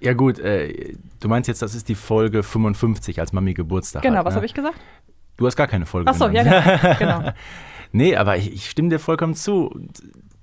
Ja 0.00 0.12
gut, 0.14 0.38
äh, 0.38 0.94
du 1.20 1.28
meinst 1.28 1.48
jetzt, 1.48 1.62
das 1.62 1.74
ist 1.74 1.88
die 1.88 1.94
Folge 1.96 2.42
55, 2.42 3.20
als 3.20 3.32
Mami 3.32 3.54
Geburtstag 3.54 4.02
Genau, 4.02 4.18
hat. 4.18 4.24
was 4.26 4.34
ne? 4.34 4.36
habe 4.36 4.46
ich 4.46 4.54
gesagt? 4.54 4.78
Du 5.36 5.46
hast 5.46 5.56
gar 5.56 5.66
keine 5.68 5.86
Folge 5.86 6.10
Ach 6.10 6.14
so, 6.14 6.28
ja, 6.28 6.42
genannt. 6.42 6.80
ja, 6.82 6.94
genau. 6.94 7.30
Nee, 7.90 8.16
aber 8.16 8.36
ich, 8.36 8.52
ich 8.52 8.68
stimme 8.68 8.90
dir 8.90 8.98
vollkommen 8.98 9.34
zu. 9.34 9.74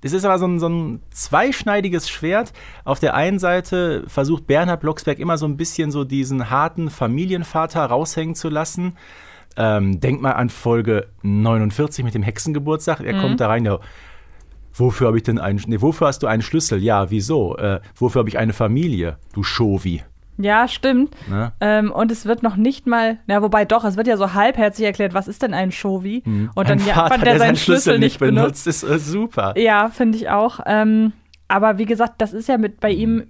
Es 0.02 0.12
ist 0.12 0.24
aber 0.24 0.38
so 0.38 0.46
ein, 0.46 0.58
so 0.60 0.68
ein 0.68 1.02
zweischneidiges 1.10 2.08
Schwert. 2.08 2.52
Auf 2.84 3.00
der 3.00 3.14
einen 3.14 3.38
Seite 3.38 4.04
versucht 4.06 4.46
Bernhard 4.46 4.80
Blocksberg 4.80 5.18
immer 5.18 5.38
so 5.38 5.46
ein 5.46 5.56
bisschen 5.56 5.90
so 5.90 6.04
diesen 6.04 6.50
harten 6.50 6.90
Familienvater 6.90 7.84
raushängen 7.84 8.34
zu 8.34 8.48
lassen. 8.48 8.96
Ähm, 9.56 10.00
denk 10.00 10.20
mal 10.20 10.32
an 10.32 10.50
Folge 10.50 11.08
49 11.22 12.04
mit 12.04 12.14
dem 12.14 12.22
Hexengeburtstag. 12.22 13.00
Er 13.00 13.18
kommt 13.20 13.40
da 13.40 13.48
rein, 13.48 13.64
ja, 13.64 13.80
wofür 14.74 15.08
habe 15.08 15.16
ich 15.16 15.22
denn 15.22 15.38
einen, 15.38 15.60
nee, 15.66 15.80
wofür 15.80 16.08
hast 16.08 16.22
du 16.22 16.26
einen 16.26 16.42
Schlüssel? 16.42 16.82
Ja, 16.82 17.10
wieso? 17.10 17.56
Äh, 17.56 17.80
wofür 17.94 18.20
habe 18.20 18.28
ich 18.28 18.38
eine 18.38 18.52
Familie? 18.52 19.18
Du 19.32 19.42
Schovi. 19.42 20.02
Ja, 20.38 20.68
stimmt. 20.68 21.14
Ne? 21.28 21.52
Ähm, 21.60 21.90
und 21.90 22.12
es 22.12 22.26
wird 22.26 22.42
noch 22.42 22.56
nicht 22.56 22.86
mal, 22.86 23.18
na 23.26 23.40
wobei 23.42 23.64
doch, 23.64 23.84
es 23.84 23.96
wird 23.96 24.06
ja 24.06 24.16
so 24.16 24.34
halbherzig 24.34 24.84
erklärt, 24.84 25.14
was 25.14 25.28
ist 25.28 25.42
denn 25.42 25.54
ein 25.54 25.72
Shovi? 25.72 26.22
Und 26.54 26.68
dann 26.68 26.78
Ein 26.80 26.86
ja, 26.86 26.94
Vater, 26.94 27.14
fand 27.14 27.26
der, 27.26 27.38
seinen 27.38 27.56
Schlüssel 27.56 27.98
nicht 27.98 28.18
benutzt, 28.18 28.64
benutzt. 28.64 28.66
ist 28.66 28.82
äh, 28.82 28.98
super. 28.98 29.54
Ja, 29.58 29.88
finde 29.88 30.18
ich 30.18 30.28
auch. 30.28 30.60
Ähm, 30.66 31.12
aber 31.48 31.78
wie 31.78 31.86
gesagt, 31.86 32.14
das 32.18 32.32
ist 32.32 32.48
ja 32.48 32.58
mit 32.58 32.80
bei 32.80 32.90
ihm. 32.90 33.28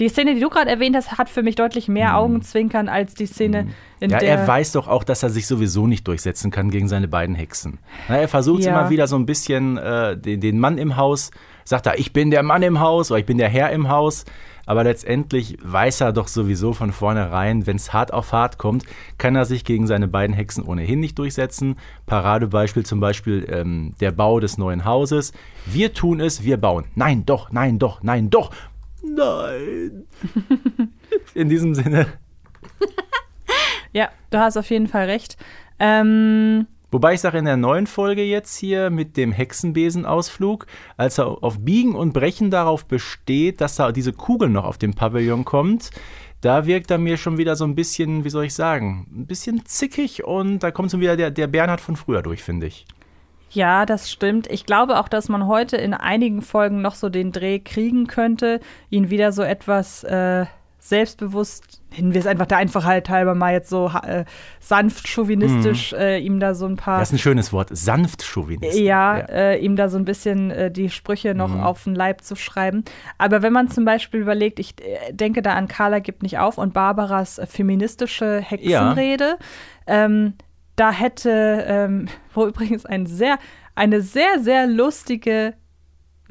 Die 0.00 0.08
Szene, 0.08 0.34
die 0.34 0.40
du 0.40 0.48
gerade 0.48 0.68
erwähnt 0.70 0.96
hast, 0.96 1.18
hat 1.18 1.28
für 1.28 1.44
mich 1.44 1.54
deutlich 1.54 1.86
mehr 1.86 2.16
Augenzwinkern 2.18 2.88
als 2.88 3.14
die 3.14 3.26
Szene, 3.26 3.68
in 4.00 4.08
Mhm. 4.08 4.12
Ja, 4.12 4.18
der. 4.18 4.28
er 4.40 4.48
weiß 4.48 4.72
doch 4.72 4.88
auch, 4.88 5.04
dass 5.04 5.22
er 5.22 5.30
sich 5.30 5.46
sowieso 5.46 5.86
nicht 5.86 6.08
durchsetzen 6.08 6.50
kann 6.50 6.68
gegen 6.70 6.88
seine 6.88 7.06
beiden 7.06 7.36
Hexen. 7.36 7.78
Na, 8.08 8.16
er 8.16 8.26
versucht 8.26 8.64
Ja. 8.64 8.72
immer 8.72 8.90
wieder 8.90 9.06
so 9.06 9.14
ein 9.14 9.24
bisschen 9.24 9.76
äh, 9.76 10.16
den, 10.16 10.40
den 10.40 10.58
Mann 10.58 10.78
im 10.78 10.96
Haus, 10.96 11.30
sagt 11.64 11.86
er, 11.86 11.96
ich 11.98 12.12
bin 12.12 12.32
der 12.32 12.42
Mann 12.42 12.62
im 12.64 12.80
Haus 12.80 13.12
oder 13.12 13.20
ich 13.20 13.26
bin 13.26 13.38
der 13.38 13.48
Herr 13.48 13.70
im 13.70 13.88
Haus. 13.88 14.24
Aber 14.66 14.84
letztendlich 14.84 15.58
weiß 15.62 16.00
er 16.00 16.12
doch 16.12 16.28
sowieso 16.28 16.72
von 16.72 16.92
vornherein, 16.92 17.66
wenn 17.66 17.76
es 17.76 17.92
hart 17.92 18.12
auf 18.12 18.32
hart 18.32 18.58
kommt, 18.58 18.84
kann 19.18 19.36
er 19.36 19.44
sich 19.44 19.64
gegen 19.64 19.86
seine 19.86 20.08
beiden 20.08 20.34
Hexen 20.34 20.64
ohnehin 20.64 21.00
nicht 21.00 21.18
durchsetzen. 21.18 21.76
Paradebeispiel 22.06 22.84
zum 22.84 23.00
Beispiel 23.00 23.46
ähm, 23.50 23.94
der 24.00 24.12
Bau 24.12 24.40
des 24.40 24.58
neuen 24.58 24.84
Hauses. 24.84 25.32
Wir 25.66 25.92
tun 25.92 26.20
es, 26.20 26.44
wir 26.44 26.56
bauen. 26.56 26.86
Nein, 26.94 27.24
doch, 27.26 27.50
nein, 27.52 27.78
doch, 27.78 28.02
nein, 28.02 28.30
doch. 28.30 28.50
Nein. 29.02 30.04
In 31.34 31.48
diesem 31.48 31.74
Sinne. 31.74 32.06
ja, 33.92 34.08
du 34.30 34.38
hast 34.38 34.56
auf 34.56 34.70
jeden 34.70 34.88
Fall 34.88 35.06
recht. 35.06 35.36
Ähm, 35.78 36.66
Wobei 36.94 37.14
ich 37.14 37.20
sage, 37.22 37.38
in 37.38 37.44
der 37.44 37.56
neuen 37.56 37.88
Folge 37.88 38.22
jetzt 38.22 38.56
hier 38.56 38.88
mit 38.88 39.16
dem 39.16 39.32
Hexenbesenausflug, 39.32 40.66
als 40.96 41.18
er 41.18 41.42
auf 41.42 41.58
Biegen 41.58 41.96
und 41.96 42.12
Brechen 42.12 42.52
darauf 42.52 42.84
besteht, 42.84 43.60
dass 43.60 43.74
da 43.74 43.90
diese 43.90 44.12
Kugel 44.12 44.48
noch 44.48 44.64
auf 44.64 44.78
dem 44.78 44.94
Pavillon 44.94 45.44
kommt, 45.44 45.90
da 46.40 46.66
wirkt 46.66 46.92
er 46.92 46.98
mir 46.98 47.16
schon 47.16 47.36
wieder 47.36 47.56
so 47.56 47.64
ein 47.64 47.74
bisschen, 47.74 48.22
wie 48.22 48.30
soll 48.30 48.44
ich 48.44 48.54
sagen, 48.54 49.08
ein 49.12 49.26
bisschen 49.26 49.66
zickig 49.66 50.22
und 50.22 50.60
da 50.60 50.70
kommt 50.70 50.92
schon 50.92 51.00
wieder 51.00 51.16
der, 51.16 51.32
der 51.32 51.48
Bernhard 51.48 51.80
von 51.80 51.96
früher 51.96 52.22
durch, 52.22 52.44
finde 52.44 52.68
ich. 52.68 52.86
Ja, 53.50 53.86
das 53.86 54.08
stimmt. 54.08 54.46
Ich 54.46 54.64
glaube 54.64 55.00
auch, 55.00 55.08
dass 55.08 55.28
man 55.28 55.48
heute 55.48 55.76
in 55.76 55.94
einigen 55.94 56.42
Folgen 56.42 56.80
noch 56.80 56.94
so 56.94 57.08
den 57.08 57.32
Dreh 57.32 57.58
kriegen 57.58 58.06
könnte, 58.06 58.60
ihn 58.88 59.10
wieder 59.10 59.32
so 59.32 59.42
etwas 59.42 60.04
äh, 60.04 60.46
selbstbewusst, 60.84 61.80
nennen 61.96 62.12
wir 62.12 62.20
es 62.20 62.26
einfach 62.26 62.44
der 62.44 62.58
Einfachheit 62.58 63.08
halber 63.08 63.34
mal 63.34 63.54
jetzt 63.54 63.70
so 63.70 63.90
äh, 64.02 64.26
sanft 64.60 65.08
chauvinistisch, 65.08 65.92
mhm. 65.92 65.98
äh, 65.98 66.18
ihm 66.18 66.40
da 66.40 66.54
so 66.54 66.66
ein 66.66 66.76
paar. 66.76 66.98
Das 66.98 67.08
ist 67.08 67.14
ein 67.14 67.18
schönes 67.20 67.54
Wort, 67.54 67.70
sanft 67.72 68.22
chauvinistisch. 68.22 68.82
Ja, 68.82 69.18
ja. 69.18 69.24
Äh, 69.24 69.58
ihm 69.64 69.76
da 69.76 69.88
so 69.88 69.96
ein 69.96 70.04
bisschen 70.04 70.50
äh, 70.50 70.70
die 70.70 70.90
Sprüche 70.90 71.34
noch 71.34 71.48
mhm. 71.48 71.60
auf 71.60 71.84
den 71.84 71.94
Leib 71.94 72.20
zu 72.20 72.36
schreiben. 72.36 72.84
Aber 73.16 73.40
wenn 73.40 73.54
man 73.54 73.68
zum 73.70 73.86
Beispiel 73.86 74.20
überlegt, 74.20 74.58
ich 74.60 74.74
äh, 74.82 75.14
denke 75.14 75.40
da 75.40 75.54
an 75.54 75.68
Carla 75.68 76.00
gibt 76.00 76.22
nicht 76.22 76.38
auf 76.38 76.58
und 76.58 76.74
Barbaras 76.74 77.40
feministische 77.48 78.40
Hexenrede, 78.40 79.38
ja. 79.88 80.04
ähm, 80.04 80.34
da 80.76 80.92
hätte, 80.92 81.64
ähm, 81.66 82.08
wo 82.34 82.46
übrigens 82.46 82.84
ein 82.84 83.06
sehr, 83.06 83.38
eine 83.74 84.02
sehr, 84.02 84.38
sehr 84.38 84.66
lustige 84.66 85.54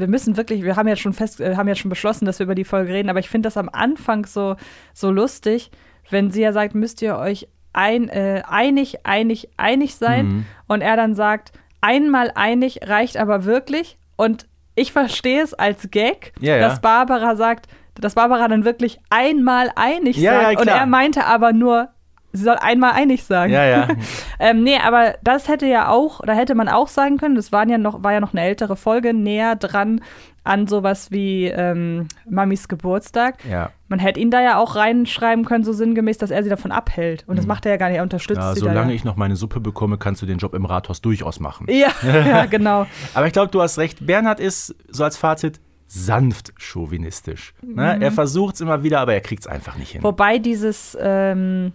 wir 0.03 0.09
müssen 0.09 0.35
wirklich, 0.35 0.63
wir 0.63 0.75
haben 0.75 0.87
ja 0.87 0.97
schon 0.97 1.13
fest, 1.13 1.39
äh, 1.39 1.55
haben 1.55 1.69
ja 1.69 1.75
schon 1.75 1.89
beschlossen, 1.89 2.25
dass 2.25 2.39
wir 2.39 2.43
über 2.43 2.55
die 2.55 2.65
Folge 2.65 2.91
reden, 2.91 3.09
aber 3.09 3.19
ich 3.19 3.29
finde 3.29 3.47
das 3.47 3.55
am 3.55 3.69
Anfang 3.71 4.25
so, 4.25 4.57
so 4.93 5.11
lustig, 5.11 5.71
wenn 6.09 6.29
sie 6.29 6.41
ja 6.41 6.51
sagt, 6.51 6.75
müsst 6.75 7.01
ihr 7.01 7.17
euch 7.17 7.47
ein, 7.71 8.09
äh, 8.09 8.43
einig, 8.45 9.05
einig, 9.05 9.49
einig 9.55 9.95
sein 9.95 10.25
mhm. 10.25 10.45
und 10.67 10.81
er 10.81 10.97
dann 10.97 11.15
sagt, 11.15 11.53
einmal 11.79 12.31
einig 12.35 12.81
reicht 12.83 13.15
aber 13.15 13.45
wirklich 13.45 13.97
und 14.17 14.45
ich 14.75 14.91
verstehe 14.91 15.41
es 15.41 15.53
als 15.53 15.89
Gag, 15.89 16.33
ja, 16.39 16.57
ja. 16.57 16.67
dass 16.67 16.81
Barbara 16.81 17.37
sagt, 17.37 17.67
dass 17.95 18.15
Barbara 18.15 18.49
dann 18.49 18.65
wirklich 18.65 18.99
einmal 19.09 19.71
einig 19.75 20.17
ja, 20.17 20.41
sagt 20.41 20.61
und 20.61 20.67
er 20.67 20.85
meinte 20.85 21.25
aber 21.25 21.53
nur 21.53 21.92
sie 22.33 22.43
soll 22.43 22.55
einmal 22.55 22.93
einig 22.93 23.23
sagen. 23.23 23.53
Ja, 23.53 23.65
ja. 23.65 23.87
ähm, 24.39 24.63
nee, 24.63 24.77
aber 24.83 25.15
das 25.23 25.47
hätte 25.47 25.67
ja 25.67 25.89
auch, 25.89 26.21
da 26.25 26.33
hätte 26.33 26.55
man 26.55 26.67
auch 26.67 26.87
sagen 26.87 27.17
können, 27.17 27.35
das 27.35 27.51
waren 27.51 27.69
ja 27.69 27.77
noch, 27.77 28.03
war 28.03 28.11
ja 28.11 28.19
noch 28.19 28.33
eine 28.33 28.41
ältere 28.41 28.75
Folge, 28.75 29.13
näher 29.13 29.55
dran 29.55 30.01
an 30.43 30.67
sowas 30.67 31.09
wie 31.11 31.45
ähm, 31.45 32.07
Mamis 32.29 32.67
Geburtstag. 32.67 33.37
Ja. 33.49 33.69
Man 33.87 33.99
hätte 33.99 34.19
ihn 34.19 34.29
da 34.29 34.41
ja 34.41 34.57
auch 34.57 34.75
reinschreiben 34.75 35.45
können, 35.45 35.63
so 35.63 35.71
sinngemäß, 35.71 36.17
dass 36.17 36.31
er 36.31 36.43
sie 36.43 36.49
davon 36.49 36.71
abhält. 36.71 37.23
Und 37.27 37.37
das 37.37 37.45
mhm. 37.45 37.49
macht 37.49 37.65
er 37.65 37.73
ja 37.73 37.77
gar 37.77 37.87
nicht, 37.87 37.97
er 37.97 38.03
unterstützt 38.03 38.41
ja, 38.41 38.53
sie 38.53 38.59
Solange 38.59 38.89
da. 38.89 38.93
ich 38.93 39.05
noch 39.05 39.15
meine 39.15 39.35
Suppe 39.35 39.61
bekomme, 39.61 39.97
kannst 39.97 40.21
du 40.21 40.25
den 40.25 40.39
Job 40.39 40.53
im 40.53 40.65
Rathaus 40.65 41.01
durchaus 41.01 41.39
machen. 41.39 41.67
Ja, 41.69 41.91
ja 42.03 42.45
genau. 42.45 42.87
aber 43.13 43.27
ich 43.27 43.33
glaube, 43.33 43.51
du 43.51 43.61
hast 43.61 43.77
recht. 43.77 44.05
Bernhard 44.05 44.39
ist, 44.39 44.75
so 44.89 45.03
als 45.03 45.15
Fazit, 45.15 45.61
sanft 45.87 46.53
chauvinistisch. 46.57 47.53
Ne? 47.61 47.95
Mhm. 47.95 48.01
Er 48.01 48.11
versucht 48.11 48.55
es 48.55 48.61
immer 48.61 48.83
wieder, 48.83 48.99
aber 48.99 49.13
er 49.13 49.21
kriegt 49.21 49.43
es 49.43 49.47
einfach 49.47 49.77
nicht 49.77 49.91
hin. 49.91 50.03
Wobei 50.03 50.39
dieses 50.39 50.97
ähm, 50.99 51.71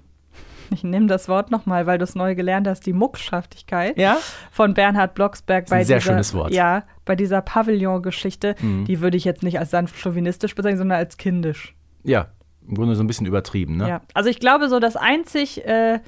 ich 0.75 0.85
nehme 0.85 1.07
das 1.07 1.29
Wort 1.29 1.51
nochmal, 1.51 1.87
weil 1.87 1.99
du 1.99 2.05
es 2.05 2.15
neu 2.15 2.35
gelernt 2.35 2.67
hast, 2.67 2.87
die 2.87 2.93
Muckschaftigkeit 2.93 3.99
ja? 3.99 4.19
von 4.51 4.75
Bernhard 4.75 5.15
Blocksberg 5.15 5.67
bei 5.69 5.85
sehr 5.85 5.99
dieser, 5.99 6.13
schönes 6.13 6.35
Wort. 6.35 6.53
Ja, 6.53 6.85
bei 7.05 7.17
dieser 7.17 7.41
Pavillon-Geschichte, 7.41 8.55
mhm. 8.61 8.85
die 8.85 9.01
würde 9.01 9.17
ich 9.17 9.25
jetzt 9.25 9.43
nicht 9.43 9.59
als 9.59 9.71
sanft 9.71 9.99
chauvinistisch 9.99 10.55
bezeichnen, 10.55 10.79
sondern 10.79 10.99
als 10.99 11.17
kindisch. 11.17 11.75
Ja, 12.05 12.29
im 12.67 12.75
Grunde 12.75 12.95
so 12.95 13.03
ein 13.03 13.07
bisschen 13.07 13.27
übertrieben, 13.27 13.77
ne? 13.77 13.89
Ja, 13.89 14.01
also 14.15 14.29
ich 14.29 14.41
glaube 14.41 14.69
so, 14.69 14.79
das 14.79 14.97
einzig 14.97 15.65
äh, 15.67 16.01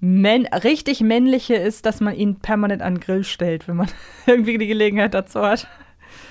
män 0.00 0.46
richtig 0.46 1.00
männliche 1.00 1.54
ist, 1.54 1.86
dass 1.86 2.00
man 2.00 2.14
ihn 2.14 2.36
permanent 2.36 2.82
an 2.82 2.94
den 2.94 3.00
Grill 3.00 3.24
stellt, 3.24 3.66
wenn 3.68 3.76
man 3.76 3.88
irgendwie 4.26 4.58
die 4.58 4.68
Gelegenheit 4.68 5.14
dazu 5.14 5.40
hat. 5.40 5.66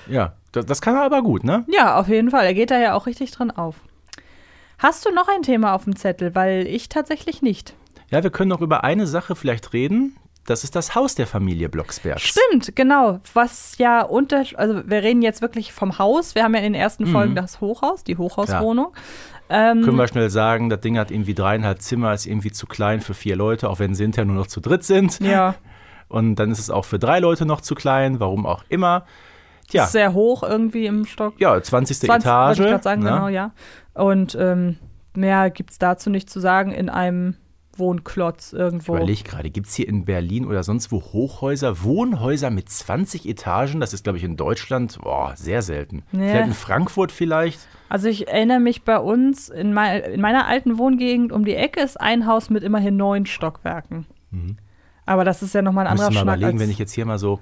Ja, 0.08 0.34
das, 0.52 0.66
das 0.66 0.80
kann 0.80 0.94
er 0.94 1.02
aber 1.02 1.22
gut, 1.22 1.44
ne? 1.44 1.64
Ja, 1.68 1.98
auf 1.98 2.08
jeden 2.08 2.30
Fall. 2.30 2.46
Er 2.46 2.54
geht 2.54 2.70
da 2.70 2.78
ja 2.78 2.94
auch 2.94 3.06
richtig 3.06 3.30
dran 3.30 3.50
auf. 3.50 3.76
Hast 4.78 5.04
du 5.04 5.10
noch 5.10 5.28
ein 5.28 5.42
Thema 5.42 5.74
auf 5.74 5.84
dem 5.84 5.96
Zettel? 5.96 6.34
Weil 6.34 6.66
ich 6.66 6.88
tatsächlich 6.88 7.42
nicht. 7.42 7.74
Ja, 8.10 8.22
wir 8.22 8.30
können 8.30 8.48
noch 8.48 8.60
über 8.60 8.84
eine 8.84 9.06
Sache 9.06 9.36
vielleicht 9.36 9.72
reden. 9.72 10.16
Das 10.46 10.64
ist 10.64 10.74
das 10.74 10.94
Haus 10.94 11.14
der 11.14 11.26
Familie 11.26 11.68
Blocksberg. 11.68 12.20
Stimmt, 12.20 12.74
genau. 12.74 13.20
Was 13.34 13.76
ja 13.76 14.02
unter, 14.02 14.44
also 14.54 14.88
wir 14.88 15.02
reden 15.02 15.20
jetzt 15.20 15.42
wirklich 15.42 15.74
vom 15.74 15.98
Haus. 15.98 16.34
Wir 16.34 16.44
haben 16.44 16.54
ja 16.54 16.60
in 16.60 16.72
den 16.72 16.80
ersten 16.80 17.04
mhm. 17.04 17.12
Folgen 17.12 17.34
das 17.34 17.60
Hochhaus, 17.60 18.02
die 18.02 18.16
Hochhauswohnung. 18.16 18.94
Ähm, 19.50 19.82
Können 19.82 19.98
wir 19.98 20.08
schnell 20.08 20.30
sagen, 20.30 20.70
das 20.70 20.80
Ding 20.80 20.96
hat 20.98 21.10
irgendwie 21.10 21.34
dreieinhalb 21.34 21.82
Zimmer, 21.82 22.14
ist 22.14 22.26
irgendwie 22.26 22.52
zu 22.52 22.66
klein 22.66 23.00
für 23.00 23.14
vier 23.14 23.36
Leute, 23.36 23.68
auch 23.68 23.78
wenn 23.78 23.94
sie 23.94 24.04
hinterher 24.04 24.24
nur 24.24 24.36
noch 24.36 24.46
zu 24.46 24.60
dritt 24.60 24.84
sind. 24.84 25.20
Ja. 25.20 25.54
Und 26.08 26.36
dann 26.36 26.50
ist 26.50 26.58
es 26.58 26.70
auch 26.70 26.86
für 26.86 26.98
drei 26.98 27.18
Leute 27.18 27.44
noch 27.44 27.60
zu 27.60 27.74
klein, 27.74 28.18
warum 28.20 28.46
auch 28.46 28.64
immer. 28.70 29.04
Tja. 29.68 29.84
Ist 29.84 29.92
sehr 29.92 30.14
hoch 30.14 30.42
irgendwie 30.42 30.86
im 30.86 31.04
Stock. 31.04 31.34
Ja, 31.38 31.60
20. 31.60 31.98
20 31.98 32.10
Etage. 32.10 32.60
Ich 32.60 32.82
sagen, 32.82 33.02
ne? 33.02 33.10
genau, 33.10 33.28
ja. 33.28 33.52
Und 33.94 34.36
ähm, 34.40 34.76
mehr 35.14 35.50
gibt 35.50 35.72
es 35.72 35.78
dazu 35.78 36.10
nicht 36.10 36.30
zu 36.30 36.40
sagen 36.40 36.72
in 36.72 36.88
einem 36.88 37.36
Wohnklotz 37.78 38.52
irgendwo. 38.52 38.94
Ich 38.94 38.98
überlege 38.98 39.22
gerade, 39.22 39.50
gibt 39.50 39.68
es 39.68 39.74
hier 39.74 39.88
in 39.88 40.04
Berlin 40.04 40.46
oder 40.46 40.62
sonst 40.62 40.90
wo 40.90 41.00
Hochhäuser, 41.00 41.82
Wohnhäuser 41.82 42.50
mit 42.50 42.68
20 42.68 43.28
Etagen? 43.28 43.80
Das 43.80 43.92
ist, 43.92 44.04
glaube 44.04 44.18
ich, 44.18 44.24
in 44.24 44.36
Deutschland 44.36 44.98
boah, 45.02 45.34
sehr 45.36 45.62
selten. 45.62 46.02
Nee. 46.12 46.30
Vielleicht 46.30 46.46
in 46.48 46.54
Frankfurt 46.54 47.12
vielleicht. 47.12 47.60
Also 47.88 48.08
ich 48.08 48.28
erinnere 48.28 48.60
mich 48.60 48.84
bei 48.84 48.98
uns, 48.98 49.48
in, 49.48 49.72
mein, 49.72 50.02
in, 50.02 50.20
meiner 50.20 50.46
alten 50.46 50.78
Wohngegend 50.78 51.32
um 51.32 51.44
die 51.44 51.54
Ecke 51.54 51.80
ist 51.80 52.00
ein 52.00 52.26
Haus 52.26 52.50
mit 52.50 52.62
immerhin 52.62 52.96
neun 52.96 53.26
Stockwerken. 53.26 54.06
Mhm. 54.30 54.56
Aber 55.06 55.24
das 55.24 55.42
ist 55.42 55.54
ja 55.54 55.62
nochmal 55.62 55.86
ein 55.86 55.92
anderer 55.92 56.12
Schnack. 56.12 56.24
mal 56.26 56.36
überlegen, 56.36 56.60
wenn 56.60 56.70
ich 56.70 56.78
jetzt 56.78 56.92
hier 56.92 57.06
mal 57.06 57.18
so, 57.18 57.40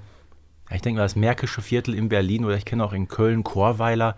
ich 0.70 0.83
denke 0.83 0.98
mal 0.98 1.05
das 1.05 1.16
Märkische 1.16 1.62
Viertel 1.62 1.94
in 1.94 2.09
Berlin 2.09 2.44
oder 2.44 2.57
ich 2.57 2.64
kenne 2.64 2.85
auch 2.85 2.92
in 2.92 3.09
Köln 3.09 3.44
Chorweiler, 3.44 4.16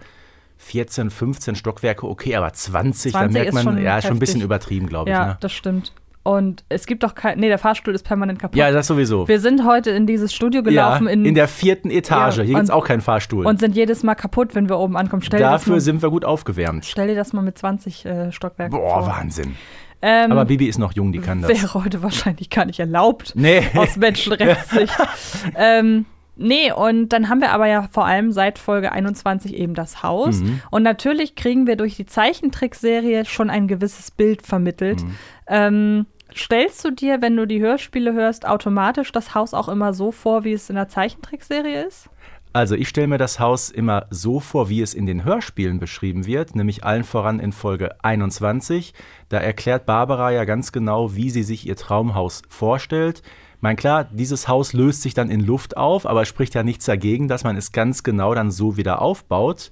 14, 0.59 1.11
15 1.11 1.55
Stockwerke, 1.55 2.07
okay, 2.07 2.37
aber 2.37 2.53
20, 2.53 3.13
20 3.13 3.13
da 3.13 3.29
merkt 3.29 3.55
man, 3.55 3.63
schon 3.63 3.83
ja, 3.83 3.95
heftig. 3.95 4.09
schon 4.09 4.17
ein 4.17 4.21
bisschen 4.21 4.41
übertrieben, 4.41 4.87
glaube 4.87 5.11
ich. 5.11 5.17
Ja, 5.17 5.27
ne? 5.27 5.37
das 5.41 5.53
stimmt. 5.53 5.93
Und 6.25 6.63
es 6.69 6.85
gibt 6.85 7.05
doch 7.05 7.15
kein, 7.15 7.39
nee, 7.39 7.49
der 7.49 7.57
Fahrstuhl 7.57 7.95
ist 7.95 8.03
permanent 8.03 8.39
kaputt. 8.39 8.59
Ja, 8.59 8.71
das 8.71 8.87
sowieso. 8.87 9.27
Wir 9.29 9.41
sind 9.41 9.65
heute 9.65 9.93
in 9.93 10.07
dieses 10.07 10.35
Studio 10.35 10.63
gelaufen. 10.63 11.07
Ja, 11.07 11.13
in, 11.13 11.25
in 11.25 11.35
der 11.35 11.49
vierten 11.49 11.91
Etage. 11.91 12.37
Ja, 12.37 12.43
Hier 12.43 12.55
gibt 12.55 12.65
es 12.65 12.71
auch 12.71 12.85
keinen 12.85 13.01
Fahrstuhl. 13.01 13.47
Und 13.47 13.61
sind 13.61 13.75
jedes 13.75 14.03
Mal 14.03 14.15
kaputt, 14.15 14.55
wenn 14.55 14.69
wir 14.69 14.79
oben 14.79 14.99
ankommen. 14.99 15.23
Stell 15.23 15.41
Dafür 15.41 15.75
mal, 15.75 15.81
sind 15.81 16.03
wir 16.03 16.11
gut 16.11 16.27
aufgewärmt. 16.27 16.85
Stell 16.85 17.07
dir 17.09 17.15
das 17.15 17.33
mal 17.33 17.41
mit 17.41 17.57
20 17.57 18.05
äh, 18.05 18.33
Stockwerken 18.33 18.79
Boah, 18.79 19.05
vor. 19.05 19.07
Wahnsinn. 19.07 19.57
Ähm, 20.03 20.31
Aber 20.31 20.45
Bibi 20.45 20.67
ist 20.67 20.79
noch 20.79 20.93
jung, 20.93 21.13
die 21.13 21.19
kann 21.19 21.41
das. 21.41 21.51
Wäre 21.63 21.73
heute 21.73 22.03
wahrscheinlich 22.03 22.51
gar 22.51 22.67
nicht 22.67 22.79
erlaubt. 22.79 23.33
Nee. 23.35 23.63
Aus 23.75 23.97
Menschenrechtssicht. 23.97 24.95
ähm, 25.57 26.05
Nee, 26.39 26.73
und 26.73 27.09
dann 27.09 27.29
haben 27.29 27.41
wir 27.41 27.51
aber 27.51 27.67
ja 27.67 27.89
vor 27.91 28.07
allem 28.07 28.31
seit 28.31 28.59
Folge 28.59 28.93
21 28.93 29.55
eben 29.55 29.75
das 29.75 30.05
Haus. 30.05 30.37
Mhm. 30.41 30.61
Und 30.71 30.85
natürlich 30.85 31.35
kriegen 31.35 31.67
wir 31.67 31.77
durch 31.77 31.97
die 31.97 32.07
Zeichentrickserie 32.07 33.25
schon 33.25 33.51
ein 33.51 33.67
gewisses 33.67 34.13
Bild 34.13 34.43
vermittelt. 34.43 35.03
Mhm. 35.03 35.17
Ähm, 35.49 36.07
stellst 36.35 36.85
du 36.85 36.93
dir, 36.93 37.21
wenn 37.21 37.37
du 37.37 37.47
die 37.47 37.61
Hörspiele 37.61 38.13
hörst, 38.13 38.47
automatisch 38.47 39.11
das 39.11 39.35
Haus 39.35 39.53
auch 39.53 39.69
immer 39.69 39.93
so 39.93 40.13
vor, 40.13 40.45
wie 40.45 40.53
es 40.53 40.71
in 40.71 40.77
der 40.77 40.89
Zeichentrickserie 40.89 41.83
ist? 41.83 42.09
Also 42.53 42.77
ich 42.77 42.89
stelle 42.89 43.09
mir 43.09 43.19
das 43.19 43.41
Haus 43.41 43.69
immer 43.69 44.07
so 44.11 44.41
vor, 44.41 44.69
wie 44.69 44.81
es 44.81 44.95
in 44.95 45.07
den 45.07 45.25
Hörspielen 45.25 45.79
beschrieben 45.79 46.25
wird, 46.27 46.55
nämlich 46.55 46.83
allen 46.83 47.05
voran 47.05 47.41
in 47.41 47.53
Folge 47.53 48.03
21. 48.03 48.95
Da 49.29 49.39
erklärt 49.39 49.87
Barbara 49.87 50.31
ja 50.31 50.45
ganz 50.45 50.73
genau, 50.73 51.15
wie 51.15 51.31
sie 51.31 51.43
sich 51.43 51.67
ihr 51.67 51.77
Traumhaus 51.77 52.43
vorstellt. 52.49 53.23
Mein 53.61 53.77
klar, 53.77 54.05
dieses 54.05 54.47
Haus 54.47 54.73
löst 54.73 55.03
sich 55.03 55.15
dann 55.15 55.31
in 55.31 55.41
Luft 55.41 55.77
auf, 55.77 56.07
aber 56.07 56.25
spricht 56.25 56.55
ja 56.55 56.63
nichts 56.63 56.85
dagegen, 56.85 57.29
dass 57.29 57.45
man 57.45 57.57
es 57.57 57.73
ganz 57.73 58.03
genau 58.03 58.35
dann 58.35 58.51
so 58.51 58.77
wieder 58.77 59.03
aufbaut. 59.03 59.71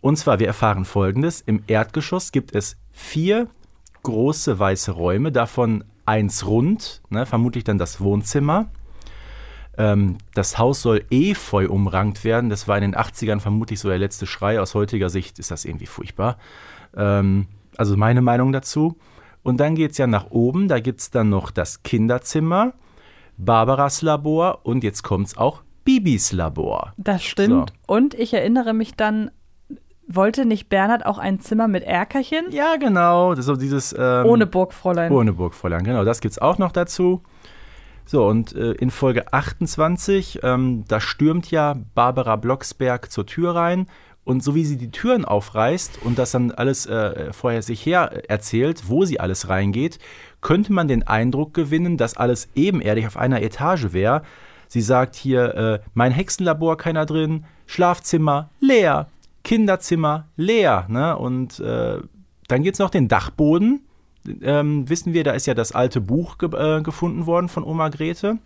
Und 0.00 0.16
zwar, 0.16 0.38
wir 0.38 0.46
erfahren 0.46 0.84
folgendes: 0.84 1.40
Im 1.40 1.62
Erdgeschoss 1.66 2.32
gibt 2.32 2.54
es 2.54 2.76
vier 2.92 3.48
große 4.02 4.58
weiße 4.58 4.92
Räume, 4.92 5.32
davon 5.32 5.84
eins 6.04 6.46
rund, 6.46 7.00
ne, 7.08 7.24
vermutlich 7.24 7.64
dann 7.64 7.78
das 7.78 8.00
Wohnzimmer. 8.00 8.66
Ähm, 9.76 10.18
das 10.34 10.58
Haus 10.58 10.82
soll 10.82 11.04
efeu 11.10 11.68
umrankt 11.68 12.24
werden. 12.24 12.50
Das 12.50 12.68
war 12.68 12.76
in 12.76 12.82
den 12.82 12.94
80ern 12.94 13.40
vermutlich 13.40 13.80
so 13.80 13.88
der 13.88 13.98
letzte 13.98 14.26
Schrei. 14.26 14.60
Aus 14.60 14.74
heutiger 14.74 15.08
Sicht 15.08 15.38
ist 15.38 15.50
das 15.50 15.64
irgendwie 15.64 15.86
furchtbar. 15.86 16.38
Ähm, 16.96 17.48
also 17.76 17.96
meine 17.96 18.22
Meinung 18.22 18.52
dazu. 18.52 18.96
Und 19.42 19.58
dann 19.58 19.74
geht 19.74 19.92
es 19.92 19.98
ja 19.98 20.06
nach 20.06 20.30
oben. 20.30 20.68
Da 20.68 20.78
gibt 20.80 21.00
es 21.00 21.10
dann 21.10 21.28
noch 21.28 21.50
das 21.50 21.82
Kinderzimmer. 21.82 22.74
Barbaras 23.36 24.02
Labor 24.02 24.60
und 24.62 24.84
jetzt 24.84 25.02
kommt 25.02 25.28
es 25.28 25.36
auch 25.36 25.62
Bibis 25.84 26.32
Labor. 26.32 26.92
Das 26.96 27.22
stimmt. 27.22 27.72
So. 27.86 27.94
Und 27.94 28.14
ich 28.14 28.32
erinnere 28.32 28.72
mich 28.72 28.94
dann, 28.94 29.30
wollte 30.06 30.46
nicht 30.46 30.68
Bernhard 30.68 31.04
auch 31.04 31.18
ein 31.18 31.40
Zimmer 31.40 31.68
mit 31.68 31.84
Erkerchen? 31.84 32.46
Ja, 32.50 32.76
genau. 32.76 33.34
So 33.34 33.56
dieses, 33.56 33.94
ähm, 33.98 34.26
ohne 34.26 34.46
Burgfräulein. 34.46 35.12
Ohne 35.12 35.32
Burgfräulein, 35.32 35.84
genau. 35.84 36.04
Das 36.04 36.20
gibt 36.20 36.32
es 36.32 36.38
auch 36.38 36.58
noch 36.58 36.72
dazu. 36.72 37.22
So, 38.06 38.26
und 38.26 38.54
äh, 38.54 38.72
in 38.72 38.90
Folge 38.90 39.32
28, 39.32 40.40
ähm, 40.42 40.84
da 40.88 41.00
stürmt 41.00 41.50
ja 41.50 41.74
Barbara 41.94 42.36
Blocksberg 42.36 43.10
zur 43.10 43.26
Tür 43.26 43.54
rein 43.54 43.86
Und 44.24 44.42
so 44.42 44.54
wie 44.54 44.64
sie 44.64 44.78
die 44.78 44.90
Türen 44.90 45.24
aufreißt 45.26 46.00
und 46.02 46.18
das 46.18 46.32
dann 46.32 46.50
alles 46.50 46.86
äh, 46.86 47.32
vorher 47.32 47.62
sich 47.62 47.84
her 47.84 48.28
erzählt, 48.28 48.84
wo 48.88 49.04
sie 49.04 49.20
alles 49.20 49.48
reingeht, 49.48 49.98
könnte 50.44 50.72
man 50.72 50.86
den 50.86 51.02
Eindruck 51.02 51.54
gewinnen, 51.54 51.96
dass 51.96 52.16
alles 52.16 52.48
ebenerdig 52.54 53.08
auf 53.08 53.16
einer 53.16 53.42
Etage 53.42 53.92
wäre. 53.92 54.22
Sie 54.68 54.82
sagt 54.82 55.16
hier, 55.16 55.54
äh, 55.54 55.80
mein 55.94 56.12
Hexenlabor 56.12 56.76
keiner 56.76 57.06
drin, 57.06 57.44
Schlafzimmer 57.66 58.50
leer, 58.60 59.08
Kinderzimmer 59.42 60.28
leer. 60.36 60.86
Ne? 60.88 61.16
Und 61.16 61.58
äh, 61.60 61.98
dann 62.46 62.62
gibt 62.62 62.74
es 62.74 62.78
noch 62.78 62.90
den 62.90 63.08
Dachboden. 63.08 63.80
Ähm, 64.42 64.88
wissen 64.88 65.14
wir, 65.14 65.24
da 65.24 65.32
ist 65.32 65.46
ja 65.46 65.54
das 65.54 65.72
alte 65.72 66.00
Buch 66.00 66.38
ge 66.38 66.50
äh, 66.54 66.82
gefunden 66.82 67.26
worden 67.26 67.48
von 67.48 67.64
Oma 67.64 67.88
Grete. 67.88 68.38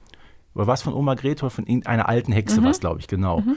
Oder 0.55 0.69
was 0.69 0.83
von 0.83 0.95
Oma 0.95 1.15
Grete 1.15 1.45
oder 1.45 1.51
von 1.51 1.67
einer 1.85 2.09
alten 2.09 2.33
Hexe, 2.33 2.61
mhm. 2.61 2.67
was 2.67 2.81
glaube 2.81 3.01
ich, 3.01 3.09
genau. 3.09 3.41
Mhm. 3.41 3.57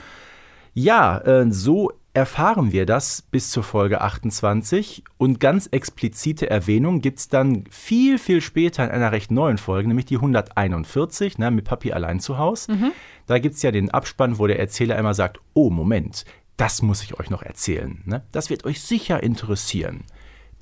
Ja, 0.74 1.18
äh, 1.18 1.50
so 1.50 1.92
erfahren 2.14 2.72
wir 2.72 2.84
das 2.84 3.22
bis 3.22 3.50
zur 3.50 3.62
Folge 3.62 4.02
28 4.02 5.02
und 5.16 5.40
ganz 5.40 5.66
explizite 5.68 6.50
Erwähnung 6.50 7.00
gibt 7.00 7.20
es 7.20 7.28
dann 7.28 7.64
viel, 7.70 8.18
viel 8.18 8.40
später 8.40 8.84
in 8.84 8.90
einer 8.90 9.12
recht 9.12 9.30
neuen 9.30 9.58
Folge, 9.58 9.88
nämlich 9.88 10.06
die 10.06 10.16
141, 10.16 11.38
ne, 11.38 11.50
mit 11.50 11.64
Papi 11.64 11.92
allein 11.92 12.20
zu 12.20 12.36
Hause. 12.36 12.72
Mhm. 12.72 12.92
Da 13.26 13.38
gibt 13.38 13.54
es 13.54 13.62
ja 13.62 13.70
den 13.70 13.90
Abspann, 13.90 14.38
wo 14.38 14.46
der 14.46 14.58
Erzähler 14.58 14.98
immer 14.98 15.14
sagt, 15.14 15.40
oh 15.54 15.70
Moment, 15.70 16.24
das 16.58 16.82
muss 16.82 17.02
ich 17.02 17.18
euch 17.18 17.30
noch 17.30 17.42
erzählen. 17.42 18.02
Ne? 18.04 18.22
Das 18.30 18.50
wird 18.50 18.66
euch 18.66 18.82
sicher 18.82 19.22
interessieren 19.22 20.04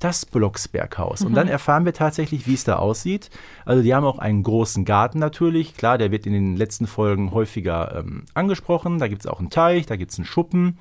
das 0.01 0.25
Blocksberghaus. 0.25 1.21
Mhm. 1.21 1.27
Und 1.27 1.33
dann 1.35 1.45
mhm. 1.45 1.53
erfahren 1.53 1.85
wir 1.85 1.93
tatsächlich, 1.93 2.47
wie 2.47 2.55
es 2.55 2.63
da 2.63 2.77
aussieht. 2.77 3.29
Also 3.65 3.83
die 3.83 3.93
haben 3.93 4.03
auch 4.03 4.19
einen 4.19 4.43
großen 4.43 4.83
Garten 4.83 5.19
natürlich. 5.19 5.77
Klar, 5.77 5.97
der 5.97 6.11
wird 6.11 6.25
in 6.25 6.33
den 6.33 6.57
letzten 6.57 6.87
Folgen 6.87 7.31
häufiger 7.31 7.97
ähm, 7.97 8.25
angesprochen. 8.33 8.99
Da 8.99 9.07
gibt 9.07 9.21
es 9.21 9.27
auch 9.27 9.39
einen 9.39 9.51
Teich, 9.51 9.85
da 9.85 9.95
gibt 9.95 10.11
es 10.11 10.17
einen 10.17 10.25
Schuppen. 10.25 10.79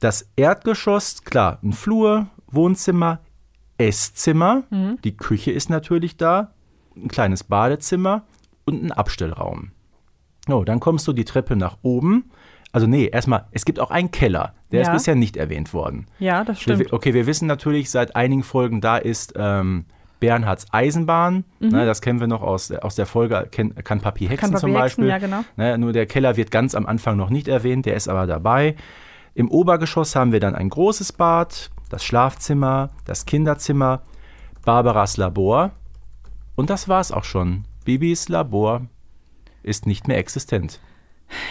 Das 0.00 0.30
Erdgeschoss, 0.36 1.24
klar, 1.24 1.58
ein 1.62 1.72
Flur, 1.72 2.26
Wohnzimmer, 2.48 3.20
Esszimmer. 3.78 4.64
Mhm. 4.70 4.98
Die 5.04 5.16
Küche 5.16 5.52
ist 5.52 5.70
natürlich 5.70 6.16
da. 6.16 6.52
Ein 6.96 7.08
kleines 7.08 7.44
Badezimmer 7.44 8.24
und 8.64 8.82
ein 8.82 8.92
Abstellraum. 8.92 9.72
Oh, 10.48 10.64
dann 10.64 10.80
kommst 10.80 11.06
du 11.08 11.12
die 11.12 11.24
Treppe 11.24 11.56
nach 11.56 11.78
oben. 11.82 12.30
Also 12.72 12.86
nee, 12.86 13.06
erstmal, 13.06 13.46
es 13.52 13.64
gibt 13.64 13.80
auch 13.80 13.90
einen 13.90 14.10
Keller. 14.10 14.54
Der 14.70 14.82
ja. 14.82 14.86
ist 14.86 14.92
bisher 14.92 15.14
nicht 15.14 15.36
erwähnt 15.36 15.72
worden. 15.72 16.06
Ja, 16.18 16.44
das 16.44 16.60
stimmt. 16.60 16.92
Okay, 16.92 17.14
wir 17.14 17.26
wissen 17.26 17.46
natürlich 17.46 17.90
seit 17.90 18.16
einigen 18.16 18.42
Folgen, 18.42 18.80
da 18.80 18.96
ist 18.96 19.34
ähm, 19.36 19.86
Bernhards 20.20 20.66
Eisenbahn. 20.72 21.44
Mhm. 21.60 21.68
Ne, 21.68 21.86
das 21.86 22.00
kennen 22.00 22.20
wir 22.20 22.26
noch 22.26 22.42
aus, 22.42 22.70
aus 22.70 22.94
der 22.94 23.06
Folge 23.06 23.48
Ken, 23.50 23.74
Kann 23.76 24.00
Papi 24.00 24.26
Hexen 24.26 24.50
kann 24.50 24.60
zum 24.60 24.72
Beispiel. 24.72 25.10
Hexen, 25.10 25.30
ja, 25.30 25.38
genau. 25.38 25.44
Ne, 25.56 25.78
nur 25.78 25.92
der 25.92 26.06
Keller 26.06 26.36
wird 26.36 26.50
ganz 26.50 26.74
am 26.74 26.86
Anfang 26.86 27.16
noch 27.16 27.30
nicht 27.30 27.48
erwähnt, 27.48 27.86
der 27.86 27.94
ist 27.94 28.08
aber 28.08 28.26
dabei. 28.26 28.76
Im 29.36 29.50
Obergeschoss 29.50 30.16
haben 30.16 30.32
wir 30.32 30.40
dann 30.40 30.54
ein 30.54 30.70
großes 30.70 31.12
Bad, 31.12 31.70
das 31.90 32.02
Schlafzimmer, 32.02 32.88
das 33.04 33.26
Kinderzimmer, 33.26 34.00
Barbaras 34.64 35.18
Labor. 35.18 35.72
Und 36.54 36.70
das 36.70 36.88
war's 36.88 37.12
auch 37.12 37.24
schon. 37.24 37.66
Bibis 37.84 38.30
Labor 38.30 38.86
ist 39.62 39.86
nicht 39.86 40.08
mehr 40.08 40.16
existent. 40.16 40.80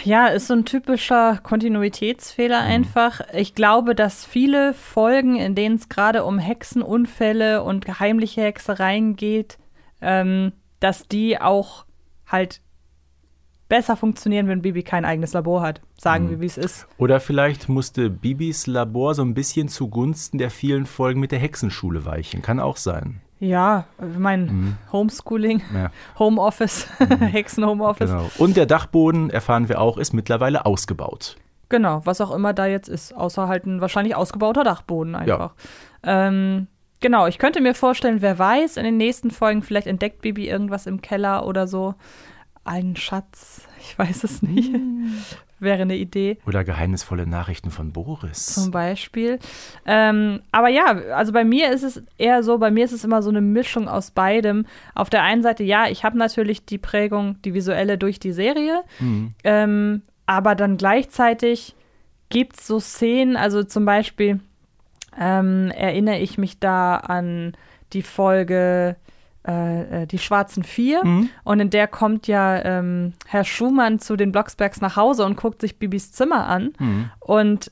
Ja, 0.02 0.26
ist 0.26 0.48
so 0.48 0.54
ein 0.54 0.64
typischer 0.64 1.38
Kontinuitätsfehler 1.40 2.62
mhm. 2.62 2.70
einfach. 2.70 3.20
Ich 3.32 3.54
glaube, 3.54 3.94
dass 3.94 4.24
viele 4.24 4.74
Folgen, 4.74 5.36
in 5.36 5.54
denen 5.54 5.76
es 5.76 5.88
gerade 5.88 6.24
um 6.24 6.40
Hexenunfälle 6.40 7.62
und 7.62 7.84
geheimliche 7.84 8.42
Hexereien 8.42 9.14
geht, 9.14 9.58
ähm, 10.00 10.50
dass 10.80 11.06
die 11.06 11.40
auch 11.40 11.84
halt 12.26 12.62
besser 13.68 13.96
funktionieren, 13.96 14.48
wenn 14.48 14.62
Bibi 14.62 14.82
kein 14.82 15.04
eigenes 15.04 15.32
Labor 15.32 15.62
hat. 15.62 15.80
Sagen 15.98 16.26
mhm. 16.26 16.30
wir, 16.30 16.40
wie 16.40 16.46
es 16.46 16.58
ist. 16.58 16.86
Oder 16.98 17.20
vielleicht 17.20 17.68
musste 17.68 18.10
Bibis 18.10 18.66
Labor 18.66 19.14
so 19.14 19.22
ein 19.22 19.34
bisschen 19.34 19.68
zugunsten 19.68 20.38
der 20.38 20.50
vielen 20.50 20.86
Folgen 20.86 21.20
mit 21.20 21.32
der 21.32 21.38
Hexenschule 21.38 22.04
weichen. 22.04 22.42
Kann 22.42 22.60
auch 22.60 22.76
sein. 22.76 23.20
Ja, 23.38 23.84
ich 23.98 24.18
meine, 24.18 24.50
mhm. 24.50 24.76
Homeschooling, 24.92 25.62
ja. 25.74 25.90
Homeoffice, 26.18 26.88
mhm. 26.98 27.20
Hexen-Homeoffice. 27.20 28.10
Genau. 28.10 28.30
Und 28.38 28.56
der 28.56 28.66
Dachboden, 28.66 29.28
erfahren 29.30 29.68
wir 29.68 29.80
auch, 29.80 29.98
ist 29.98 30.14
mittlerweile 30.14 30.64
ausgebaut. 30.64 31.36
Genau, 31.68 32.00
was 32.04 32.20
auch 32.20 32.30
immer 32.30 32.54
da 32.54 32.66
jetzt 32.66 32.88
ist, 32.88 33.14
außer 33.14 33.48
halt 33.48 33.66
ein 33.66 33.80
wahrscheinlich 33.80 34.14
ausgebauter 34.14 34.64
Dachboden 34.64 35.16
einfach. 35.16 35.54
Ja. 36.04 36.28
Ähm, 36.28 36.68
genau, 37.00 37.26
ich 37.26 37.38
könnte 37.38 37.60
mir 37.60 37.74
vorstellen, 37.74 38.22
wer 38.22 38.38
weiß, 38.38 38.76
in 38.76 38.84
den 38.84 38.96
nächsten 38.96 39.30
Folgen 39.30 39.62
vielleicht 39.62 39.88
entdeckt 39.88 40.22
Bibi 40.22 40.48
irgendwas 40.48 40.86
im 40.86 41.02
Keller 41.02 41.44
oder 41.46 41.66
so. 41.66 41.94
Einen 42.66 42.96
Schatz, 42.96 43.62
ich 43.80 43.98
weiß 43.98 44.24
es 44.24 44.42
nicht. 44.42 44.72
Mhm 44.72 45.14
wäre 45.58 45.82
eine 45.82 45.96
Idee. 45.96 46.38
Oder 46.46 46.64
geheimnisvolle 46.64 47.26
Nachrichten 47.26 47.70
von 47.70 47.92
Boris. 47.92 48.46
Zum 48.46 48.70
Beispiel. 48.70 49.38
Ähm, 49.86 50.40
aber 50.52 50.68
ja, 50.68 50.84
also 51.14 51.32
bei 51.32 51.44
mir 51.44 51.72
ist 51.72 51.82
es 51.82 52.02
eher 52.18 52.42
so, 52.42 52.58
bei 52.58 52.70
mir 52.70 52.84
ist 52.84 52.92
es 52.92 53.04
immer 53.04 53.22
so 53.22 53.30
eine 53.30 53.40
Mischung 53.40 53.88
aus 53.88 54.10
beidem. 54.10 54.66
Auf 54.94 55.10
der 55.10 55.22
einen 55.22 55.42
Seite, 55.42 55.64
ja, 55.64 55.88
ich 55.88 56.04
habe 56.04 56.18
natürlich 56.18 56.64
die 56.64 56.78
Prägung, 56.78 57.40
die 57.42 57.54
visuelle 57.54 57.98
durch 57.98 58.18
die 58.20 58.32
Serie, 58.32 58.82
mhm. 59.00 59.34
ähm, 59.44 60.02
aber 60.26 60.54
dann 60.54 60.76
gleichzeitig 60.76 61.74
gibt 62.28 62.58
es 62.58 62.66
so 62.66 62.80
Szenen, 62.80 63.36
also 63.36 63.62
zum 63.62 63.84
Beispiel 63.84 64.40
ähm, 65.18 65.70
erinnere 65.70 66.18
ich 66.18 66.36
mich 66.36 66.58
da 66.58 66.96
an 66.96 67.56
die 67.92 68.02
Folge 68.02 68.96
äh, 69.46 70.02
äh, 70.02 70.06
die 70.06 70.18
Schwarzen 70.18 70.64
Vier. 70.64 71.04
Mhm. 71.04 71.28
Und 71.44 71.60
in 71.60 71.70
der 71.70 71.86
kommt 71.86 72.26
ja 72.26 72.62
ähm, 72.64 73.12
Herr 73.26 73.44
Schumann 73.44 73.98
zu 73.98 74.16
den 74.16 74.32
Blocksbergs 74.32 74.80
nach 74.80 74.96
Hause 74.96 75.24
und 75.24 75.36
guckt 75.36 75.60
sich 75.60 75.78
Bibis 75.78 76.12
Zimmer 76.12 76.46
an. 76.46 76.72
Mhm. 76.78 77.10
Und 77.20 77.70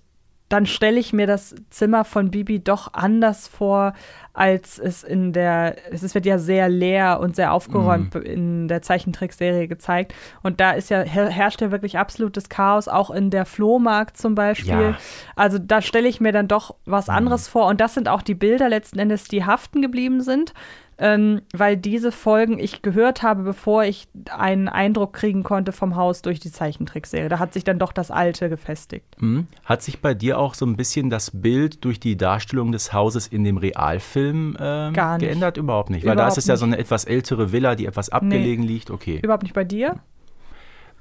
dann 0.54 0.66
stelle 0.66 1.00
ich 1.00 1.12
mir 1.12 1.26
das 1.26 1.54
Zimmer 1.70 2.04
von 2.04 2.30
Bibi 2.30 2.62
doch 2.62 2.92
anders 2.92 3.48
vor, 3.48 3.94
als 4.34 4.78
es 4.78 5.02
in 5.02 5.32
der, 5.32 5.76
es 5.90 6.14
wird 6.14 6.26
ja 6.26 6.38
sehr 6.38 6.68
leer 6.68 7.18
und 7.20 7.34
sehr 7.34 7.52
aufgeräumt 7.52 8.14
mm. 8.14 8.18
in 8.18 8.68
der 8.68 8.82
Zeichentrickserie 8.82 9.68
gezeigt. 9.68 10.14
Und 10.42 10.60
da 10.60 10.72
ist 10.72 10.90
ja, 10.90 11.00
herrscht 11.00 11.60
ja 11.60 11.70
wirklich 11.70 11.98
absolutes 11.98 12.50
Chaos, 12.50 12.88
auch 12.88 13.10
in 13.10 13.30
der 13.30 13.46
Flohmarkt 13.46 14.16
zum 14.16 14.34
Beispiel. 14.34 14.90
Ja. 14.90 14.98
Also 15.34 15.58
da 15.58 15.80
stelle 15.80 16.08
ich 16.08 16.20
mir 16.20 16.32
dann 16.32 16.46
doch 16.46 16.76
was 16.84 17.06
mm. 17.06 17.10
anderes 17.10 17.48
vor. 17.48 17.66
Und 17.66 17.80
das 17.80 17.94
sind 17.94 18.08
auch 18.08 18.22
die 18.22 18.34
Bilder 18.34 18.68
letzten 18.68 18.98
Endes, 18.98 19.24
die 19.24 19.44
haften 19.44 19.82
geblieben 19.82 20.20
sind 20.20 20.52
ähm, 20.98 21.42
weil 21.52 21.76
diese 21.76 22.12
Folgen 22.12 22.58
ich 22.58 22.82
gehört 22.82 23.22
habe, 23.22 23.42
bevor 23.42 23.84
ich 23.84 24.06
einen 24.30 24.68
Eindruck 24.68 25.12
kriegen 25.12 25.42
konnte 25.42 25.72
vom 25.72 25.96
Haus 25.96 26.22
durch 26.22 26.38
die 26.38 26.52
Zeichentrickserie. 26.52 27.28
Da 27.28 27.38
hat 27.38 27.52
sich 27.52 27.64
dann 27.64 27.78
doch 27.78 27.92
das 27.92 28.10
Alte 28.10 28.48
gefestigt. 28.48 29.20
Mhm. 29.20 29.48
Hat 29.64 29.82
sich 29.82 30.00
bei 30.00 30.14
dir 30.14 30.38
auch 30.38 30.54
so 30.54 30.64
ein 30.66 30.76
bisschen 30.76 31.10
das 31.10 31.30
Bild 31.32 31.84
durch 31.84 31.98
die 31.98 32.16
Darstellung 32.16 32.70
des 32.70 32.92
Hauses 32.92 33.26
in 33.26 33.42
dem 33.44 33.56
Realfilm 33.56 34.56
äh, 34.58 34.92
geändert? 34.92 35.56
Überhaupt 35.56 35.90
nicht. 35.90 36.04
Weil 36.04 36.12
Überhaupt 36.12 36.30
da 36.30 36.32
ist 36.32 36.38
es 36.38 36.46
ja 36.46 36.56
so 36.56 36.64
eine 36.64 36.78
etwas 36.78 37.04
ältere 37.04 37.50
Villa, 37.50 37.74
die 37.74 37.86
etwas 37.86 38.10
abgelegen 38.10 38.64
nee. 38.64 38.72
liegt. 38.72 38.90
Okay. 38.90 39.20
Überhaupt 39.22 39.42
nicht 39.42 39.54
bei 39.54 39.64
dir? 39.64 39.96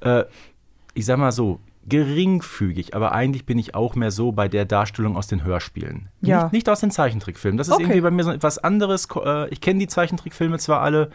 Äh, 0.02 0.24
ich 0.96 1.06
sag 1.06 1.18
mal 1.18 1.32
so, 1.32 1.60
geringfügig, 1.86 2.96
aber 2.96 3.12
eigentlich 3.12 3.46
bin 3.46 3.60
ich 3.60 3.76
auch 3.76 3.96
mehr 3.96 4.12
so 4.12 4.32
bei 4.32 4.48
der 4.48 4.66
Darstellung 4.66 5.18
aus 5.18 5.28
den 5.28 5.44
Hörspielen. 5.44 6.10
Ja. 6.22 6.44
Nicht, 6.44 6.54
nicht 6.54 6.70
aus 6.70 6.80
den 6.80 6.92
Zeichentrickfilmen. 6.92 7.58
Das 7.58 7.68
ist 7.68 7.74
okay. 7.74 7.84
irgendwie 7.84 8.02
bei 8.02 8.12
mir 8.12 8.24
so 8.24 8.32
etwas 8.32 8.58
anderes. 8.58 9.08
Äh, 9.16 9.50
ich 9.50 9.62
kenne 9.62 9.80
die 9.80 9.88
Zeichentrickfilme 9.88 10.60
zwar 10.60 10.82
alle, 10.82 11.10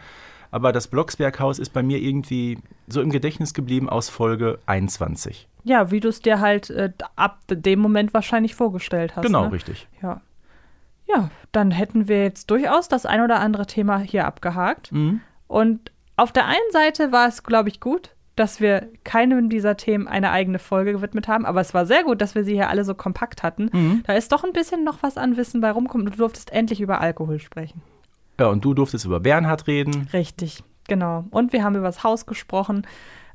aber 0.51 0.71
das 0.71 0.87
Blocksberghaus 0.87 1.59
ist 1.59 1.73
bei 1.73 1.83
mir 1.83 1.99
irgendwie 1.99 2.59
so 2.87 3.01
im 3.01 3.09
Gedächtnis 3.09 3.53
geblieben 3.53 3.89
aus 3.89 4.09
Folge 4.09 4.59
21. 4.65 5.47
Ja, 5.63 5.91
wie 5.91 5.99
du 5.99 6.09
es 6.09 6.21
dir 6.21 6.39
halt 6.39 6.69
äh, 6.69 6.91
ab 7.15 7.39
dem 7.49 7.79
Moment 7.79 8.13
wahrscheinlich 8.13 8.55
vorgestellt 8.55 9.15
hast. 9.15 9.25
Genau, 9.25 9.45
ne? 9.45 9.51
richtig. 9.51 9.87
Ja. 10.01 10.21
Ja, 11.07 11.31
dann 11.51 11.71
hätten 11.71 12.07
wir 12.07 12.21
jetzt 12.21 12.51
durchaus 12.51 12.87
das 12.87 13.07
ein 13.07 13.21
oder 13.21 13.39
andere 13.39 13.65
Thema 13.65 13.97
hier 13.97 14.25
abgehakt. 14.25 14.91
Mhm. 14.91 15.21
Und 15.47 15.91
auf 16.15 16.31
der 16.31 16.45
einen 16.45 16.71
Seite 16.71 17.11
war 17.11 17.27
es, 17.27 17.43
glaube 17.43 17.69
ich, 17.69 17.79
gut, 17.79 18.11
dass 18.39 18.61
wir 18.61 18.87
keinem 19.03 19.49
dieser 19.49 19.75
Themen 19.75 20.07
eine 20.07 20.31
eigene 20.31 20.59
Folge 20.59 20.93
gewidmet 20.93 21.27
haben. 21.27 21.45
Aber 21.45 21.59
es 21.59 21.73
war 21.73 21.85
sehr 21.85 22.03
gut, 22.03 22.21
dass 22.21 22.35
wir 22.35 22.43
sie 22.45 22.53
hier 22.53 22.69
alle 22.69 22.85
so 22.85 22.95
kompakt 22.95 23.43
hatten. 23.43 23.69
Mhm. 23.73 24.03
Da 24.07 24.13
ist 24.13 24.31
doch 24.31 24.43
ein 24.45 24.53
bisschen 24.53 24.85
noch 24.85 25.03
was 25.03 25.17
an 25.17 25.35
Wissen 25.35 25.59
bei 25.59 25.71
rumkommen. 25.71 26.05
Du 26.09 26.15
durftest 26.15 26.51
endlich 26.53 26.79
über 26.79 27.01
Alkohol 27.01 27.39
sprechen. 27.39 27.81
Ja, 28.39 28.47
und 28.47 28.63
du 28.63 28.73
durftest 28.73 29.05
über 29.05 29.19
Bernhard 29.19 29.67
reden. 29.67 30.07
Richtig, 30.13 30.63
genau. 30.87 31.25
Und 31.31 31.51
wir 31.51 31.63
haben 31.63 31.75
über 31.75 31.87
das 31.87 32.03
Haus 32.03 32.25
gesprochen. 32.25 32.87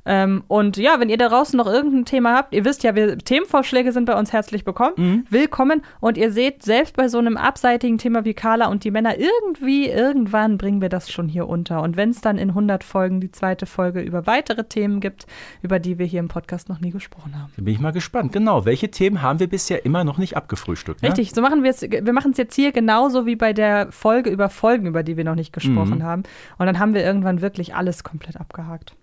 Ähm, 0.05 0.43
und 0.47 0.77
ja, 0.77 0.99
wenn 0.99 1.09
ihr 1.09 1.17
da 1.17 1.29
draußen 1.29 1.57
noch 1.57 1.67
irgendein 1.67 2.05
Thema 2.05 2.35
habt, 2.35 2.53
ihr 2.53 2.63
wisst 2.63 2.83
ja, 2.83 2.95
wir, 2.95 3.17
Themenvorschläge 3.17 3.91
sind 3.91 4.05
bei 4.05 4.17
uns 4.17 4.31
herzlich 4.31 4.63
bekommen, 4.63 4.93
mhm. 4.97 5.25
willkommen. 5.29 5.81
Und 5.99 6.17
ihr 6.17 6.31
seht, 6.31 6.63
selbst 6.63 6.95
bei 6.95 7.07
so 7.07 7.17
einem 7.17 7.37
abseitigen 7.37 7.97
Thema 7.97 8.23
wie 8.25 8.33
Carla 8.33 8.67
und 8.67 8.83
die 8.83 8.91
Männer, 8.91 9.15
irgendwie, 9.17 9.87
irgendwann 9.87 10.57
bringen 10.57 10.81
wir 10.81 10.89
das 10.89 11.11
schon 11.11 11.27
hier 11.27 11.47
unter. 11.47 11.81
Und 11.81 11.97
wenn 11.97 12.11
es 12.11 12.21
dann 12.21 12.37
in 12.37 12.49
100 12.49 12.83
Folgen 12.83 13.19
die 13.19 13.31
zweite 13.31 13.65
Folge 13.65 14.01
über 14.01 14.27
weitere 14.27 14.63
Themen 14.63 14.99
gibt, 14.99 15.25
über 15.61 15.79
die 15.79 15.97
wir 15.97 16.05
hier 16.05 16.19
im 16.19 16.27
Podcast 16.27 16.69
noch 16.69 16.79
nie 16.79 16.91
gesprochen 16.91 17.33
haben. 17.35 17.51
Da 17.55 17.63
bin 17.63 17.73
ich 17.73 17.79
mal 17.79 17.91
gespannt. 17.91 18.31
Genau, 18.31 18.65
welche 18.65 18.91
Themen 18.91 19.21
haben 19.21 19.39
wir 19.39 19.47
bisher 19.47 19.85
immer 19.85 20.03
noch 20.03 20.17
nicht 20.17 20.37
abgefrühstückt? 20.37 21.01
Ne? 21.01 21.09
Richtig, 21.09 21.33
so 21.33 21.41
machen 21.41 21.63
wir 21.63 21.71
es. 21.71 21.81
Wir 21.81 22.13
machen 22.13 22.31
es 22.31 22.37
jetzt 22.37 22.55
hier 22.55 22.71
genauso 22.71 23.25
wie 23.25 23.35
bei 23.35 23.53
der 23.53 23.91
Folge 23.91 24.29
über 24.29 24.49
Folgen, 24.49 24.85
über 24.85 25.01
die 25.01 25.17
wir 25.17 25.23
noch 25.23 25.35
nicht 25.35 25.53
gesprochen 25.53 25.99
mhm. 25.99 26.03
haben. 26.03 26.23
Und 26.57 26.67
dann 26.67 26.79
haben 26.79 26.93
wir 26.93 27.03
irgendwann 27.03 27.41
wirklich 27.41 27.75
alles 27.75 28.03
komplett 28.03 28.37
abgehakt. 28.37 28.95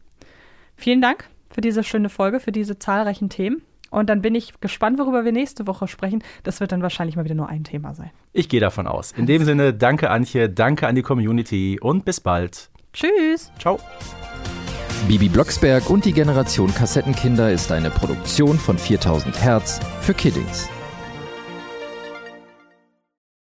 Vielen 0.76 1.00
Dank 1.00 1.28
für 1.50 1.60
diese 1.60 1.84
schöne 1.84 2.08
Folge, 2.08 2.40
für 2.40 2.52
diese 2.52 2.78
zahlreichen 2.78 3.28
Themen. 3.28 3.62
Und 3.90 4.08
dann 4.08 4.22
bin 4.22 4.34
ich 4.34 4.58
gespannt, 4.60 4.98
worüber 4.98 5.24
wir 5.24 5.32
nächste 5.32 5.66
Woche 5.66 5.86
sprechen. 5.86 6.24
Das 6.44 6.60
wird 6.60 6.72
dann 6.72 6.82
wahrscheinlich 6.82 7.14
mal 7.16 7.24
wieder 7.24 7.34
nur 7.34 7.48
ein 7.48 7.62
Thema 7.62 7.94
sein. 7.94 8.10
Ich 8.32 8.48
gehe 8.48 8.60
davon 8.60 8.86
aus. 8.86 9.12
In 9.12 9.26
dem 9.26 9.44
Sinne, 9.44 9.74
danke 9.74 10.08
Antje, 10.08 10.48
danke 10.48 10.88
an 10.88 10.94
die 10.94 11.02
Community 11.02 11.78
und 11.78 12.06
bis 12.06 12.20
bald. 12.20 12.70
Tschüss. 12.94 13.52
Ciao. 13.58 13.78
Bibi 15.08 15.28
Blocksberg 15.28 15.90
und 15.90 16.04
die 16.04 16.12
Generation 16.12 16.72
Kassettenkinder 16.74 17.52
ist 17.52 17.70
eine 17.70 17.90
Produktion 17.90 18.56
von 18.58 18.78
4000 18.78 19.42
Hertz 19.42 19.80
für 20.00 20.14
Kiddings. 20.14 20.70